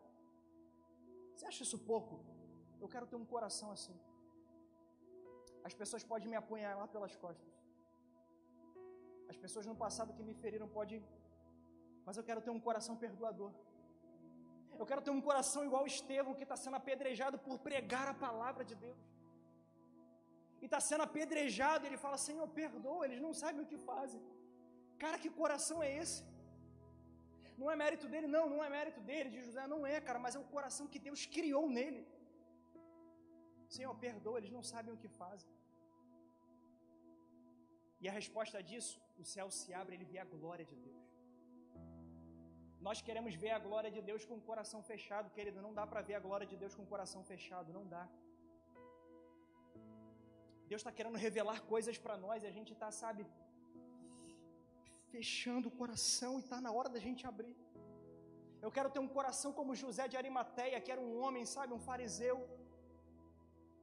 Você 1.34 1.46
acha 1.50 1.62
isso 1.66 1.80
pouco? 1.92 2.16
Eu 2.82 2.88
quero 2.94 3.08
ter 3.12 3.18
um 3.22 3.28
coração 3.34 3.70
assim. 3.76 3.96
As 5.68 5.74
pessoas 5.82 6.04
podem 6.12 6.30
me 6.32 6.38
apunhalar 6.42 6.88
pelas 6.96 7.16
costas. 7.24 7.54
As 9.32 9.38
pessoas 9.44 9.66
no 9.70 9.76
passado 9.76 10.14
que 10.18 10.24
me 10.28 10.34
feriram 10.44 10.68
podem, 10.78 11.00
mas 12.06 12.18
eu 12.18 12.24
quero 12.30 12.42
ter 12.46 12.54
um 12.58 12.62
coração 12.68 12.96
perdoador. 13.06 13.52
Eu 14.80 14.88
quero 14.90 15.04
ter 15.06 15.14
um 15.18 15.24
coração 15.28 15.62
igual 15.68 15.86
Estevão, 15.94 16.38
que 16.40 16.46
está 16.48 16.58
sendo 16.64 16.78
apedrejado 16.82 17.38
por 17.46 17.56
pregar 17.68 18.08
a 18.14 18.18
palavra 18.26 18.64
de 18.70 18.76
Deus. 18.86 19.02
E 20.62 20.66
está 20.70 20.80
sendo 20.90 21.04
apedrejado, 21.10 21.86
ele 21.88 22.00
fala: 22.06 22.18
Senhor, 22.28 22.48
perdoa, 22.62 23.06
eles 23.08 23.22
não 23.26 23.34
sabem 23.42 23.62
o 23.64 23.70
que 23.72 23.80
fazem. 23.92 24.22
Cara, 25.04 25.20
que 25.24 25.30
coração 25.42 25.80
é 25.88 25.90
esse? 26.02 26.22
Não 27.62 27.70
é 27.74 27.76
mérito 27.84 28.08
dele, 28.12 28.28
não, 28.36 28.46
não 28.54 28.64
é 28.66 28.70
mérito 28.78 29.02
dele, 29.10 29.30
de 29.36 29.40
José, 29.46 29.64
não 29.74 29.82
é, 29.94 30.00
cara, 30.08 30.20
mas 30.24 30.36
é 30.38 30.40
o 30.40 30.50
coração 30.56 30.86
que 30.94 31.00
Deus 31.08 31.22
criou 31.36 31.66
nele. 31.78 32.02
Senhor, 33.76 33.94
perdoa, 34.06 34.38
eles 34.40 34.54
não 34.58 34.64
sabem 34.72 34.94
o 34.94 35.02
que 35.04 35.10
fazem. 35.22 35.50
E 38.04 38.08
a 38.12 38.12
resposta 38.20 38.62
disso, 38.70 38.96
o 39.22 39.26
céu 39.34 39.50
se 39.60 39.70
abre, 39.80 39.96
ele 39.96 40.10
vê 40.12 40.20
a 40.20 40.32
glória 40.36 40.66
de 40.72 40.76
Deus. 40.88 41.07
Nós 42.86 43.02
queremos 43.08 43.34
ver 43.44 43.52
a 43.58 43.60
glória 43.68 43.92
de 43.96 44.02
Deus 44.10 44.24
com 44.30 44.36
o 44.36 44.46
coração 44.50 44.82
fechado, 44.92 45.30
querido. 45.38 45.62
Não 45.66 45.74
dá 45.80 45.86
para 45.92 46.02
ver 46.10 46.16
a 46.16 46.20
glória 46.20 46.48
de 46.52 46.58
Deus 46.64 46.74
com 46.76 46.84
o 46.84 46.92
coração 46.94 47.24
fechado, 47.32 47.74
não 47.78 47.86
dá. 47.96 48.04
Deus 50.72 50.82
está 50.82 50.92
querendo 50.98 51.18
revelar 51.26 51.60
coisas 51.74 51.98
para 52.06 52.16
nós 52.26 52.44
e 52.44 52.48
a 52.52 52.56
gente 52.58 52.72
está, 52.74 52.90
sabe, 52.92 53.26
fechando 55.14 55.68
o 55.70 55.76
coração 55.82 56.32
e 56.38 56.44
está 56.46 56.60
na 56.66 56.72
hora 56.78 56.90
da 56.96 57.00
gente 57.08 57.26
abrir. 57.32 57.56
Eu 58.66 58.72
quero 58.76 58.90
ter 58.94 59.02
um 59.06 59.12
coração 59.18 59.52
como 59.58 59.80
José 59.84 60.06
de 60.12 60.18
Arimateia, 60.22 60.82
que 60.86 60.92
era 60.96 61.02
um 61.08 61.14
homem, 61.24 61.46
sabe, 61.56 61.74
um 61.78 61.84
fariseu. 61.90 62.38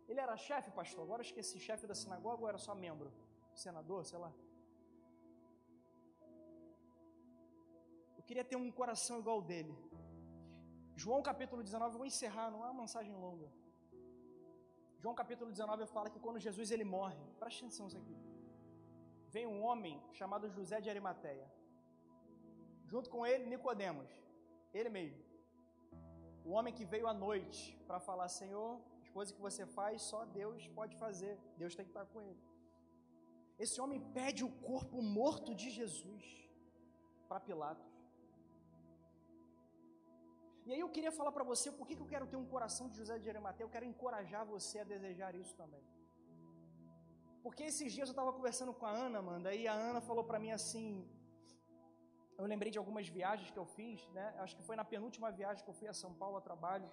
Ele 0.09 0.21
era 0.21 0.37
chefe, 0.49 0.71
pastor? 0.81 1.03
Agora 1.05 1.23
eu 1.23 1.29
esqueci, 1.31 1.59
chefe 1.69 1.87
da 1.91 1.97
sinagoga 2.03 2.43
ou 2.43 2.49
era 2.53 2.59
só 2.67 2.75
membro? 2.75 3.11
Senador, 3.65 4.05
sei 4.11 4.19
lá. 4.25 4.33
Queria 8.29 8.45
ter 8.51 8.57
um 8.57 8.71
coração 8.81 9.19
igual 9.23 9.41
dele. 9.51 9.75
João 11.03 11.23
capítulo 11.31 11.63
19, 11.63 11.95
eu 11.95 11.99
vou 12.03 12.07
encerrar, 12.13 12.51
não 12.51 12.63
é 12.65 12.69
uma 12.71 12.83
mensagem 12.83 13.15
longa. 13.25 13.49
João 15.03 15.15
capítulo 15.15 15.51
19 15.51 15.87
fala 15.95 16.11
que 16.13 16.21
quando 16.25 16.45
Jesus 16.47 16.71
ele 16.75 16.87
morre, 16.97 17.23
presta 17.41 17.61
atenção 17.65 17.87
isso 17.89 17.99
aqui. 18.03 18.17
Vem 19.35 19.47
um 19.47 19.61
homem 19.69 19.95
chamado 20.19 20.49
José 20.57 20.81
de 20.81 20.89
Arimateia. 20.93 21.47
Junto 22.93 23.11
com 23.11 23.27
ele, 23.31 23.51
Nicodemos, 23.53 24.11
ele 24.73 24.91
mesmo. 24.99 25.23
O 26.45 26.51
homem 26.57 26.73
que 26.79 26.85
veio 26.93 27.07
à 27.13 27.15
noite 27.27 27.61
para 27.89 27.99
falar, 28.09 28.29
Senhor, 28.29 28.71
as 29.03 29.11
coisas 29.17 29.35
que 29.35 29.41
você 29.49 29.65
faz, 29.79 30.03
só 30.03 30.21
Deus 30.41 30.69
pode 30.79 30.95
fazer. 31.05 31.35
Deus 31.63 31.75
tem 31.75 31.85
que 31.87 31.91
estar 31.91 32.07
com 32.13 32.21
ele. 32.29 32.43
Esse 33.65 33.81
homem 33.81 34.01
pede 34.19 34.43
o 34.45 34.51
corpo 34.71 35.01
morto 35.03 35.55
de 35.55 35.69
Jesus 35.79 36.25
para 37.29 37.41
Pilatos. 37.49 37.94
E 40.67 40.73
aí 40.73 40.81
eu 40.85 40.91
queria 40.95 41.13
falar 41.19 41.33
para 41.37 41.45
você 41.53 41.69
por 41.79 41.87
que, 41.87 41.95
eu 42.05 42.11
quero 42.13 42.27
ter 42.33 42.39
um 42.43 42.47
coração 42.55 42.89
de 42.89 42.97
José 43.01 43.19
de 43.19 43.29
Arimateia, 43.33 43.67
eu 43.67 43.75
quero 43.75 43.87
encorajar 43.93 44.43
você 44.55 44.79
a 44.81 44.85
desejar 44.95 45.33
isso 45.43 45.55
também. 45.63 45.85
Porque 47.45 47.65
esses 47.71 47.93
dias 47.97 48.09
eu 48.09 48.15
estava 48.17 48.33
conversando 48.39 48.73
com 48.79 48.87
a 48.87 48.95
Ana, 49.07 49.21
mano, 49.29 49.53
e 49.53 49.69
a 49.69 49.75
Ana 49.89 50.01
falou 50.01 50.25
para 50.31 50.39
mim 50.45 50.53
assim, 50.59 50.87
eu 52.39 52.47
lembrei 52.53 52.71
de 52.75 52.79
algumas 52.83 53.07
viagens 53.19 53.51
que 53.51 53.61
eu 53.63 53.67
fiz, 53.67 54.09
né? 54.19 54.27
Acho 54.45 54.57
que 54.57 54.65
foi 54.69 54.77
na 54.81 54.87
penúltima 54.95 55.31
viagem 55.31 55.63
que 55.65 55.71
eu 55.73 55.79
fui 55.81 55.89
a 55.89 55.97
São 56.03 56.13
Paulo 56.23 56.39
a 56.39 56.41
trabalho. 56.41 56.89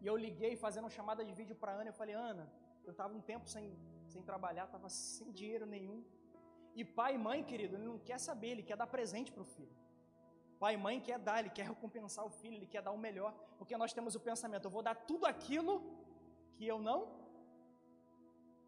E 0.00 0.06
eu 0.06 0.16
liguei 0.16 0.54
fazendo 0.64 0.84
uma 0.84 0.96
chamada 0.98 1.24
de 1.28 1.32
vídeo 1.40 1.56
para 1.56 1.72
Ana, 1.72 1.90
eu 1.90 1.98
falei: 2.00 2.14
"Ana, 2.14 2.46
eu 2.84 2.92
estava 2.92 3.12
um 3.18 3.24
tempo 3.32 3.48
sem 3.54 3.66
sem 4.12 4.22
trabalhar, 4.22 4.64
estava 4.66 4.88
sem 4.88 5.30
dinheiro 5.32 5.66
nenhum. 5.66 5.98
E 6.74 6.84
pai 6.84 7.14
e 7.14 7.18
mãe, 7.18 7.42
querido, 7.50 7.76
ele 7.76 7.84
não 7.84 7.98
quer 7.98 8.18
saber, 8.18 8.48
ele 8.50 8.62
quer 8.62 8.76
dar 8.76 8.86
presente 8.86 9.32
para 9.32 9.42
o 9.42 9.50
filho. 9.56 9.74
Pai 10.62 10.72
e 10.74 10.76
mãe 10.86 10.96
quer 11.08 11.18
dar, 11.18 11.38
ele 11.40 11.50
quer 11.50 11.66
recompensar 11.72 12.24
o 12.24 12.30
filho, 12.40 12.56
ele 12.56 12.70
quer 12.74 12.82
dar 12.86 12.92
o 12.92 12.98
melhor, 13.06 13.32
porque 13.58 13.76
nós 13.82 13.92
temos 13.92 14.14
o 14.14 14.20
pensamento: 14.28 14.66
eu 14.66 14.74
vou 14.76 14.82
dar 14.88 14.94
tudo 15.10 15.26
aquilo 15.32 15.74
que 16.56 16.66
eu 16.66 16.78
não 16.88 17.00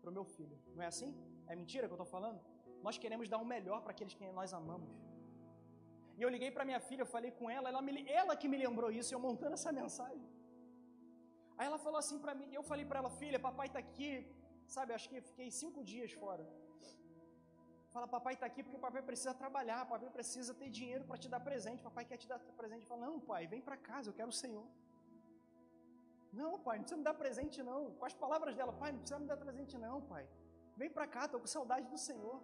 para 0.00 0.10
o 0.10 0.16
meu 0.18 0.24
filho. 0.36 0.56
Não 0.74 0.82
é 0.82 0.88
assim? 0.94 1.10
É 1.46 1.54
mentira 1.60 1.86
que 1.86 1.94
eu 1.94 2.00
estou 2.00 2.10
falando? 2.16 2.40
Nós 2.86 2.98
queremos 3.02 3.28
dar 3.32 3.38
o 3.44 3.48
melhor 3.54 3.80
para 3.84 3.92
aqueles 3.94 4.14
que 4.18 4.26
nós 4.40 4.52
amamos. 4.60 4.90
E 6.18 6.22
eu 6.24 6.28
liguei 6.34 6.50
para 6.54 6.64
minha 6.70 6.80
filha, 6.88 7.02
eu 7.02 7.10
falei 7.16 7.30
com 7.38 7.46
ela, 7.56 7.68
ela, 7.72 7.80
me, 7.86 7.92
ela 8.20 8.34
que 8.40 8.48
me 8.52 8.58
lembrou 8.64 8.90
isso, 9.00 9.12
eu 9.14 9.20
montando 9.26 9.54
essa 9.58 9.72
mensagem. 9.80 10.26
Aí 11.56 11.66
ela 11.68 11.78
falou 11.84 11.98
assim 12.02 12.18
para 12.24 12.34
mim, 12.40 12.48
eu 12.58 12.62
falei 12.70 12.84
para 12.90 12.98
ela, 13.00 13.10
filha, 13.20 13.38
papai 13.48 13.66
está 13.68 13.80
aqui, 13.86 14.10
sabe, 14.76 14.92
acho 14.96 15.08
que 15.10 15.20
fiquei 15.28 15.48
cinco 15.62 15.82
dias 15.92 16.12
fora. 16.22 16.44
Fala, 17.98 18.06
papai 18.16 18.34
está 18.34 18.46
aqui 18.46 18.62
porque 18.64 18.78
papai 18.78 19.02
precisa 19.08 19.32
trabalhar, 19.34 19.78
papai 19.92 20.08
precisa 20.16 20.52
ter 20.58 20.68
dinheiro 20.78 21.04
para 21.08 21.16
te 21.22 21.28
dar 21.32 21.40
presente, 21.46 21.80
papai 21.86 22.04
quer 22.10 22.18
te 22.22 22.28
dar 22.32 22.38
presente. 22.60 22.86
Fala, 22.90 23.06
não, 23.06 23.14
pai, 23.30 23.40
vem 23.52 23.60
para 23.68 23.76
casa, 23.76 24.04
eu 24.08 24.14
quero 24.18 24.28
o 24.34 24.36
Senhor. 24.42 24.64
Não, 26.40 26.50
pai, 26.66 26.76
não 26.76 26.84
precisa 26.84 26.98
me 27.00 27.06
dar 27.08 27.14
presente, 27.22 27.56
não. 27.70 27.80
Com 27.98 28.06
as 28.10 28.14
palavras 28.22 28.54
dela, 28.58 28.72
pai, 28.82 28.90
não 28.92 29.00
precisa 29.00 29.18
me 29.24 29.26
dar 29.32 29.38
presente, 29.44 29.76
não, 29.86 29.96
pai. 30.12 30.24
Vem 30.76 30.90
para 30.98 31.08
cá, 31.14 31.24
estou 31.24 31.40
com 31.40 31.48
saudade 31.56 31.88
do 31.94 31.98
Senhor. 31.98 32.36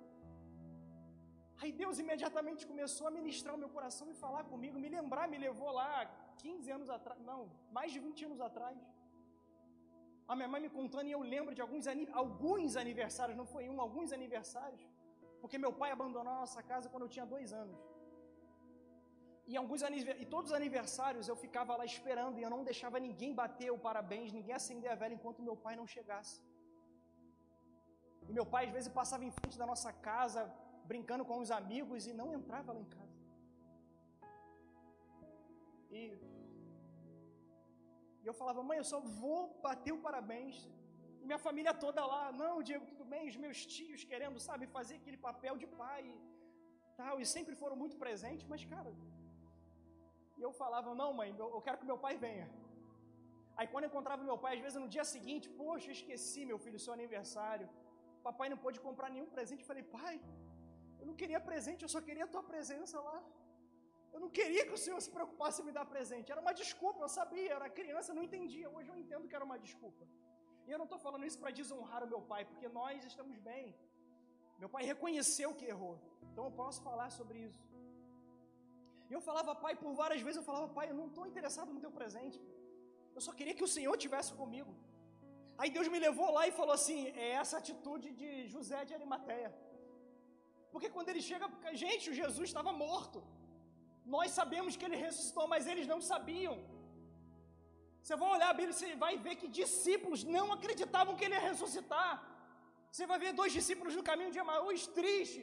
Aí 1.63 1.71
Deus 1.83 2.01
imediatamente 2.05 2.67
começou 2.73 3.07
a 3.11 3.13
ministrar 3.19 3.55
o 3.55 3.61
meu 3.63 3.71
coração 3.77 4.09
e 4.11 4.17
falar 4.25 4.43
comigo, 4.53 4.77
me 4.85 4.91
lembrar, 4.97 5.29
me 5.35 5.39
levou 5.47 5.71
lá 5.81 5.93
15 6.39 6.73
anos 6.79 6.91
atrás, 6.97 7.21
não, 7.31 7.41
mais 7.71 7.93
de 7.93 8.01
20 8.01 8.25
anos 8.31 8.41
atrás. 8.49 8.77
A 10.27 10.35
minha 10.35 10.49
mãe 10.49 10.61
me 10.67 10.73
contando 10.81 11.07
e 11.07 11.13
eu 11.13 11.23
lembro 11.35 11.55
de 11.55 11.63
alguns, 11.67 11.87
alguns 12.25 12.77
aniversários, 12.85 13.39
não 13.43 13.47
foi 13.55 13.65
um, 13.69 13.81
alguns 13.87 14.11
aniversários, 14.19 14.83
porque 15.45 15.59
meu 15.65 15.73
pai 15.81 15.91
abandonou 15.95 16.33
a 16.35 16.41
nossa 16.43 16.61
casa 16.71 16.91
quando 16.91 17.05
eu 17.07 17.13
tinha 17.15 17.27
dois 17.33 17.49
anos. 17.63 17.81
E, 19.51 19.55
alguns, 19.61 19.83
e 20.23 20.27
todos 20.35 20.51
os 20.51 20.57
aniversários 20.61 21.29
eu 21.31 21.37
ficava 21.43 21.77
lá 21.81 21.85
esperando 21.93 22.39
e 22.39 22.45
eu 22.47 22.53
não 22.55 22.63
deixava 22.69 22.99
ninguém 23.07 23.33
bater 23.41 23.71
o 23.75 23.83
parabéns, 23.87 24.33
ninguém 24.37 24.55
acender 24.59 24.91
a 24.93 24.95
vela 25.01 25.17
enquanto 25.17 25.47
meu 25.49 25.57
pai 25.65 25.75
não 25.81 25.87
chegasse. 25.95 26.37
E 28.29 28.33
meu 28.39 28.47
pai 28.53 28.63
às 28.67 28.73
vezes 28.77 28.91
passava 29.01 29.27
em 29.29 29.35
frente 29.39 29.59
da 29.63 29.67
nossa 29.73 29.93
casa, 30.09 30.43
brincando 30.93 31.27
com 31.31 31.39
os 31.45 31.51
amigos 31.61 32.07
e 32.11 32.15
não 32.21 32.29
entrava 32.39 32.73
lá 32.77 32.81
em 32.85 32.91
casa. 32.97 33.19
E, 35.99 36.03
e 38.23 38.27
eu 38.31 38.35
falava, 38.41 38.63
mãe, 38.71 38.79
eu 38.79 38.89
só 38.95 39.01
vou 39.23 39.41
bater 39.69 39.93
o 39.93 40.03
parabéns. 40.09 40.57
Minha 41.29 41.41
família 41.47 41.73
toda 41.85 42.03
lá, 42.13 42.25
não, 42.43 42.55
Diego, 42.69 42.87
tudo 42.93 43.05
bem, 43.13 43.23
os 43.33 43.39
meus 43.45 43.59
tios 43.75 44.03
querendo, 44.11 44.39
sabe, 44.49 44.67
fazer 44.77 44.97
aquele 45.01 45.19
papel 45.29 45.55
de 45.63 45.69
pai 45.83 46.03
e 46.13 46.19
tal, 47.01 47.15
e 47.23 47.27
sempre 47.35 47.55
foram 47.63 47.77
muito 47.83 47.97
presentes, 48.05 48.47
mas, 48.53 48.65
cara, 48.75 48.91
e 50.39 50.43
eu 50.47 50.53
falava, 50.61 50.95
não, 51.01 51.11
mãe, 51.21 51.31
eu 51.39 51.63
quero 51.67 51.79
que 51.81 51.91
meu 51.93 51.99
pai 52.05 52.15
venha. 52.27 52.47
Aí 53.59 53.67
quando 53.73 53.85
eu 53.85 53.91
encontrava 53.91 54.29
meu 54.31 54.39
pai, 54.45 54.53
às 54.57 54.63
vezes 54.65 54.79
no 54.85 54.89
dia 54.95 55.05
seguinte, 55.15 55.47
poxa, 55.61 55.91
esqueci, 55.99 56.41
meu 56.51 56.59
filho, 56.65 56.79
seu 56.85 56.93
aniversário. 56.99 57.69
Papai 58.29 58.49
não 58.53 58.59
pôde 58.65 58.79
comprar 58.87 59.09
nenhum 59.15 59.31
presente. 59.37 59.63
Eu 59.63 59.71
falei, 59.73 59.85
pai, 59.99 60.15
eu 61.01 61.07
não 61.11 61.15
queria 61.21 61.41
presente, 61.51 61.83
eu 61.87 61.93
só 61.95 62.01
queria 62.09 62.25
a 62.29 62.33
tua 62.35 62.43
presença 62.53 62.99
lá. 63.09 63.19
Eu 64.15 64.21
não 64.25 64.31
queria 64.39 64.65
que 64.67 64.75
o 64.79 64.83
Senhor 64.85 65.01
se 65.07 65.11
preocupasse 65.17 65.61
em 65.61 65.67
me 65.69 65.73
dar 65.79 65.87
presente. 65.95 66.33
Era 66.35 66.41
uma 66.45 66.55
desculpa, 66.63 67.01
eu 67.07 67.13
sabia, 67.21 67.49
eu 67.51 67.57
era 67.61 67.69
criança, 67.81 68.17
não 68.19 68.25
entendia. 68.29 68.69
Hoje 68.77 68.89
eu 68.93 68.99
entendo 69.03 69.29
que 69.29 69.37
era 69.39 69.47
uma 69.51 69.59
desculpa. 69.67 70.05
E 70.67 70.71
eu 70.73 70.79
não 70.81 70.89
estou 70.89 71.01
falando 71.07 71.27
isso 71.29 71.39
para 71.43 71.57
desonrar 71.61 72.03
o 72.07 72.11
meu 72.13 72.23
pai, 72.33 72.43
porque 72.51 72.69
nós 72.81 73.05
estamos 73.11 73.37
bem. 73.51 73.65
Meu 74.63 74.71
pai 74.75 74.83
reconheceu 74.93 75.51
que 75.59 75.67
errou. 75.75 75.95
Então 76.31 76.45
eu 76.49 76.55
posso 76.63 76.81
falar 76.89 77.09
sobre 77.19 77.39
isso. 77.49 77.63
E 79.09 79.13
eu 79.17 79.21
falava, 79.29 79.55
pai, 79.65 79.75
por 79.83 79.93
várias 80.03 80.23
vezes 80.27 80.39
eu 80.41 80.47
falava, 80.51 80.69
pai, 80.79 80.87
eu 80.91 80.99
não 81.01 81.09
estou 81.11 81.27
interessado 81.31 81.73
no 81.75 81.83
teu 81.85 81.93
presente. 81.99 82.39
Eu 83.17 83.23
só 83.27 83.33
queria 83.39 83.57
que 83.59 83.67
o 83.69 83.73
Senhor 83.77 83.97
tivesse 84.05 84.33
comigo. 84.41 84.73
Aí 85.61 85.71
Deus 85.77 85.89
me 85.95 86.01
levou 86.07 86.29
lá 86.37 86.43
e 86.49 86.57
falou 86.61 86.75
assim: 86.81 86.99
é 87.27 87.31
essa 87.43 87.57
atitude 87.63 88.09
de 88.21 88.31
José 88.55 88.81
de 88.89 88.95
Arimateia. 88.99 89.51
Porque 90.73 90.91
quando 90.95 91.11
ele 91.11 91.23
chega, 91.31 91.47
gente, 91.85 92.11
o 92.11 92.19
Jesus 92.23 92.47
estava 92.51 92.73
morto. 92.85 93.19
Nós 94.15 94.31
sabemos 94.39 94.77
que 94.79 94.85
ele 94.87 94.97
ressuscitou, 95.05 95.47
mas 95.53 95.69
eles 95.73 95.87
não 95.93 96.01
sabiam. 96.13 96.57
Você 98.05 98.17
vai 98.21 98.29
olhar 98.37 98.49
a 98.51 98.57
Bíblia 98.59 98.75
e 98.75 98.79
você 98.79 98.89
vai 99.05 99.13
ver 99.27 99.35
que 99.41 99.49
discípulos 99.61 100.23
não 100.37 100.47
acreditavam 100.57 101.17
que 101.19 101.25
ele 101.27 101.37
ia 101.37 101.45
ressuscitar. 101.51 102.11
Você 102.93 103.05
vai 103.11 103.19
ver 103.23 103.31
dois 103.39 103.53
discípulos 103.59 103.95
no 103.99 104.03
caminho 104.09 104.33
de 104.35 104.41
Emaús 104.43 104.83
triste. 104.99 105.43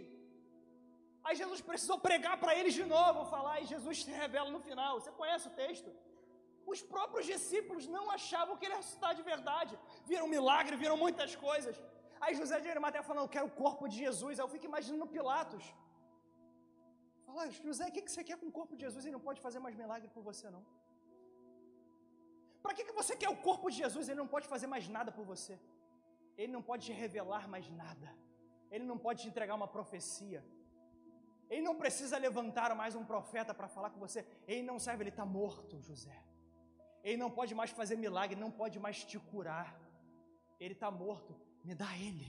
Aí 1.25 1.35
Jesus 1.41 1.61
precisou 1.69 1.97
pregar 2.07 2.35
para 2.43 2.53
eles 2.59 2.75
de 2.79 2.85
novo, 2.95 3.25
falar, 3.33 3.55
e 3.61 3.65
Jesus 3.73 4.03
se 4.03 4.11
revela 4.23 4.49
no 4.55 4.61
final. 4.67 4.91
Você 4.99 5.11
conhece 5.21 5.47
o 5.49 5.55
texto? 5.63 5.89
Os 6.73 6.81
próprios 6.93 7.25
discípulos 7.33 7.87
não 7.95 8.05
achavam 8.17 8.55
que 8.57 8.65
ele 8.65 8.75
ia 8.75 8.81
ressuscitar 8.81 9.13
de 9.19 9.23
verdade. 9.31 9.73
Viram 10.11 10.27
milagre, 10.35 10.81
viram 10.83 10.97
muitas 11.05 11.33
coisas. 11.47 11.75
Aí 12.23 12.35
José 12.41 12.59
de 12.59 12.69
Arimateia 12.75 13.03
falando, 13.09 13.25
eu 13.25 13.35
quero 13.37 13.47
o 13.51 13.57
corpo 13.63 13.87
de 13.91 13.97
Jesus. 14.05 14.33
Aí 14.39 14.45
eu 14.45 14.53
fico 14.55 14.67
imaginando 14.71 15.13
Pilatos. 15.17 15.65
Fala, 17.25 17.49
José, 17.67 17.87
o 17.89 17.91
que 17.95 18.07
você 18.07 18.23
quer 18.29 18.37
com 18.41 18.49
o 18.53 18.55
corpo 18.59 18.75
de 18.77 18.83
Jesus? 18.85 19.03
Ele 19.05 19.17
não 19.19 19.25
pode 19.29 19.41
fazer 19.47 19.59
mais 19.65 19.75
milagre 19.83 20.09
por 20.15 20.23
você, 20.29 20.47
não. 20.57 20.63
Para 22.61 22.73
que, 22.75 22.83
que 22.87 22.93
você 22.99 23.15
quer 23.15 23.29
o 23.29 23.41
corpo 23.47 23.69
de 23.69 23.77
Jesus? 23.77 24.07
Ele 24.07 24.19
não 24.19 24.27
pode 24.27 24.47
fazer 24.47 24.67
mais 24.67 24.87
nada 24.87 25.11
por 25.11 25.25
você. 25.25 25.59
Ele 26.37 26.51
não 26.51 26.61
pode 26.61 26.85
te 26.87 26.93
revelar 27.03 27.47
mais 27.47 27.69
nada. 27.69 28.09
Ele 28.69 28.85
não 28.85 28.97
pode 28.97 29.21
te 29.23 29.27
entregar 29.27 29.55
uma 29.55 29.67
profecia. 29.67 30.43
Ele 31.49 31.61
não 31.61 31.75
precisa 31.75 32.17
levantar 32.17 32.73
mais 32.75 32.95
um 32.95 33.03
profeta 33.03 33.53
para 33.53 33.67
falar 33.67 33.89
com 33.89 33.99
você. 33.99 34.25
Ele 34.47 34.63
não 34.63 34.79
serve, 34.79 35.03
ele 35.03 35.09
está 35.09 35.25
morto, 35.25 35.81
José. 35.81 36.17
Ele 37.03 37.17
não 37.17 37.29
pode 37.29 37.53
mais 37.53 37.71
fazer 37.71 37.97
milagre, 37.97 38.39
não 38.39 38.51
pode 38.51 38.79
mais 38.79 39.03
te 39.03 39.19
curar. 39.19 39.77
Ele 40.59 40.73
está 40.73 40.89
morto. 40.89 41.35
Me 41.63 41.75
dá 41.75 41.97
ele. 41.97 42.27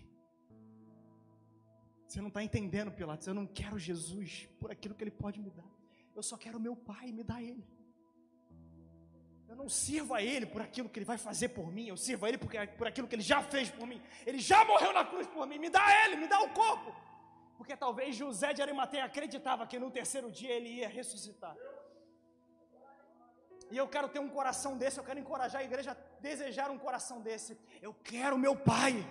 Você 2.07 2.21
não 2.21 2.29
está 2.29 2.43
entendendo, 2.43 2.91
Pilatos. 2.91 3.27
Eu 3.27 3.35
não 3.35 3.47
quero 3.47 3.79
Jesus 3.79 4.49
por 4.59 4.71
aquilo 4.71 4.95
que 4.95 5.05
ele 5.05 5.11
pode 5.11 5.41
me 5.41 5.51
dar. 5.51 5.71
Eu 6.15 6.23
só 6.23 6.37
quero 6.37 6.59
meu 6.61 6.75
Pai, 6.75 7.13
me 7.13 7.23
dá 7.23 7.41
ele. 7.41 7.67
Eu 9.53 9.57
não 9.57 9.69
sirvo 9.69 10.15
a 10.15 10.23
Ele 10.23 10.47
por 10.47 10.63
aquilo 10.63 10.89
que 10.89 10.99
Ele 10.99 11.05
vai 11.05 11.19
fazer 11.19 11.49
por 11.51 11.71
mim, 11.71 11.87
eu 11.87 11.97
sirvo 12.05 12.25
a 12.25 12.29
Ele 12.31 12.39
por, 12.39 12.87
aquilo 12.87 13.07
que 13.07 13.15
Ele 13.15 13.23
já 13.23 13.43
fez 13.43 13.69
por 13.71 13.87
mim. 13.87 14.01
Ele 14.25 14.39
já 14.39 14.65
morreu 14.65 14.95
na 14.95 15.05
cruz 15.05 15.27
por 15.27 15.47
mim, 15.47 15.59
me 15.59 15.69
dá 15.69 15.85
Ele, 16.03 16.17
me 16.17 16.27
dá 16.27 16.41
o 16.41 16.49
corpo. 16.61 16.91
Porque 17.59 17.77
talvez 17.77 18.17
José 18.17 18.55
de 18.55 18.63
Arimateia 18.63 19.05
acreditava 19.05 19.67
que 19.67 19.79
no 19.79 19.91
terceiro 19.91 20.31
dia 20.31 20.53
Ele 20.53 20.71
ia 20.79 20.89
ressuscitar. 20.89 21.55
E 23.71 23.77
eu 23.77 23.87
quero 23.87 24.09
ter 24.09 24.21
um 24.21 24.31
coração 24.31 24.79
desse, 24.79 24.97
eu 24.99 25.05
quero 25.05 25.21
encorajar 25.21 25.61
a 25.61 25.65
igreja 25.65 25.91
a 25.93 25.97
desejar 26.23 26.71
um 26.71 26.79
coração 26.79 27.21
desse. 27.21 27.59
Eu 27.83 27.93
quero 27.93 28.39
meu 28.39 28.57
Pai. 28.57 29.07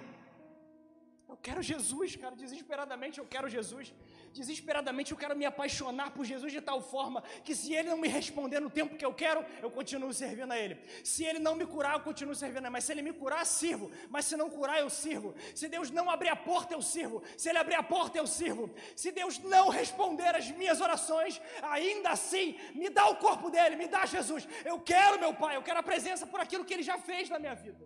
Eu 1.30 1.38
quero 1.38 1.62
Jesus, 1.62 2.16
cara, 2.16 2.36
desesperadamente 2.36 3.20
eu 3.20 3.28
quero 3.28 3.48
Jesus. 3.48 3.94
Desesperadamente 4.34 5.12
eu 5.12 5.18
quero 5.18 5.36
me 5.36 5.46
apaixonar 5.46 6.12
por 6.12 6.26
Jesus 6.26 6.52
de 6.54 6.62
tal 6.62 6.82
forma 6.82 7.22
que 7.44 7.54
se 7.54 7.74
Ele 7.74 7.90
não 7.90 7.98
me 7.98 8.08
responder 8.08 8.60
no 8.62 8.70
tempo 8.70 8.96
que 8.96 9.06
eu 9.06 9.14
quero, 9.14 9.46
eu 9.62 9.70
continuo 9.70 10.14
servindo 10.14 10.52
a 10.52 10.58
Ele. 10.58 10.80
Se 11.04 11.26
Ele 11.26 11.40
não 11.40 11.54
me 11.54 11.66
curar, 11.66 11.94
eu 11.96 12.00
continuo 12.00 12.34
servindo 12.34 12.64
a 12.64 12.68
Ele. 12.68 12.70
Mas 12.70 12.86
se 12.86 12.92
Ele 12.94 13.02
me 13.02 13.14
curar, 13.14 13.46
sirvo. 13.46 13.92
Mas 14.10 14.26
se 14.26 14.38
não 14.38 14.50
curar, 14.50 14.80
eu 14.80 14.90
sirvo. 14.90 15.36
Se 15.54 15.68
Deus 15.68 15.92
não 15.92 16.10
abrir 16.10 16.30
a 16.30 16.36
porta, 16.36 16.74
eu 16.74 16.82
sirvo. 16.82 17.22
Se 17.38 17.50
Ele 17.50 17.58
abrir 17.58 17.76
a 17.76 17.84
porta, 17.84 18.18
eu 18.18 18.26
sirvo. 18.26 18.74
Se 18.96 19.12
Deus 19.12 19.38
não 19.40 19.68
responder 19.70 20.34
as 20.36 20.50
minhas 20.52 20.80
orações, 20.80 21.42
ainda 21.62 22.12
assim, 22.12 22.58
me 22.74 22.90
dá 22.90 23.08
o 23.10 23.18
corpo 23.18 23.50
dele, 23.50 23.76
me 23.76 23.88
dá 23.88 24.06
Jesus. 24.06 24.48
Eu 24.64 24.80
quero 24.80 25.20
meu 25.20 25.34
Pai, 25.34 25.58
eu 25.58 25.64
quero 25.64 25.80
a 25.80 25.84
presença 25.84 26.26
por 26.26 26.40
aquilo 26.40 26.64
que 26.64 26.74
Ele 26.74 26.84
já 26.84 26.98
fez 26.98 27.30
na 27.30 27.38
minha 27.38 27.56
vida. 27.56 27.86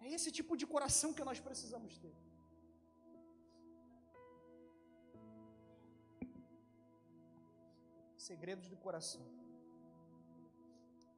É 0.00 0.12
esse 0.16 0.30
tipo 0.30 0.56
de 0.56 0.64
coração 0.64 1.12
que 1.12 1.24
nós 1.24 1.40
precisamos 1.40 1.98
ter. 1.98 2.14
Segredos 8.28 8.66
do 8.72 8.76
coração. 8.84 9.24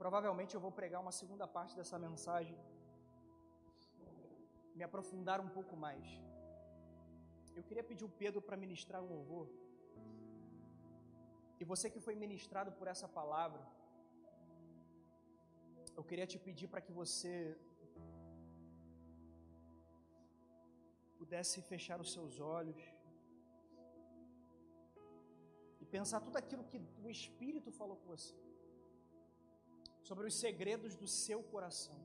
Provavelmente 0.00 0.54
eu 0.54 0.62
vou 0.64 0.72
pregar 0.78 1.00
uma 1.04 1.12
segunda 1.20 1.46
parte 1.56 1.72
dessa 1.78 1.98
mensagem, 2.06 2.56
me 4.76 4.84
aprofundar 4.88 5.38
um 5.44 5.50
pouco 5.56 5.74
mais. 5.84 6.06
Eu 7.58 7.64
queria 7.68 7.84
pedir 7.90 8.04
o 8.08 8.14
Pedro 8.22 8.42
para 8.46 8.60
ministrar 8.64 9.00
um 9.04 9.10
louvor. 9.14 9.46
E 11.60 11.64
você 11.72 11.88
que 11.94 12.04
foi 12.06 12.14
ministrado 12.24 12.72
por 12.80 12.86
essa 12.94 13.08
palavra, 13.18 13.62
eu 15.96 16.04
queria 16.10 16.28
te 16.32 16.38
pedir 16.46 16.68
para 16.74 16.84
que 16.86 16.92
você 17.00 17.32
pudesse 21.20 21.58
fechar 21.72 21.98
os 22.04 22.12
seus 22.16 22.34
olhos 22.56 22.82
pensar 25.90 26.20
tudo 26.20 26.36
aquilo 26.36 26.64
que 26.64 26.80
o 27.02 27.10
Espírito 27.10 27.70
falou 27.70 27.96
com 27.96 28.06
você, 28.14 28.34
sobre 30.02 30.26
os 30.26 30.34
segredos 30.34 30.94
do 30.94 31.06
seu 31.06 31.42
coração. 31.42 31.96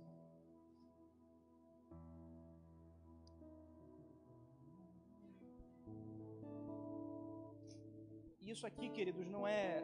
Isso 8.41 8.67
aqui, 8.67 8.89
queridos, 8.89 9.25
não 9.25 9.47
é 9.47 9.83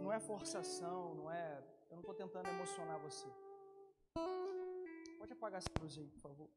não 0.00 0.12
é 0.12 0.20
forçação, 0.20 1.14
não 1.14 1.30
é, 1.30 1.62
eu 1.90 1.96
não 1.96 2.00
estou 2.00 2.14
tentando 2.14 2.48
emocionar 2.48 2.98
você. 2.98 3.26
Pode 5.18 5.32
apagar 5.32 5.58
essa 5.58 5.68
luz 5.80 5.98
aí, 5.98 6.08
por 6.08 6.20
favor. 6.20 6.48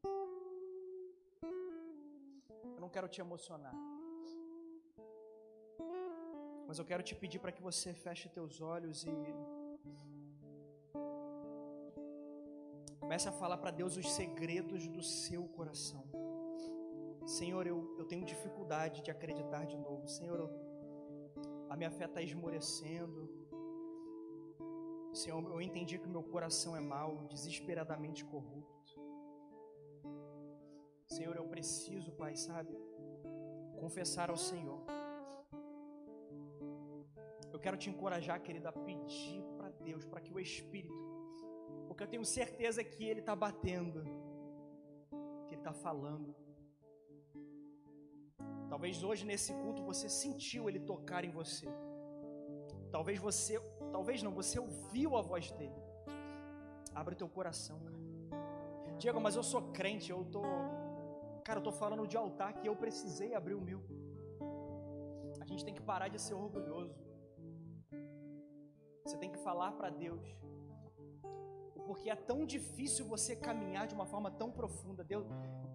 Eu 2.76 2.80
não 2.80 2.90
quero 2.90 3.08
te 3.08 3.22
emocionar. 3.22 3.93
Mas 6.74 6.80
eu 6.80 6.86
quero 6.86 7.04
te 7.04 7.14
pedir 7.14 7.38
para 7.38 7.52
que 7.52 7.62
você 7.62 7.94
feche 7.94 8.28
teus 8.28 8.60
olhos 8.60 9.04
e 9.04 9.12
comece 13.00 13.30
a 13.30 13.32
falar 13.32 13.58
para 13.58 13.70
Deus 13.70 13.96
os 13.96 14.12
segredos 14.12 14.88
do 14.88 15.04
seu 15.04 15.44
coração. 15.50 16.04
Senhor, 17.28 17.68
eu, 17.68 17.96
eu 18.00 18.06
tenho 18.06 18.26
dificuldade 18.26 19.04
de 19.04 19.12
acreditar 19.12 19.68
de 19.68 19.78
novo. 19.78 20.08
Senhor, 20.08 20.40
eu, 20.40 20.50
a 21.70 21.78
minha 21.78 21.92
fé 21.92 22.06
está 22.06 22.24
esmorecendo. 22.24 23.30
Senhor, 25.14 25.44
eu 25.44 25.62
entendi 25.62 26.00
que 26.00 26.08
meu 26.08 26.24
coração 26.24 26.76
é 26.76 26.80
mau, 26.80 27.28
desesperadamente 27.28 28.26
corrupto. 28.26 29.00
Senhor, 31.06 31.36
eu 31.36 31.46
preciso, 31.46 32.12
Pai, 32.14 32.36
sabe, 32.36 32.76
confessar 33.80 34.32
ao 34.32 34.38
Senhor. 34.38 35.03
Quero 37.64 37.78
te 37.78 37.90
encorajar, 37.90 38.38
querida, 38.46 38.70
a 38.70 38.74
pedir 38.74 39.42
para 39.58 39.70
Deus, 39.88 40.04
para 40.12 40.20
que 40.20 40.34
o 40.34 40.40
Espírito, 40.40 41.02
porque 41.88 42.04
eu 42.04 42.08
tenho 42.14 42.26
certeza 42.26 42.84
que 42.84 43.04
Ele 43.06 43.22
está 43.22 43.36
batendo, 43.46 44.04
que 45.48 45.54
Ele 45.54 45.62
está 45.62 45.74
falando. 45.86 46.36
Talvez 48.68 49.02
hoje 49.02 49.26
nesse 49.26 49.54
culto 49.54 49.82
você 49.92 50.10
sentiu 50.10 50.68
Ele 50.70 50.80
tocar 50.80 51.24
em 51.24 51.32
você. 51.32 51.68
Talvez 52.92 53.18
você, 53.28 53.58
talvez 53.92 54.22
não, 54.22 54.34
você 54.42 54.60
ouviu 54.60 55.16
a 55.16 55.22
voz 55.22 55.50
dele. 55.52 55.82
Abre 56.94 57.14
o 57.14 57.18
teu 57.18 57.30
coração, 57.30 57.80
cara. 57.80 58.04
Diego, 58.98 59.22
mas 59.22 59.38
eu 59.38 59.44
sou 59.44 59.62
crente, 59.72 60.12
eu 60.12 60.26
tô, 60.26 60.44
cara, 61.46 61.60
eu 61.60 61.64
tô 61.64 61.72
falando 61.72 62.06
de 62.06 62.18
altar 62.18 62.54
que 62.58 62.68
eu 62.68 62.76
precisei 62.76 63.34
abrir 63.34 63.56
o 63.56 63.62
meu. 63.62 63.82
A 65.40 65.46
gente 65.46 65.64
tem 65.64 65.74
que 65.74 65.82
parar 65.82 66.10
de 66.10 66.20
ser 66.20 66.34
orgulhoso. 66.34 67.13
Você 69.04 69.18
tem 69.18 69.30
que 69.30 69.38
falar 69.38 69.72
para 69.74 69.90
Deus. 69.90 70.24
Porque 71.86 72.10
é 72.10 72.16
tão 72.16 72.46
difícil 72.46 73.06
você 73.06 73.36
caminhar 73.36 73.88
de 73.88 73.94
uma 73.94 74.06
forma 74.06 74.32
tão 74.32 74.50
profunda. 74.50 75.04
Deus, 75.04 75.26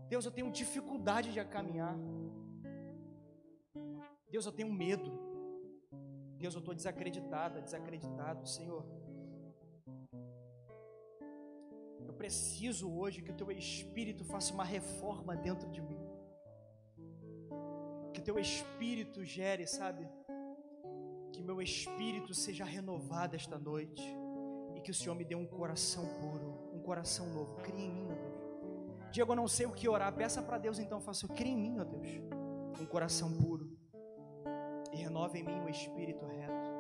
Deus, 0.09 0.25
eu 0.25 0.31
tenho 0.31 0.51
dificuldade 0.51 1.33
de 1.33 1.45
caminhar. 1.45 1.97
Deus, 4.31 4.47
eu 4.47 4.53
tenho 4.53 4.73
medo. 4.73 5.11
Deus, 6.39 6.55
eu 6.55 6.61
estou 6.61 6.75
desacreditada, 6.75 7.61
desacreditado, 7.61 8.47
Senhor. 8.47 8.85
Eu 12.07 12.15
preciso 12.15 12.91
hoje 12.91 13.21
que 13.21 13.31
o 13.31 13.35
Teu 13.35 13.51
Espírito 13.51 14.25
faça 14.25 14.55
uma 14.55 14.65
reforma 14.65 15.37
dentro 15.37 15.69
de 15.69 15.83
mim. 15.83 16.01
Que 18.13 18.21
o 18.21 18.25
Teu 18.25 18.39
Espírito 18.39 19.25
gere, 19.25 19.67
sabe? 19.67 20.09
Que 21.39 21.45
meu 21.45 21.63
espírito 21.63 22.35
seja 22.35 22.65
renovado 22.65 23.37
esta 23.37 23.57
noite. 23.57 24.03
E 24.75 24.81
que 24.81 24.91
o 24.91 24.95
Senhor 24.95 25.15
me 25.15 25.25
dê 25.25 25.37
um 25.37 25.47
coração 25.47 26.05
puro, 26.21 26.69
um 26.75 26.81
coração 26.81 27.29
novo. 27.29 27.55
Crie 27.63 27.85
em 27.85 27.93
mim, 27.93 28.09
ó 28.11 28.15
Deus. 28.17 29.13
Diego, 29.13 29.31
eu 29.31 29.37
não 29.37 29.47
sei 29.47 29.65
o 29.65 29.71
que 29.71 29.89
orar. 29.89 30.13
Peça 30.13 30.43
para 30.43 30.59
Deus 30.59 30.81
então, 30.81 31.01
faça, 31.01 31.29
crie 31.29 31.53
em 31.53 31.57
mim, 31.57 31.79
ó 31.79 31.85
Deus. 31.85 32.09
Um 32.81 32.85
coração 32.87 33.33
puro 33.33 33.71
e 34.93 34.97
renova 34.97 35.39
em 35.39 35.45
mim 35.45 35.61
um 35.61 35.69
espírito 35.69 36.27
reto, 36.27 36.71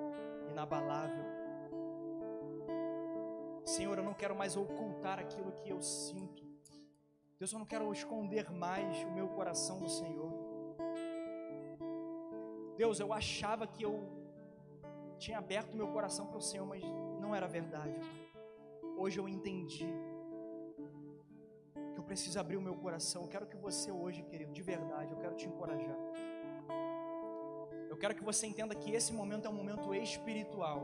inabalável. 0.50 1.24
Senhor, 3.64 3.96
eu 3.96 4.02
não 4.02 4.14
quero 4.14 4.34
mais 4.34 4.56
ocultar 4.56 5.20
aquilo 5.20 5.52
que 5.52 5.70
eu 5.70 5.80
sinto. 5.80 6.44
Deus, 7.38 7.52
eu 7.52 7.60
não 7.60 7.66
quero 7.66 7.92
esconder 7.92 8.50
mais 8.50 9.04
o 9.04 9.10
meu 9.12 9.28
coração 9.28 9.78
do 9.78 9.88
Senhor. 9.88 10.32
Deus, 12.76 12.98
eu 12.98 13.12
achava 13.12 13.64
que 13.64 13.84
eu 13.84 14.17
tinha 15.18 15.38
aberto 15.38 15.76
meu 15.76 15.88
coração 15.88 16.26
para 16.26 16.38
o 16.38 16.40
Senhor, 16.40 16.66
mas 16.66 16.82
não 17.20 17.34
era 17.34 17.46
verdade. 17.46 17.98
Hoje 18.96 19.18
eu 19.18 19.28
entendi 19.28 19.88
que 21.92 21.98
eu 22.00 22.04
preciso 22.04 22.38
abrir 22.38 22.56
o 22.56 22.60
meu 22.60 22.76
coração. 22.76 23.22
Eu 23.22 23.28
quero 23.28 23.46
que 23.46 23.56
você 23.56 23.90
hoje, 23.90 24.22
querido, 24.22 24.52
de 24.52 24.62
verdade, 24.62 25.12
eu 25.12 25.18
quero 25.18 25.34
te 25.34 25.46
encorajar. 25.46 25.98
Eu 27.88 27.96
quero 27.96 28.14
que 28.14 28.24
você 28.24 28.46
entenda 28.46 28.74
que 28.74 28.92
esse 28.92 29.12
momento 29.12 29.46
é 29.46 29.50
um 29.50 29.54
momento 29.54 29.92
espiritual. 29.94 30.80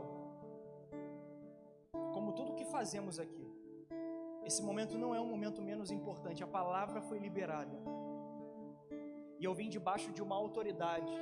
Como 2.13 2.33
tudo 2.33 2.53
que 2.53 2.65
fazemos 2.65 3.19
aqui. 3.19 3.47
Esse 4.43 4.61
momento 4.61 4.97
não 4.97 5.15
é 5.15 5.19
um 5.19 5.25
momento 5.25 5.61
menos 5.61 5.91
importante. 5.91 6.43
A 6.43 6.47
palavra 6.47 7.01
foi 7.01 7.19
liberada. 7.19 7.77
E 9.39 9.43
eu 9.43 9.53
vim 9.53 9.69
debaixo 9.69 10.11
de 10.11 10.21
uma 10.21 10.35
autoridade 10.35 11.13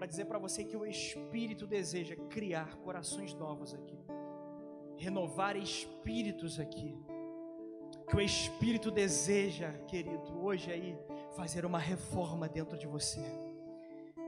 para 0.00 0.06
dizer 0.06 0.24
para 0.24 0.38
você 0.38 0.64
que 0.64 0.78
o 0.78 0.86
Espírito 0.86 1.66
deseja 1.66 2.16
criar 2.30 2.74
corações 2.76 3.34
novos 3.34 3.74
aqui, 3.74 3.98
renovar 4.96 5.58
espíritos 5.58 6.58
aqui. 6.58 6.98
Que 8.08 8.16
o 8.16 8.20
Espírito 8.22 8.90
deseja, 8.90 9.70
querido, 9.86 10.42
hoje 10.42 10.72
aí, 10.72 10.98
fazer 11.36 11.66
uma 11.66 11.78
reforma 11.78 12.48
dentro 12.48 12.78
de 12.78 12.86
você. 12.86 13.20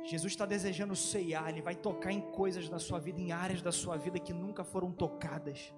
Jesus 0.04 0.34
está 0.34 0.44
desejando 0.44 0.94
ceiar, 0.94 1.48
Ele 1.48 1.62
vai 1.62 1.74
tocar 1.74 2.12
em 2.12 2.20
coisas 2.20 2.68
da 2.68 2.78
sua 2.78 2.98
vida, 2.98 3.18
em 3.18 3.32
áreas 3.32 3.62
da 3.62 3.72
sua 3.72 3.96
vida 3.96 4.18
que 4.18 4.34
nunca 4.34 4.64
foram 4.64 4.92
tocadas. 4.92 5.72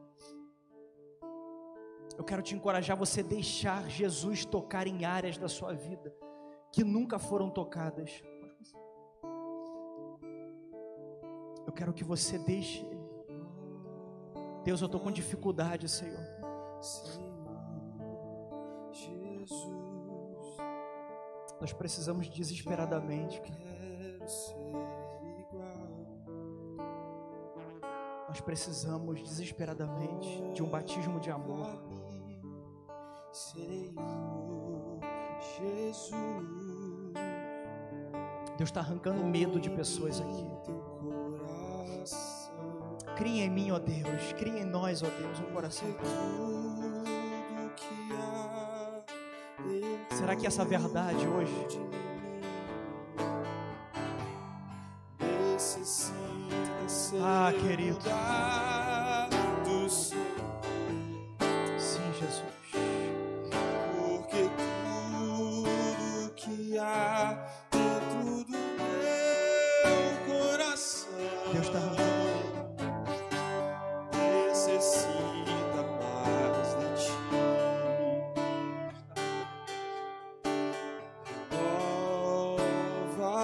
Eu 2.19 2.25
quero 2.25 2.43
te 2.43 2.53
encorajar 2.53 2.97
você 2.97 3.23
deixar 3.23 3.89
Jesus 3.89 4.45
tocar 4.45 4.89
em 4.89 5.05
áreas 5.05 5.39
da 5.39 5.49
sua 5.49 5.73
vida 5.73 6.13
que 6.73 6.83
nunca 6.83 7.17
foram 7.17 7.49
tocadas. 7.49 8.25
Eu 11.67 11.73
quero 11.73 11.93
que 11.93 12.05
você 12.05 12.39
deixe. 12.39 12.87
Deus, 14.65 14.81
eu 14.81 14.87
estou 14.87 15.01
com 15.01 15.11
dificuldade, 15.11 15.89
Senhor. 15.89 16.35
Nós 21.61 21.73
precisamos 21.73 22.29
desesperadamente. 22.29 23.41
Nós 28.29 28.41
precisamos 28.41 29.23
desesperadamente 29.23 30.43
de 30.53 30.63
um 30.63 30.69
batismo 30.69 31.21
de 31.21 31.31
amor. 31.31 31.69
Deus 38.57 38.69
está 38.71 38.81
arrancando 38.81 39.25
medo 39.25 39.61
de 39.61 39.71
pessoas 39.71 40.21
aqui. 40.21 40.84
Cria 43.17 43.45
em 43.45 43.51
mim, 43.51 43.71
ó 43.71 43.79
Deus. 43.79 44.33
Cria 44.37 44.61
em 44.61 44.65
nós, 44.65 45.03
ó 45.03 45.07
Deus, 45.07 45.41
um 45.41 45.55
coração. 45.55 45.89
Será 50.11 50.37
que 50.37 50.47
essa 50.47 50.65
verdade 50.65 51.27
hoje 51.27 51.95
Ah, 57.23 57.53
querido. 57.53 57.99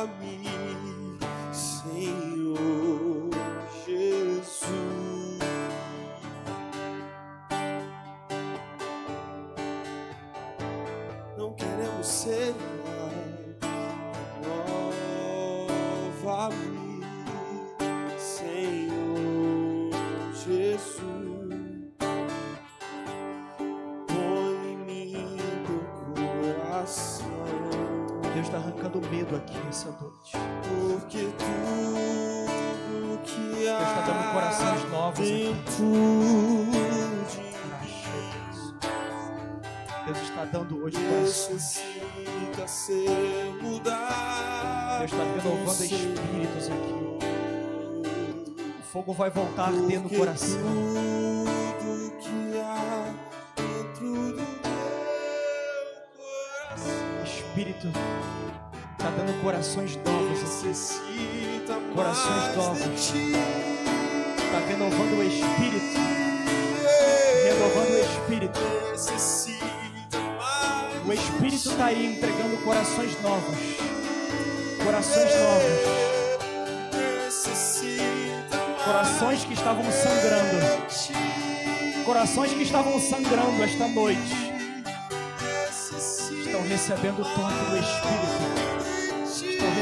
me. 0.06 0.59
Nessa 29.70 29.90
noite. 29.92 30.32
Porque 30.66 31.28
tudo 31.38 33.18
que 33.22 33.36
Deus 33.36 33.78
está 33.78 34.00
dando 34.00 34.32
corações 34.32 34.90
novos 34.90 35.20
aqui. 35.20 35.44
dentro 35.44 35.84
de 37.24 37.50
Deus 40.06 40.18
está 40.22 40.44
dando 40.46 40.82
hoje 40.82 40.96
corações. 40.98 41.80
Deus 42.56 42.70
está 45.04 45.24
renovando 45.24 45.84
espíritos 45.84 46.66
aqui. 46.66 46.94
O 48.80 48.82
fogo 48.92 49.12
vai 49.12 49.30
voltar 49.30 49.70
no 49.70 49.86
Porque 49.86 50.16
coração. 50.16 51.39
Corações 59.60 59.96
novos 59.96 60.40
necessita 60.40 61.74
Corações 61.94 62.56
novos. 62.56 63.12
Está 64.38 64.58
renovando 64.66 65.18
o 65.18 65.22
Espírito. 65.22 65.98
Renovando 67.44 67.90
o 67.90 67.98
Espírito. 68.00 68.58
O 71.06 71.12
Espírito 71.12 71.68
está 71.68 71.84
aí 71.86 72.16
entregando 72.16 72.56
corações 72.64 73.20
novos. 73.20 73.58
Corações 74.82 75.30
novos. 75.42 76.00
Corações 78.82 79.44
que 79.44 79.52
estavam 79.52 79.84
sangrando. 79.92 80.56
Corações 82.06 82.54
que 82.54 82.62
estavam 82.62 82.98
sangrando 82.98 83.62
esta 83.62 83.86
noite. 83.88 84.54
Estão 86.46 86.62
recebendo 86.62 87.20
o 87.20 87.24
toque 87.24 87.70
do 87.70 87.76
Espírito. 87.76 88.79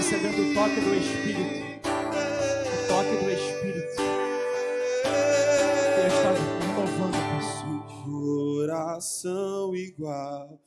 Recebendo 0.09 0.41
o 0.41 0.55
toque 0.55 0.81
do 0.81 0.95
Espírito. 0.95 1.69
O 1.85 2.89
toque 2.89 3.15
do 3.23 3.31
Espírito. 3.31 4.01
Deus 5.97 6.15
está 6.15 6.33
renovando 6.65 7.19
pessoas. 7.37 7.93
coração 8.07 9.77
igual 9.77 10.49
ao 10.49 10.59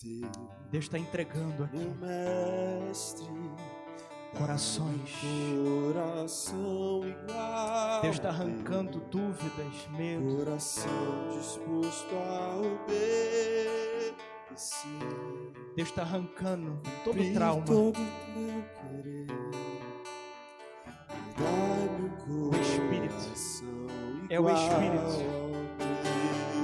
teu, 0.00 0.28
Deus 0.72 0.84
está 0.86 0.98
entregando 0.98 1.62
aqui 1.62 1.76
meu 1.76 1.94
mestre. 1.94 3.28
corações. 4.36 5.14
Coração 5.92 7.02
igual. 7.06 8.02
Deus 8.02 8.16
está 8.16 8.30
arrancando 8.30 8.98
dúvidas, 9.12 9.88
medo. 9.96 10.38
Coração 10.38 11.28
disposto 11.38 12.16
a 12.16 12.56
obedecer. 12.56 14.18
Deus 15.76 15.88
está 15.88 16.02
arrancando 16.02 16.80
todo 17.04 17.14
Cumprir 17.14 17.34
trauma. 17.34 17.64
Todo 17.64 17.92
querer. 17.94 19.26
Um 21.40 22.48
O 22.48 22.54
Espírito. 22.56 23.14
É 24.28 24.40
o 24.40 24.50
Espírito. 24.50 25.38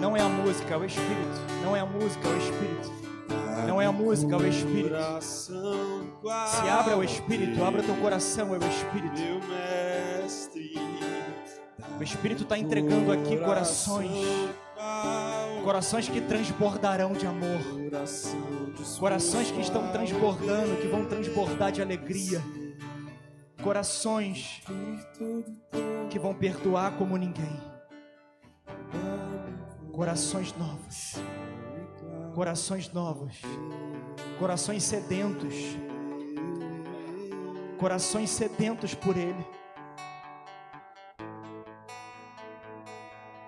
Não 0.00 0.16
é 0.16 0.20
a 0.20 0.28
música, 0.28 0.74
é 0.74 0.76
o 0.76 0.84
Espírito. 0.84 1.40
Não 1.62 1.76
é 1.76 1.80
a 1.80 1.86
música, 1.86 2.28
é 2.28 2.32
o 2.32 2.38
Espírito. 2.38 2.92
Não 3.66 3.80
é 3.80 3.86
a 3.86 3.92
música, 3.92 4.34
é 4.34 4.38
o 4.38 4.46
Espírito. 4.46 4.96
Se 5.20 6.68
abra 6.68 6.96
o 6.96 7.04
Espírito, 7.04 7.64
abra 7.64 7.82
teu 7.82 7.94
coração, 7.96 8.54
é 8.54 8.58
o 8.58 8.68
Espírito. 8.68 9.18
Meu 9.18 9.40
mestre. 9.48 10.74
O 11.98 12.02
Espírito 12.02 12.42
está 12.42 12.58
entregando 12.58 13.12
aqui 13.12 13.38
corações. 13.38 14.10
Corações 15.64 16.10
que 16.10 16.20
transbordarão 16.20 17.14
de 17.14 17.26
amor. 17.26 17.58
Corações 18.98 19.50
que 19.50 19.62
estão 19.62 19.90
transbordando, 19.90 20.76
que 20.76 20.86
vão 20.86 21.06
transbordar 21.06 21.72
de 21.72 21.80
alegria. 21.80 22.42
Corações 23.62 24.62
que 26.10 26.18
vão 26.18 26.34
perdoar 26.34 26.92
como 26.98 27.16
ninguém. 27.16 27.58
Corações 29.90 30.54
novos. 30.58 31.14
Corações 32.34 32.92
novos. 32.92 33.40
Corações 34.38 34.82
sedentos. 34.82 35.54
Corações 37.78 38.28
sedentos 38.28 38.94
por 38.94 39.16
Ele. 39.16 39.46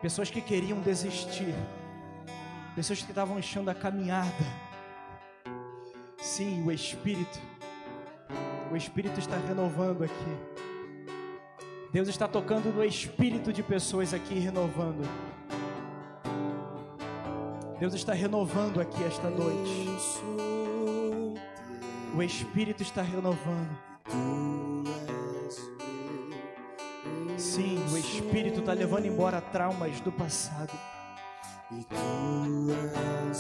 Pessoas 0.01 0.31
que 0.31 0.41
queriam 0.41 0.81
desistir. 0.81 1.55
Pessoas 2.77 3.01
que 3.03 3.11
estavam 3.11 3.39
achando 3.39 3.71
a 3.71 3.75
caminhada. 3.75 4.31
Sim, 6.19 6.63
o 6.67 6.71
Espírito. 6.71 7.41
O 8.71 8.77
Espírito 8.77 9.19
está 9.19 9.39
renovando 9.39 10.05
aqui. 10.05 10.57
Deus 11.91 12.07
está 12.09 12.29
tocando 12.29 12.71
no 12.75 12.85
espírito 12.85 13.51
de 13.51 13.63
pessoas 13.63 14.13
aqui, 14.13 14.39
renovando. 14.39 15.09
Deus 17.81 17.95
está 17.95 18.13
renovando 18.13 18.79
aqui 18.79 19.03
esta 19.05 19.31
noite. 19.31 19.89
O 22.15 22.23
Espírito 22.23 22.83
está 22.83 23.01
renovando. 23.01 23.75
Sim, 27.39 27.83
o 27.91 27.97
Espírito 27.97 28.61
está 28.61 28.75
levando 28.75 29.07
embora 29.07 29.41
traumas 29.41 29.99
do 30.01 30.13
passado. 30.13 30.79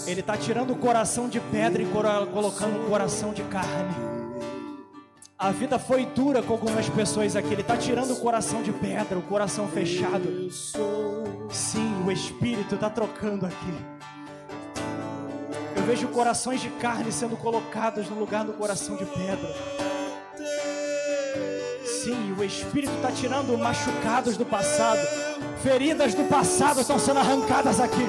Ele 0.07 0.20
está 0.20 0.37
tirando 0.37 0.72
o 0.72 0.77
coração 0.77 1.29
de 1.29 1.39
pedra 1.39 1.81
e 1.81 1.87
colocando 1.87 2.81
um 2.81 2.89
coração 2.89 3.33
de 3.33 3.43
carne. 3.45 3.95
A 5.39 5.53
vida 5.53 5.79
foi 5.79 6.07
dura 6.07 6.43
com 6.43 6.55
algumas 6.55 6.89
pessoas 6.89 7.37
aqui. 7.37 7.53
Ele 7.53 7.61
está 7.61 7.77
tirando 7.77 8.12
o 8.12 8.16
coração 8.16 8.62
de 8.62 8.72
pedra, 8.72 9.16
o 9.16 9.22
coração 9.22 9.68
fechado. 9.68 10.51
Sim, 11.51 12.05
o 12.05 12.11
Espírito 12.11 12.74
está 12.74 12.91
trocando 12.91 13.47
aqui. 13.47 13.74
Eu 15.77 15.83
vejo 15.85 16.09
corações 16.09 16.61
de 16.61 16.70
carne 16.70 17.12
sendo 17.12 17.37
colocados 17.37 18.09
no 18.09 18.18
lugar 18.18 18.45
do 18.45 18.55
coração 18.55 18.97
de 18.97 19.05
pedra. 19.05 19.55
Sim, 21.85 22.35
o 22.37 22.43
Espírito 22.43 22.95
está 22.95 23.12
tirando 23.12 23.57
machucados 23.57 24.37
do 24.37 24.45
passado. 24.45 25.26
Feridas 25.62 26.14
do 26.14 26.24
passado 26.24 26.80
estão 26.80 26.99
sendo 26.99 27.18
arrancadas 27.18 27.80
aqui. 27.80 28.07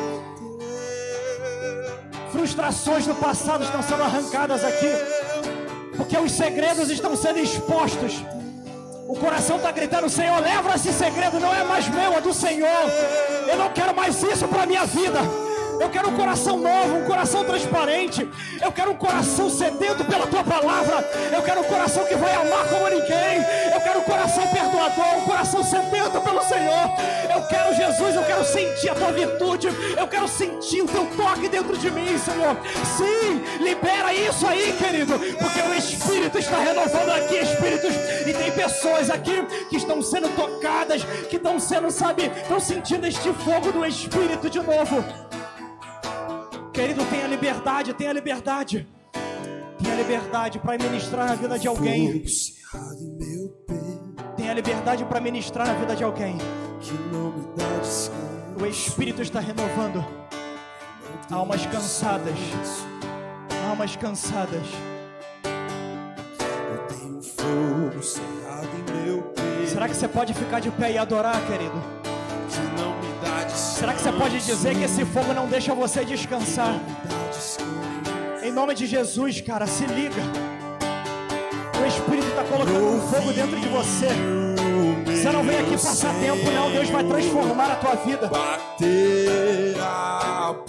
Frustrações 2.31 3.07
do 3.07 3.15
passado 3.15 3.63
estão 3.63 3.81
sendo 3.81 4.03
arrancadas 4.03 4.63
aqui. 4.63 4.91
Porque 5.95 6.17
os 6.17 6.31
segredos 6.31 6.89
estão 6.89 7.15
sendo 7.15 7.39
expostos. 7.39 8.23
O 9.07 9.15
coração 9.15 9.57
está 9.57 9.71
gritando: 9.71 10.09
Senhor, 10.09 10.39
leva 10.41 10.75
esse 10.75 10.93
segredo, 10.93 11.39
não 11.39 11.53
é 11.53 11.63
mais 11.63 11.87
meu, 11.87 12.13
é 12.13 12.21
do 12.21 12.33
Senhor. 12.33 12.67
Eu 13.47 13.57
não 13.57 13.69
quero 13.71 13.95
mais 13.95 14.21
isso 14.21 14.47
para 14.47 14.65
minha 14.65 14.85
vida. 14.85 15.46
Eu 15.79 15.89
quero 15.89 16.09
um 16.09 16.15
coração 16.15 16.57
novo, 16.57 16.97
um 16.97 17.05
coração 17.05 17.43
transparente. 17.43 18.27
Eu 18.61 18.71
quero 18.71 18.91
um 18.91 18.95
coração 18.95 19.49
sedento 19.49 20.03
pela 20.05 20.27
tua 20.27 20.43
palavra. 20.43 21.07
Eu 21.31 21.41
quero 21.41 21.61
um 21.61 21.63
coração 21.63 22.05
que 22.05 22.15
vai 22.15 22.33
amar 22.33 22.67
como 22.67 22.89
ninguém. 22.89 23.37
Eu 23.73 23.81
quero 23.81 23.99
um 23.99 24.03
coração 24.03 24.47
perdoador, 24.47 25.17
um 25.17 25.25
coração 25.25 25.63
sedento 25.63 26.19
pelo 26.21 26.43
Senhor. 26.43 26.91
Eu 27.33 27.41
quero 27.47 27.75
Jesus, 27.75 28.15
eu 28.15 28.23
quero 28.23 28.43
sentir 28.43 28.89
a 28.89 28.95
tua 28.95 29.11
virtude. 29.11 29.67
Eu 29.97 30.07
quero 30.07 30.27
sentir 30.27 30.81
o 30.81 30.87
teu 30.87 31.05
toque 31.15 31.47
dentro 31.47 31.77
de 31.77 31.91
mim, 31.91 32.17
Senhor. 32.17 32.57
Sim, 32.97 33.63
libera 33.63 34.13
isso 34.13 34.45
aí, 34.47 34.73
querido, 34.77 35.17
porque 35.17 35.61
o 35.61 35.73
Espírito 35.73 36.37
está 36.39 36.57
renovando 36.57 37.09
aqui 37.11 37.35
espíritos 37.35 37.93
e 38.25 38.33
tem 38.33 38.51
pessoas 38.51 39.09
aqui 39.09 39.45
que 39.69 39.77
estão 39.77 40.01
sendo 40.01 40.29
tocadas, 40.35 41.03
que 41.29 41.35
estão 41.35 41.59
sendo, 41.59 41.91
sabe, 41.91 42.31
estão 42.41 42.59
sentindo 42.59 43.05
este 43.05 43.31
fogo 43.33 43.71
do 43.71 43.85
Espírito 43.85 44.49
de 44.49 44.59
novo. 44.59 45.03
Querido, 46.77 47.03
tenha 47.05 47.25
liberdade, 47.25 47.91
tenha 47.91 48.13
liberdade. 48.13 48.87
Tenha 49.81 49.95
liberdade 49.95 50.59
para 50.59 50.77
ministrar 50.77 51.27
na 51.29 51.33
vida 51.33 51.57
de 51.57 51.67
alguém. 51.67 52.23
Tenha 54.35 54.53
liberdade 54.53 55.03
para 55.03 55.19
ministrar 55.19 55.65
na 55.65 55.73
vida 55.73 55.95
de 55.95 56.03
alguém. 56.03 56.37
O 58.61 58.65
Espírito 58.67 59.23
está 59.23 59.39
renovando 59.39 60.05
almas 61.31 61.65
cansadas. 61.65 62.37
Almas 63.67 63.95
cansadas. 63.95 64.67
Eu 65.43 66.95
tenho 66.95 67.23
fogo 67.23 68.03
cerrado 68.03 68.69
em 68.77 69.03
meu 69.03 69.23
peito 69.23 69.71
Será 69.71 69.89
que 69.89 69.95
você 69.95 70.07
pode 70.07 70.31
ficar 70.35 70.59
de 70.59 70.69
pé 70.69 70.91
e 70.91 70.97
adorar, 70.99 71.43
querido? 71.47 72.06
Será 73.77 73.93
que 73.93 74.01
você 74.01 74.11
pode 74.11 74.39
dizer 74.39 74.75
que 74.75 74.85
esse 74.85 75.05
fogo 75.05 75.35
não 75.35 75.45
deixa 75.45 75.71
você 75.75 76.03
descansar? 76.03 76.79
Em 78.41 78.51
nome 78.51 78.73
de 78.73 78.87
Jesus, 78.87 79.39
cara, 79.41 79.67
se 79.67 79.85
liga. 79.85 80.23
O 81.79 81.85
Espírito 81.85 82.27
está 82.27 82.43
colocando 82.43 82.83
um 82.83 83.01
fogo 83.01 83.31
dentro 83.33 83.59
de 83.59 83.67
você. 83.67 84.07
Você 85.05 85.29
não 85.29 85.43
vem 85.43 85.59
aqui 85.59 85.73
passar 85.73 86.11
tempo, 86.15 86.49
não. 86.49 86.71
Deus 86.71 86.89
vai 86.89 87.03
transformar 87.03 87.71
a 87.73 87.75
tua 87.75 87.95
vida. 87.97 88.31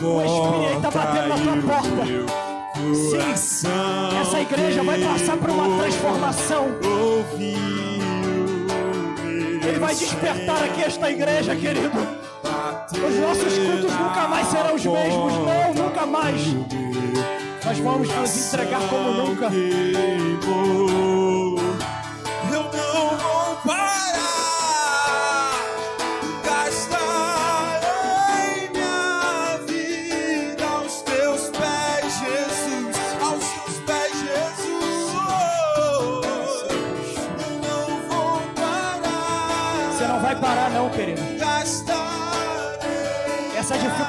O 0.03 0.23
Espírito 0.23 0.77
está 0.77 0.91
batendo 0.91 1.29
na 1.29 1.37
tua 1.39 1.57
porta. 1.63 2.05
Sim, 2.95 3.69
Essa 4.21 4.41
igreja 4.43 4.83
vai 4.83 5.01
passar 5.01 5.39
por 5.39 5.49
uma 5.49 5.79
transformação. 5.79 6.67
Ele 9.67 9.79
vai 9.79 9.95
despertar 9.95 10.63
aqui 10.63 10.83
esta 10.83 11.11
igreja, 11.11 11.57
querido. 11.57 12.18
Os 12.69 13.17
nossos 13.17 13.59
cultos 13.59 13.93
nunca 13.93 14.29
mais 14.29 14.47
serão 14.49 14.75
os 14.75 14.85
mesmos. 14.85 15.33
Não, 15.33 15.75
nunca 15.75 16.07
mais. 16.07 16.43
Nós 17.65 17.79
vamos 17.79 18.09
nos 18.09 18.53
entregar 18.53 18.81
como 18.89 19.11
nunca. 19.13 19.47
Eu 22.53 22.63
não 22.63 23.17
vou 23.17 23.57
parar, 23.67 24.58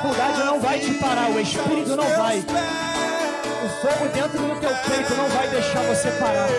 dificuldade 0.10 0.43
não 0.43 0.60
vai 0.60 0.80
te 0.80 0.91
parar. 0.95 1.30
O 1.30 1.39
Espírito 1.39 1.95
não 1.95 2.10
vai. 2.18 2.39
O 2.39 3.70
fogo 3.82 4.10
dentro 4.14 4.39
do 4.39 4.60
teu 4.60 4.70
peito 4.70 5.16
não 5.16 5.30
vai 5.30 5.47
deixar 5.49 5.82
você 5.84 6.10
parar. 6.12 6.49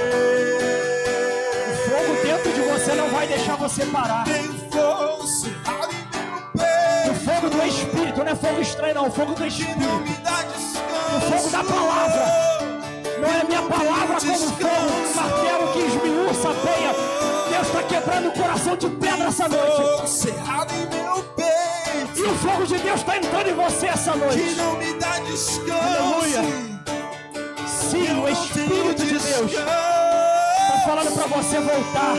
O 1.69 1.75
fogo 1.89 2.15
dentro 2.23 2.53
de 2.53 2.61
você 2.61 2.95
não 2.95 3.09
vai 3.09 3.27
deixar 3.27 3.57
você 3.57 3.85
parar. 3.87 4.25
O 7.09 7.15
fogo 7.15 7.49
do 7.51 7.63
Espírito 7.67 8.23
não 8.25 8.33
é 8.33 8.35
fogo 8.35 8.61
estranho, 8.61 8.95
não. 8.95 9.09
O 9.09 9.11
fogo 9.11 9.35
do 9.35 9.47
Espírito. 9.47 9.81
O 11.17 11.21
fogo 11.21 11.51
da 11.51 11.65
palavra. 11.65 12.27
Não 13.21 13.29
é 13.29 13.45
minha 13.45 13.63
palavra 13.63 14.19
como 14.19 14.39
fogo, 14.39 14.91
martelo 15.15 15.73
que 15.73 15.81
esmiuça 15.81 16.49
a 16.49 16.55
peia. 16.55 16.95
Deus 17.51 17.67
está 17.67 17.83
quebrando 17.83 18.29
o 18.29 18.33
coração 18.33 18.77
de 18.77 18.89
pedra 18.89 19.29
essa 19.29 19.47
noite. 19.49 19.83
E 22.21 22.23
o 22.23 22.35
fogo 22.35 22.67
de 22.67 22.77
Deus 22.79 23.01
está 23.01 23.17
entrando 23.17 23.49
em 23.49 23.55
você 23.55 23.87
essa 23.87 24.13
Que 24.13 24.19
noite. 24.19 24.55
não 24.57 24.77
me 24.77 24.93
dá 24.95 25.19
descanso. 25.21 25.73
Aleluia. 25.73 26.43
Sim, 27.67 28.21
o 28.21 28.29
Espírito 28.29 29.03
de 29.07 29.19
Deus 29.19 29.51
está 29.53 30.83
falando 30.85 31.15
para 31.15 31.27
você 31.39 31.59
voltar. 31.61 32.15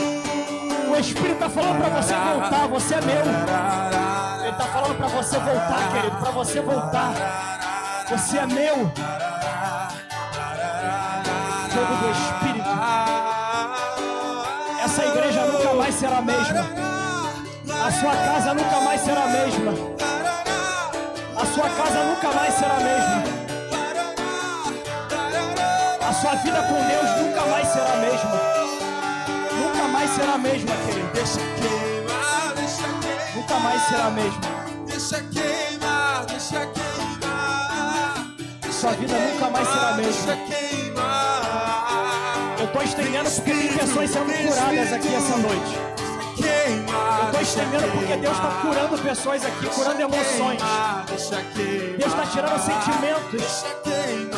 O 0.90 0.96
Espírito 0.98 1.34
está 1.34 1.48
falando 1.48 1.78
para 1.78 2.02
você 2.02 2.14
voltar. 2.14 2.66
Você 2.68 2.94
é 2.94 3.00
meu. 3.00 3.22
Ele 4.42 4.50
está 4.50 4.64
falando 4.72 4.96
para 4.96 5.06
você 5.08 5.38
voltar, 5.38 5.92
querido. 5.92 6.16
Para 6.16 6.30
você 6.32 6.60
voltar. 6.60 8.04
Você 8.10 8.38
é 8.38 8.46
meu. 8.46 8.74
Fogo 11.70 11.94
do 11.94 12.10
Espírito. 12.10 12.70
Essa 14.84 15.04
igreja 15.06 15.44
nunca 15.46 15.74
mais 15.74 15.94
será 15.94 16.18
a 16.18 16.22
mesma. 16.22 17.01
A 17.84 17.90
sua 17.90 18.14
casa 18.14 18.54
nunca 18.54 18.80
mais 18.80 19.00
será 19.00 19.24
a 19.24 19.26
mesma. 19.26 19.72
A 21.36 21.46
sua 21.46 21.68
casa 21.68 22.04
nunca 22.04 22.32
mais 22.32 22.54
será 22.54 22.74
a 22.74 22.80
mesma. 22.80 23.24
A 26.08 26.12
sua 26.12 26.34
vida 26.36 26.62
com 26.62 26.74
Deus 26.74 27.10
nunca 27.20 27.44
mais 27.46 27.66
será 27.66 27.92
a 27.92 27.96
mesma. 27.96 28.40
Nunca 29.58 29.88
mais 29.88 30.10
será 30.10 30.34
a 30.34 30.38
mesma, 30.38 30.76
querido. 30.86 31.10
Deixa 31.12 31.40
queimar, 31.40 32.54
deixa 32.54 32.86
queimar. 33.00 33.34
Nunca 33.34 33.58
mais 33.58 33.82
será 33.88 34.04
a 34.04 34.10
mesma. 34.10 34.40
Deixa 34.86 35.20
queimar, 35.20 36.24
deixa 36.26 36.66
queimar. 36.66 38.26
Sua 38.70 38.92
vida 38.92 39.18
nunca 39.18 39.50
mais 39.50 39.66
será 39.68 39.88
a 39.88 39.92
mesma. 39.94 40.36
Deixa 40.36 40.36
queimar. 40.46 41.42
Eu 42.60 42.64
estou 42.66 42.82
estendendo 42.82 43.28
porque 43.28 43.50
tem 43.50 43.76
pessoas 43.76 44.08
sendo 44.08 44.32
curadas 44.32 44.92
aqui 44.92 45.14
essa 45.16 45.36
noite. 45.36 46.01
Eu 46.64 47.24
estou 47.26 47.40
estendendo 47.40 47.88
porque 47.92 48.16
Deus 48.16 48.36
está 48.36 48.48
curando 48.62 48.98
pessoas 48.98 49.44
aqui, 49.44 49.66
curando 49.66 50.00
emoções. 50.00 50.60
Deus 51.06 52.12
está 52.12 52.26
tirando 52.26 52.58
sentimentos 52.60 53.64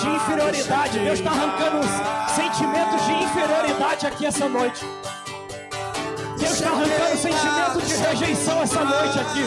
de 0.01 0.09
inferioridade. 0.09 0.99
Deus 0.99 1.19
está 1.19 1.31
arrancando 1.31 1.81
sentimentos 2.35 3.07
de 3.07 3.13
inferioridade 3.13 4.07
aqui 4.07 4.27
essa 4.27 4.49
noite. 4.49 4.85
Deus 6.39 6.53
está 6.53 6.71
arrancando 6.71 7.17
sentimentos 7.17 7.89
de 7.89 7.95
rejeição 7.95 8.63
essa 8.63 8.85
noite 8.85 9.19
aqui. 9.19 9.45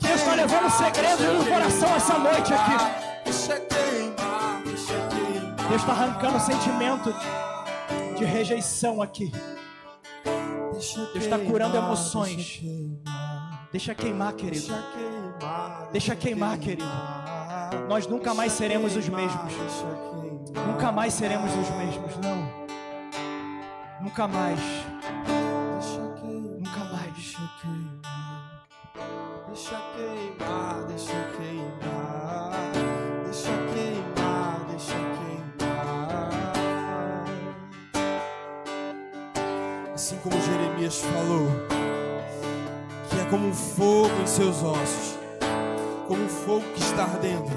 Deus 0.00 0.20
está 0.20 0.34
levando 0.34 0.70
segredos 0.70 1.26
no 1.26 1.44
coração 1.46 1.96
essa 1.96 2.18
noite 2.18 2.52
aqui. 2.52 2.76
Deus 5.68 5.80
está 5.80 5.92
arrancando 5.92 6.38
sentimento 6.40 7.14
de 8.18 8.24
rejeição 8.24 9.00
aqui. 9.00 9.32
Deus 10.90 11.24
está 11.24 11.38
curando 11.38 11.76
emoções. 11.76 12.60
Deixa 13.70 13.94
queimar. 13.94 14.32
Querido. 14.34 14.74
Deixa 15.92 16.16
queimar. 16.16 16.58
Querido. 16.58 16.84
Nós 17.88 18.06
nunca 18.06 18.34
mais 18.34 18.52
seremos 18.52 18.96
os 18.96 19.08
mesmos. 19.08 19.52
Nunca 20.66 20.92
mais 20.92 21.14
seremos 21.14 21.50
os 21.52 21.70
mesmos, 21.70 22.16
não. 22.18 24.02
Nunca 24.02 24.26
mais. 24.26 24.60
Como 40.22 40.40
Jeremias 40.40 41.00
falou, 41.00 41.48
que 43.10 43.18
é 43.18 43.24
como 43.28 43.48
um 43.48 43.54
fogo 43.54 44.22
em 44.22 44.26
seus 44.26 44.62
ossos, 44.62 45.18
como 46.06 46.22
um 46.22 46.28
fogo 46.28 46.64
que 46.74 46.80
está 46.80 47.02
ardendo. 47.02 47.50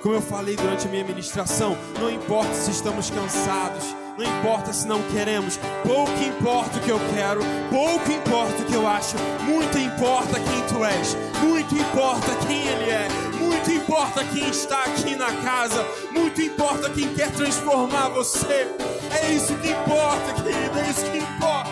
Como 0.00 0.14
eu 0.14 0.22
falei 0.22 0.54
durante 0.54 0.86
a 0.86 0.90
minha 0.90 1.04
ministração, 1.04 1.76
não 1.98 2.10
importa 2.10 2.52
se 2.54 2.70
estamos 2.70 3.10
cansados, 3.10 3.84
não 4.16 4.24
importa 4.24 4.72
se 4.72 4.86
não 4.86 5.02
queremos, 5.10 5.58
pouco 5.82 6.12
importa 6.22 6.76
o 6.76 6.80
que 6.82 6.90
eu 6.90 7.00
quero, 7.14 7.40
pouco 7.70 8.12
importa 8.12 8.62
o 8.62 8.64
que 8.66 8.74
eu 8.74 8.86
acho, 8.86 9.16
muito 9.42 9.76
importa 9.78 10.38
quem 10.38 10.62
tu 10.68 10.84
és, 10.84 11.16
muito 11.42 11.74
importa 11.74 12.34
quem 12.46 12.60
ele 12.60 12.90
é, 12.90 13.08
muito 13.40 13.72
importa 13.72 14.24
quem 14.24 14.48
está 14.50 14.84
aqui 14.84 15.16
na 15.16 15.32
casa, 15.42 15.84
muito 16.12 16.40
importa 16.40 16.90
quem 16.90 17.12
quer 17.14 17.32
transformar 17.32 18.10
você. 18.10 18.68
É 19.10 19.32
isso 19.32 19.54
que 19.56 19.70
importa, 19.70 20.42
querido, 20.42 20.78
é 20.78 20.90
isso 20.90 21.10
que 21.10 21.18
importa. 21.18 21.63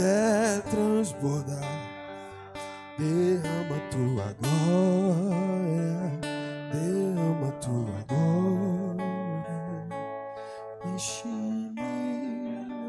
Até 0.00 0.60
transbordar. 0.70 1.60
Derrama 2.98 3.78
tua 3.90 4.34
glória, 4.40 6.10
derrama 6.72 7.52
tua 7.60 8.04
glória. 8.08 9.00
Enche-me 10.86 11.74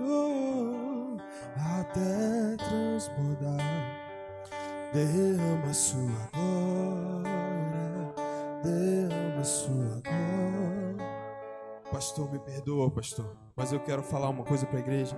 oh, 0.08 1.18
até 1.58 2.56
transbordar. 2.58 3.58
Derrama 4.94 5.74
sua 5.74 6.30
glória, 6.34 7.32
derrama 8.64 9.44
sua 9.44 10.02
glória. 10.02 11.12
Pastor, 11.92 12.32
me 12.32 12.40
perdoa, 12.40 12.90
pastor, 12.90 13.36
mas 13.56 13.74
eu 13.74 13.80
quero 13.82 14.02
falar 14.02 14.30
uma 14.30 14.44
coisa 14.44 14.66
para 14.66 14.78
a 14.78 14.82
igreja. 14.82 15.18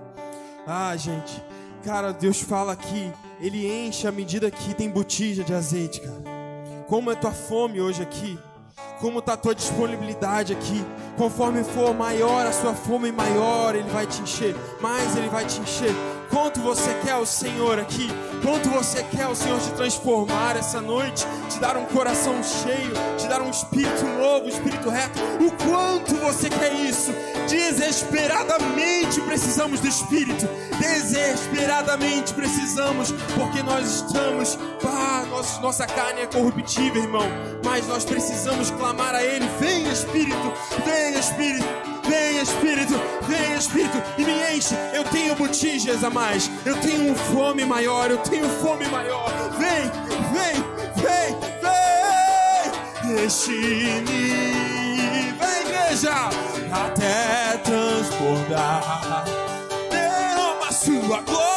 Ah, 0.66 0.96
gente, 0.96 1.44
cara, 1.84 2.12
Deus 2.12 2.40
fala 2.40 2.74
que 2.74 3.12
Ele 3.40 3.66
enche 3.66 4.08
à 4.08 4.12
medida 4.12 4.50
que 4.50 4.74
tem 4.74 4.88
botija 4.88 5.44
de 5.44 5.52
azeite, 5.52 6.00
cara. 6.00 6.24
Como 6.88 7.10
é 7.10 7.14
tua 7.14 7.32
fome 7.32 7.80
hoje 7.80 8.02
aqui? 8.02 8.38
Como 9.00 9.20
tá 9.20 9.34
a 9.34 9.36
tua 9.36 9.54
disponibilidade 9.54 10.52
aqui? 10.52 10.84
Conforme 11.16 11.62
for 11.62 11.94
maior 11.94 12.46
a 12.46 12.52
sua 12.52 12.74
fome, 12.74 13.12
maior 13.12 13.74
Ele 13.74 13.88
vai 13.90 14.06
te 14.06 14.22
encher, 14.22 14.56
mais 14.80 15.14
Ele 15.16 15.28
vai 15.28 15.44
te 15.44 15.60
encher. 15.60 15.94
Quanto 16.34 16.60
você 16.60 16.92
quer 17.04 17.14
o 17.14 17.24
Senhor 17.24 17.78
aqui, 17.78 18.08
quanto 18.42 18.68
você 18.68 19.04
quer 19.04 19.28
o 19.28 19.36
Senhor 19.36 19.60
te 19.60 19.70
transformar 19.70 20.56
essa 20.56 20.80
noite, 20.80 21.24
te 21.48 21.60
dar 21.60 21.76
um 21.76 21.84
coração 21.84 22.42
cheio, 22.42 22.92
te 23.16 23.28
dar 23.28 23.40
um 23.40 23.50
espírito 23.50 24.04
novo, 24.04 24.46
um 24.46 24.48
espírito 24.48 24.90
reto. 24.90 25.16
O 25.40 25.52
quanto 25.64 26.16
você 26.16 26.50
quer 26.50 26.72
isso? 26.72 27.12
Desesperadamente 27.48 29.20
precisamos 29.20 29.78
do 29.78 29.86
Espírito, 29.86 30.48
desesperadamente 30.80 32.34
precisamos, 32.34 33.12
porque 33.36 33.62
nós 33.62 33.86
estamos, 33.86 34.58
ah, 34.84 35.24
nossa, 35.62 35.86
carne 35.86 36.22
é 36.22 36.26
corruptível, 36.26 37.02
irmão, 37.02 37.28
mas 37.64 37.86
nós 37.86 38.04
precisamos 38.04 38.72
clamar 38.72 39.14
a 39.14 39.22
Ele: 39.22 39.46
vem 39.60 39.88
Espírito, 39.88 40.52
vem 40.84 41.16
Espírito, 41.16 41.93
vem 42.08 42.38
Espírito, 42.40 42.94
vem 43.26 43.54
Espírito, 43.54 44.02
e 44.18 44.24
me 44.24 44.56
enche. 44.56 44.74
Eu 44.92 45.04
tenho 45.04 45.34
botijas 45.34 46.04
a 46.04 46.10
mais, 46.10 46.50
eu 46.64 46.76
tenho 46.80 47.14
fome 47.14 47.64
maior, 47.64 48.10
eu 48.10 48.18
tenho 48.18 48.48
fome 48.60 48.86
maior. 48.88 49.32
Vem, 49.58 49.90
vem, 50.32 50.54
vem, 50.96 51.36
vem, 53.04 53.24
enche-me, 53.24 54.04
vem, 55.38 55.60
igreja, 55.62 56.30
até 56.72 57.58
transbordar. 57.58 59.24
Derrama 59.90 60.72
sua 60.72 61.20
glória, 61.22 61.53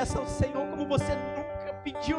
peça 0.00 0.18
ao 0.18 0.26
Senhor 0.26 0.66
como 0.68 0.86
você 0.86 1.14
nunca 1.14 1.74
pediu 1.84 2.00